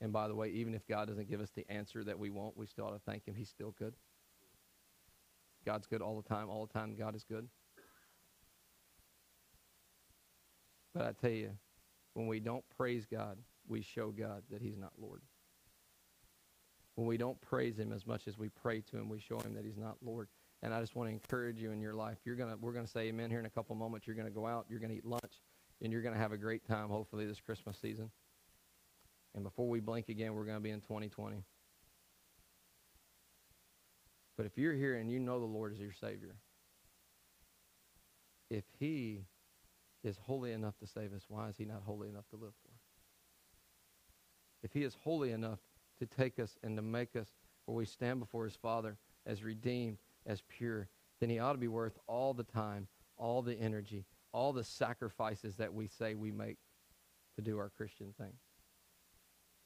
And 0.00 0.12
by 0.12 0.26
the 0.26 0.34
way, 0.34 0.48
even 0.48 0.74
if 0.74 0.86
God 0.86 1.08
doesn't 1.08 1.28
give 1.28 1.40
us 1.40 1.50
the 1.54 1.70
answer 1.70 2.02
that 2.04 2.18
we 2.18 2.30
want, 2.30 2.56
we 2.56 2.66
still 2.66 2.86
ought 2.86 2.92
to 2.92 3.02
thank 3.06 3.28
Him. 3.28 3.34
He's 3.34 3.50
still 3.50 3.74
good. 3.78 3.94
God's 5.64 5.86
good 5.86 6.02
all 6.02 6.20
the 6.20 6.28
time. 6.28 6.48
All 6.48 6.66
the 6.66 6.72
time, 6.72 6.96
God 6.96 7.14
is 7.14 7.24
good. 7.24 7.48
But 10.94 11.02
I 11.04 11.12
tell 11.12 11.30
you, 11.30 11.50
when 12.14 12.26
we 12.26 12.40
don't 12.40 12.64
praise 12.76 13.06
God, 13.10 13.38
we 13.68 13.82
show 13.82 14.10
God 14.10 14.42
that 14.50 14.62
He's 14.62 14.78
not 14.78 14.92
Lord. 14.98 15.22
When 16.94 17.06
we 17.06 17.16
don't 17.16 17.40
praise 17.40 17.78
Him 17.78 17.92
as 17.92 18.06
much 18.06 18.28
as 18.28 18.38
we 18.38 18.48
pray 18.48 18.80
to 18.82 18.96
Him, 18.96 19.08
we 19.08 19.20
show 19.20 19.38
Him 19.40 19.54
that 19.54 19.64
He's 19.64 19.76
not 19.76 19.96
Lord. 20.02 20.28
And 20.62 20.72
I 20.72 20.80
just 20.80 20.96
want 20.96 21.08
to 21.08 21.12
encourage 21.12 21.60
you 21.60 21.72
in 21.72 21.80
your 21.80 21.94
life. 21.94 22.18
You're 22.24 22.36
gonna, 22.36 22.56
we're 22.60 22.72
to 22.86 22.90
say 22.90 23.08
amen 23.08 23.30
here 23.30 23.40
in 23.40 23.46
a 23.46 23.50
couple 23.50 23.76
moments. 23.76 24.06
You're 24.06 24.16
to 24.28 24.34
go 24.34 24.46
out, 24.46 24.66
you're 24.68 24.78
to 24.92 24.96
eat 24.96 25.04
lunch, 25.04 25.42
and 25.82 25.92
you're 25.92 26.02
to 26.14 26.20
have 26.20 26.32
a 26.32 26.38
great 26.38 26.66
time, 26.66 26.88
hopefully, 26.88 27.26
this 27.26 27.40
Christmas 27.40 27.76
season. 27.78 28.10
And 29.34 29.42
before 29.42 29.68
we 29.68 29.80
blink 29.80 30.08
again, 30.08 30.34
we're 30.34 30.46
to 30.58 30.62
be 30.62 30.70
in 30.70 30.80
2020. 30.80 31.42
But 34.36 34.46
if 34.46 34.56
you're 34.56 34.74
here 34.74 34.96
and 34.96 35.10
you 35.10 35.18
know 35.18 35.38
the 35.38 35.46
Lord 35.46 35.72
is 35.72 35.78
your 35.78 35.92
Savior, 35.92 36.36
if 38.50 38.64
He 38.78 39.24
is 40.02 40.16
holy 40.22 40.52
enough 40.52 40.78
to 40.78 40.86
save 40.86 41.12
us, 41.12 41.22
why 41.28 41.48
is 41.48 41.56
He 41.56 41.64
not 41.64 41.82
holy 41.84 42.08
enough 42.08 42.28
to 42.30 42.36
live? 42.36 42.52
If 44.64 44.72
He 44.72 44.82
is 44.82 44.96
holy 45.04 45.30
enough 45.30 45.60
to 46.00 46.06
take 46.06 46.40
us 46.40 46.58
and 46.64 46.76
to 46.76 46.82
make 46.82 47.14
us 47.14 47.28
where 47.66 47.76
we 47.76 47.84
stand 47.84 48.18
before 48.18 48.44
His 48.44 48.56
Father 48.56 48.96
as 49.24 49.44
redeemed, 49.44 49.98
as 50.26 50.42
pure, 50.48 50.88
then 51.20 51.30
he 51.30 51.38
ought 51.38 51.52
to 51.52 51.58
be 51.58 51.68
worth 51.68 51.98
all 52.06 52.34
the 52.34 52.44
time, 52.44 52.88
all 53.16 53.42
the 53.42 53.58
energy, 53.58 54.04
all 54.32 54.52
the 54.52 54.64
sacrifices 54.64 55.56
that 55.56 55.72
we 55.72 55.86
say 55.86 56.14
we 56.14 56.32
make 56.32 56.56
to 57.36 57.42
do 57.42 57.58
our 57.58 57.70
Christian 57.70 58.14
thing. 58.18 58.32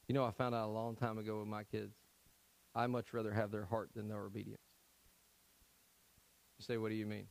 You 0.08 0.14
know, 0.14 0.24
I 0.24 0.30
found 0.30 0.54
out 0.54 0.68
a 0.68 0.72
long 0.72 0.96
time 0.96 1.18
ago 1.18 1.38
with 1.38 1.48
my 1.48 1.64
kids, 1.64 1.94
I 2.74 2.86
much 2.86 3.12
rather 3.12 3.32
have 3.32 3.50
their 3.50 3.64
heart 3.64 3.90
than 3.94 4.08
their 4.08 4.24
obedience. 4.24 4.60
You 6.58 6.64
say, 6.64 6.76
what 6.76 6.90
do 6.90 6.94
you 6.94 7.06
mean? 7.06 7.26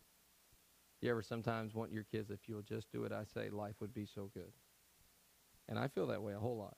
You 1.02 1.12
ever 1.12 1.22
sometimes 1.22 1.74
want 1.74 1.92
your 1.92 2.06
kids, 2.12 2.32
if 2.32 2.40
you'll 2.48 2.62
just 2.62 2.92
do 2.92 3.04
it, 3.04 3.12
I 3.12 3.24
say, 3.24 3.50
life 3.50 3.76
would 3.82 3.94
be 3.94 4.06
so 4.06 4.30
good. 4.34 4.52
And 5.70 5.78
I 5.78 5.88
feel 5.88 6.08
that 6.08 6.24
way 6.24 6.34
a 6.34 6.40
whole 6.40 6.58
lot. 6.58 6.78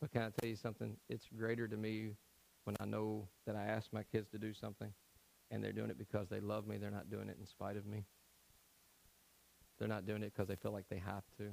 But 0.00 0.12
can 0.12 0.22
I 0.22 0.30
tell 0.40 0.48
you 0.48 0.56
something? 0.56 0.96
It's 1.08 1.26
greater 1.36 1.66
to 1.66 1.76
me 1.76 2.12
when 2.64 2.76
I 2.80 2.84
know 2.84 3.28
that 3.46 3.56
I 3.56 3.64
ask 3.64 3.92
my 3.92 4.02
kids 4.02 4.28
to 4.30 4.38
do 4.38 4.54
something 4.54 4.92
and 5.50 5.64
they're 5.64 5.72
doing 5.72 5.90
it 5.90 5.98
because 5.98 6.28
they 6.28 6.40
love 6.40 6.66
me, 6.66 6.76
they're 6.76 6.90
not 6.90 7.10
doing 7.10 7.28
it 7.28 7.36
in 7.40 7.46
spite 7.46 7.76
of 7.76 7.86
me. 7.86 8.04
They're 9.78 9.88
not 9.88 10.06
doing 10.06 10.22
it 10.22 10.32
because 10.34 10.48
they 10.48 10.56
feel 10.56 10.72
like 10.72 10.88
they 10.88 10.98
have 10.98 11.24
to. 11.38 11.50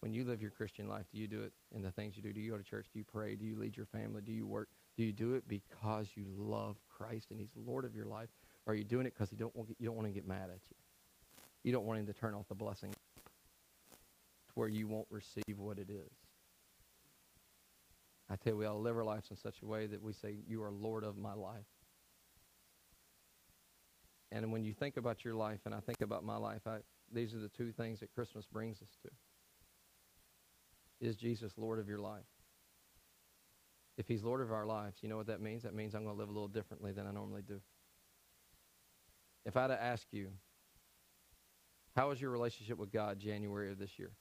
When 0.00 0.12
you 0.12 0.24
live 0.24 0.40
your 0.40 0.50
Christian 0.50 0.88
life, 0.88 1.04
do 1.12 1.20
you 1.20 1.28
do 1.28 1.42
it 1.42 1.52
in 1.72 1.82
the 1.82 1.90
things 1.90 2.16
you 2.16 2.22
do? 2.22 2.32
Do 2.32 2.40
you 2.40 2.50
go 2.50 2.58
to 2.58 2.64
church? 2.64 2.86
Do 2.92 2.98
you 2.98 3.04
pray? 3.04 3.36
Do 3.36 3.44
you 3.44 3.56
lead 3.56 3.76
your 3.76 3.86
family? 3.86 4.22
Do 4.22 4.32
you 4.32 4.46
work? 4.46 4.68
Do 4.96 5.04
you 5.04 5.12
do 5.12 5.34
it 5.34 5.46
because 5.46 6.08
you 6.14 6.24
love 6.36 6.76
Christ 6.88 7.28
and 7.30 7.38
He's 7.38 7.50
Lord 7.54 7.84
of 7.84 7.94
your 7.94 8.06
life? 8.06 8.30
Or 8.66 8.72
are 8.72 8.76
you 8.76 8.84
doing 8.84 9.06
it 9.06 9.14
because 9.14 9.30
you 9.30 9.38
don't 9.38 9.54
want, 9.54 9.68
you 9.78 9.86
don't 9.86 9.96
want 9.96 10.08
to 10.08 10.12
get 10.12 10.26
mad 10.26 10.50
at 10.50 10.60
you? 10.68 10.76
You 11.64 11.72
don't 11.72 11.84
want 11.84 12.00
Him 12.00 12.06
to 12.06 12.12
turn 12.12 12.34
off 12.34 12.48
the 12.48 12.54
blessing 12.54 12.90
to 12.90 14.52
where 14.54 14.68
you 14.68 14.88
won't 14.88 15.06
receive 15.10 15.58
what 15.58 15.78
it 15.78 15.90
is. 15.90 16.10
I 18.30 18.36
tell 18.36 18.52
you, 18.52 18.58
we 18.58 18.64
to 18.64 18.72
live 18.72 18.96
our 18.96 19.04
lives 19.04 19.30
in 19.30 19.36
such 19.36 19.56
a 19.62 19.66
way 19.66 19.86
that 19.88 20.00
we 20.00 20.12
say, 20.12 20.36
You 20.46 20.62
are 20.62 20.70
Lord 20.70 21.02
of 21.02 21.18
my 21.18 21.34
life. 21.34 21.66
And 24.30 24.52
when 24.52 24.64
you 24.64 24.72
think 24.72 24.96
about 24.96 25.24
your 25.24 25.34
life, 25.34 25.58
and 25.64 25.74
I 25.74 25.80
think 25.80 26.00
about 26.00 26.24
my 26.24 26.36
life, 26.36 26.60
I, 26.66 26.78
these 27.12 27.34
are 27.34 27.40
the 27.40 27.48
two 27.48 27.72
things 27.72 27.98
that 28.00 28.14
Christmas 28.14 28.46
brings 28.46 28.80
us 28.80 28.96
to. 29.02 29.10
Is 31.04 31.16
Jesus 31.16 31.54
Lord 31.56 31.80
of 31.80 31.88
your 31.88 31.98
life? 31.98 32.22
If 33.98 34.06
he's 34.06 34.22
Lord 34.22 34.40
of 34.40 34.52
our 34.52 34.64
lives, 34.64 34.98
you 35.02 35.08
know 35.08 35.16
what 35.16 35.26
that 35.26 35.40
means? 35.40 35.64
That 35.64 35.74
means 35.74 35.94
I'm 35.94 36.04
going 36.04 36.14
to 36.14 36.20
live 36.20 36.28
a 36.28 36.32
little 36.32 36.48
differently 36.48 36.92
than 36.92 37.08
I 37.08 37.10
normally 37.10 37.42
do. 37.42 37.60
If 39.44 39.56
I 39.56 39.62
had 39.62 39.68
to 39.68 39.82
ask 39.82 40.06
you, 40.12 40.28
how 41.96 42.10
was 42.10 42.20
your 42.20 42.30
relationship 42.30 42.78
with 42.78 42.92
God 42.92 43.18
January 43.18 43.72
of 43.72 43.78
this 43.78 43.98
year? 43.98 44.12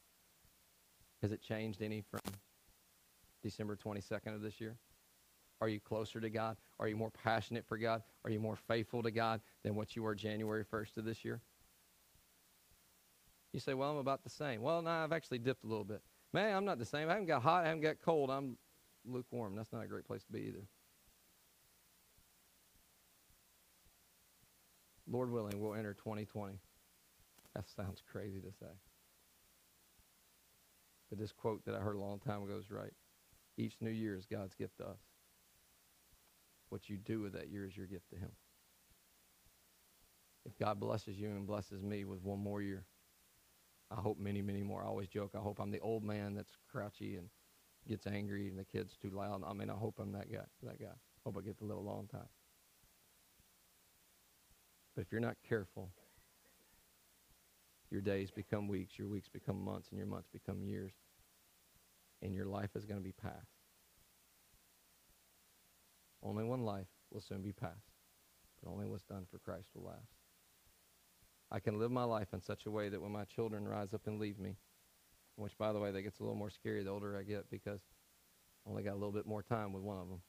Has 1.22 1.32
it 1.32 1.42
changed 1.42 1.84
any 1.84 2.04
from 2.10 2.22
December 3.42 3.76
22nd 3.76 4.36
of 4.36 4.42
this 4.42 4.60
year? 4.60 4.78
Are 5.62 5.70
you 5.70 5.80
closer 5.80 6.22
to 6.22 6.30
God? 6.30 6.58
Are 6.80 6.88
you 6.88 6.96
more 6.96 7.12
passionate 7.12 7.66
for 7.66 7.78
God? 7.78 8.02
Are 8.24 8.32
you 8.32 8.40
more 8.40 8.56
faithful 8.56 9.04
to 9.04 9.12
God 9.12 9.42
than 9.64 9.76
what 9.76 9.96
you 9.96 10.04
were 10.04 10.16
January 10.16 10.64
1st 10.64 10.98
of 10.98 11.06
this 11.06 11.26
year? 11.26 11.42
You 13.52 13.60
say, 13.60 13.74
well, 13.74 13.92
I'm 13.92 13.98
about 13.98 14.24
the 14.24 14.30
same. 14.30 14.62
Well, 14.62 14.82
no, 14.82 14.90
I've 14.90 15.12
actually 15.12 15.40
dipped 15.40 15.64
a 15.64 15.68
little 15.68 15.84
bit. 15.84 16.02
Man, 16.32 16.56
I'm 16.56 16.66
not 16.66 16.78
the 16.78 16.86
same. 16.86 17.10
I 17.10 17.14
haven't 17.14 17.28
got 17.28 17.42
hot. 17.42 17.66
I 17.66 17.68
haven't 17.68 17.82
got 17.82 17.96
cold. 18.04 18.30
I'm 18.30 18.58
lukewarm. 19.06 19.56
That's 19.56 19.74
not 19.74 19.84
a 19.84 19.88
great 19.88 20.06
place 20.06 20.24
to 20.24 20.32
be 20.32 20.42
either. 20.42 20.64
Lord 25.12 25.32
willing, 25.32 25.60
we'll 25.60 25.74
enter 25.74 25.96
2020. 25.96 26.60
That 27.56 27.66
sounds 27.76 28.04
crazy 28.12 28.40
to 28.40 28.52
say. 28.60 28.72
But 31.10 31.18
this 31.18 31.32
quote 31.32 31.66
that 31.66 31.74
I 31.74 31.80
heard 31.80 31.96
a 31.96 32.00
long 32.00 32.20
time 32.20 32.44
ago 32.44 32.58
is 32.60 32.70
right. 32.70 32.94
Each 33.60 33.76
new 33.82 33.92
year 33.92 34.16
is 34.16 34.26
God's 34.26 34.56
gift 34.56 34.78
to 34.78 34.86
us. 34.86 35.02
What 36.70 36.90
you 36.90 36.96
do 36.96 37.20
with 37.20 37.34
that 37.34 37.50
year 37.50 37.66
is 37.66 37.76
your 37.76 37.88
gift 37.88 38.10
to 38.12 38.16
him. 38.16 38.32
If 40.46 40.58
God 40.58 40.80
blesses 40.80 41.20
you 41.20 41.28
and 41.28 41.46
blesses 41.46 41.84
me 41.84 42.06
with 42.06 42.24
one 42.24 42.40
more 42.40 42.62
year, 42.62 42.86
I 43.92 43.96
hope 43.96 44.18
many, 44.18 44.42
many 44.42 44.64
more. 44.64 44.82
I 44.82 44.88
always 44.88 45.10
joke, 45.10 45.32
I 45.36 45.40
hope 45.40 45.60
I'm 45.60 45.72
the 45.72 45.82
old 45.82 46.06
man 46.06 46.36
that's 46.36 46.56
crouchy 46.72 47.18
and 47.18 47.28
gets 47.86 48.08
angry 48.08 48.48
and 48.48 48.58
the 48.58 48.64
kid's 48.64 48.96
too 48.96 49.10
loud. 49.10 49.44
I 49.46 49.52
mean, 49.52 49.70
I 49.70 49.74
hope 49.74 49.96
I'm 50.00 50.14
that 50.14 50.32
guy. 50.32 50.46
That 50.64 50.80
guy. 50.80 50.86
I 50.86 51.20
Hope 51.26 51.36
I 51.38 51.42
get 51.42 51.58
to 51.58 51.66
live 51.66 51.78
a 51.78 51.82
long 51.82 52.08
time. 52.08 52.30
But 54.96 55.02
if 55.02 55.12
you're 55.12 55.20
not 55.20 55.36
careful, 55.48 55.90
your 57.92 58.00
days 58.00 58.32
become 58.32 58.70
weeks, 58.70 58.98
your 58.98 59.10
weeks 59.10 59.28
become 59.28 59.62
months, 59.62 59.90
and 59.90 59.98
your 59.98 60.08
months 60.08 60.30
become 60.32 60.62
years. 60.64 60.94
And 62.22 62.34
your 62.34 62.46
life 62.46 62.72
is 62.76 62.86
going 62.86 63.00
to 63.00 63.04
be 63.04 63.14
past. 63.14 63.60
Only 66.22 66.44
one 66.44 66.64
life 66.64 66.88
will 67.12 67.22
soon 67.22 67.42
be 67.42 67.54
past, 67.54 67.94
but 68.62 68.70
only 68.70 68.86
what's 68.86 69.06
done 69.06 69.26
for 69.32 69.40
Christ 69.40 69.70
will 69.74 69.86
last. 69.86 70.12
I 71.52 71.60
can 71.60 71.80
live 71.80 71.92
my 71.92 72.04
life 72.04 72.28
in 72.34 72.42
such 72.42 72.66
a 72.66 72.72
way 72.72 72.90
that 72.90 73.02
when 73.02 73.12
my 73.12 73.24
children 73.24 73.68
rise 73.68 73.94
up 73.94 74.06
and 74.06 74.20
leave 74.20 74.38
me, 74.38 74.58
which, 75.36 75.58
by 75.58 75.72
the 75.72 75.80
way, 75.80 75.92
that 75.92 76.02
gets 76.02 76.20
a 76.20 76.24
little 76.24 76.36
more 76.36 76.50
scary 76.50 76.84
the 76.84 76.90
older 76.90 77.18
I 77.18 77.24
get 77.24 77.50
because 77.50 77.82
I 78.66 78.70
only 78.70 78.84
got 78.84 78.94
a 78.94 79.00
little 79.00 79.14
bit 79.14 79.26
more 79.26 79.42
time 79.42 79.72
with 79.72 79.84
one 79.84 79.98
of 79.98 80.10
them. 80.10 80.22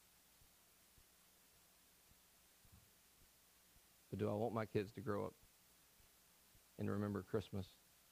But 4.09 4.19
do 4.19 4.29
I 4.29 4.33
want 4.33 4.53
my 4.53 4.65
kids 4.65 4.91
to 4.93 5.01
grow 5.01 5.25
up 5.25 5.33
and 6.79 6.89
remember 6.89 7.23
Christmas 7.23 7.67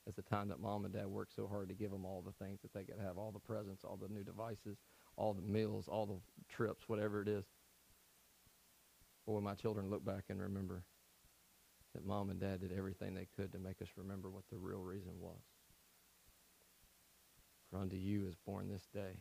as 0.09 0.15
the 0.15 0.23
time 0.23 0.49
that 0.49 0.59
mom 0.59 0.85
and 0.85 0.93
dad 0.93 1.05
worked 1.05 1.35
so 1.35 1.47
hard 1.47 1.69
to 1.69 1.75
give 1.75 1.91
them 1.91 2.03
all 2.03 2.23
the 2.25 2.43
things 2.43 2.59
that 2.63 2.73
they 2.73 2.83
could 2.83 2.99
have, 2.99 3.17
all 3.17 3.31
the 3.31 3.39
presents, 3.39 3.83
all 3.83 3.95
the 3.95 4.11
new 4.11 4.23
devices, 4.23 4.79
all 5.15 5.33
the 5.33 5.41
meals, 5.41 5.87
all 5.87 6.07
the 6.07 6.19
trips, 6.53 6.89
whatever 6.89 7.21
it 7.21 7.27
is? 7.27 7.45
Or 9.27 9.35
will 9.35 9.41
my 9.41 9.53
children 9.53 9.91
look 9.91 10.03
back 10.03 10.25
and 10.29 10.41
remember 10.41 10.83
that 11.93 12.05
mom 12.05 12.31
and 12.31 12.39
dad 12.39 12.61
did 12.61 12.73
everything 12.75 13.13
they 13.13 13.27
could 13.35 13.51
to 13.51 13.59
make 13.59 13.81
us 13.83 13.89
remember 13.95 14.31
what 14.31 14.43
the 14.49 14.57
real 14.57 14.81
reason 14.81 15.13
was? 15.19 15.41
For 17.69 17.77
unto 17.77 17.95
you 17.95 18.25
is 18.25 18.35
born 18.47 18.67
this 18.67 18.87
day 18.91 19.19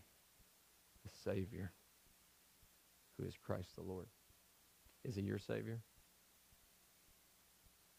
the 1.05 1.11
Savior, 1.23 1.73
who 3.19 3.27
is 3.27 3.35
Christ 3.37 3.77
the 3.77 3.83
Lord. 3.83 4.07
Is 5.05 5.17
he 5.17 5.23
your 5.23 5.39
Savior? 5.39 5.81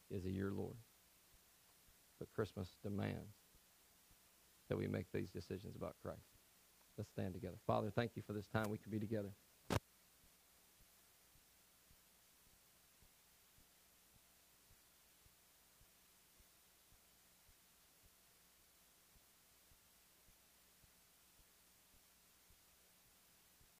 Is 0.09 0.23
he 0.23 0.31
your 0.31 0.51
Lord? 0.51 0.77
But 2.19 2.31
Christmas 2.33 2.69
demands 2.83 3.35
that 4.69 4.77
we 4.77 4.87
make 4.87 5.07
these 5.13 5.31
decisions 5.31 5.75
about 5.75 5.95
Christ. 6.03 6.19
Let's 6.97 7.09
stand 7.09 7.33
together. 7.33 7.55
Father, 7.65 7.89
thank 7.89 8.11
you 8.15 8.21
for 8.21 8.33
this 8.33 8.47
time 8.47 8.69
we 8.69 8.77
could 8.77 8.91
be 8.91 8.99
together. 8.99 9.29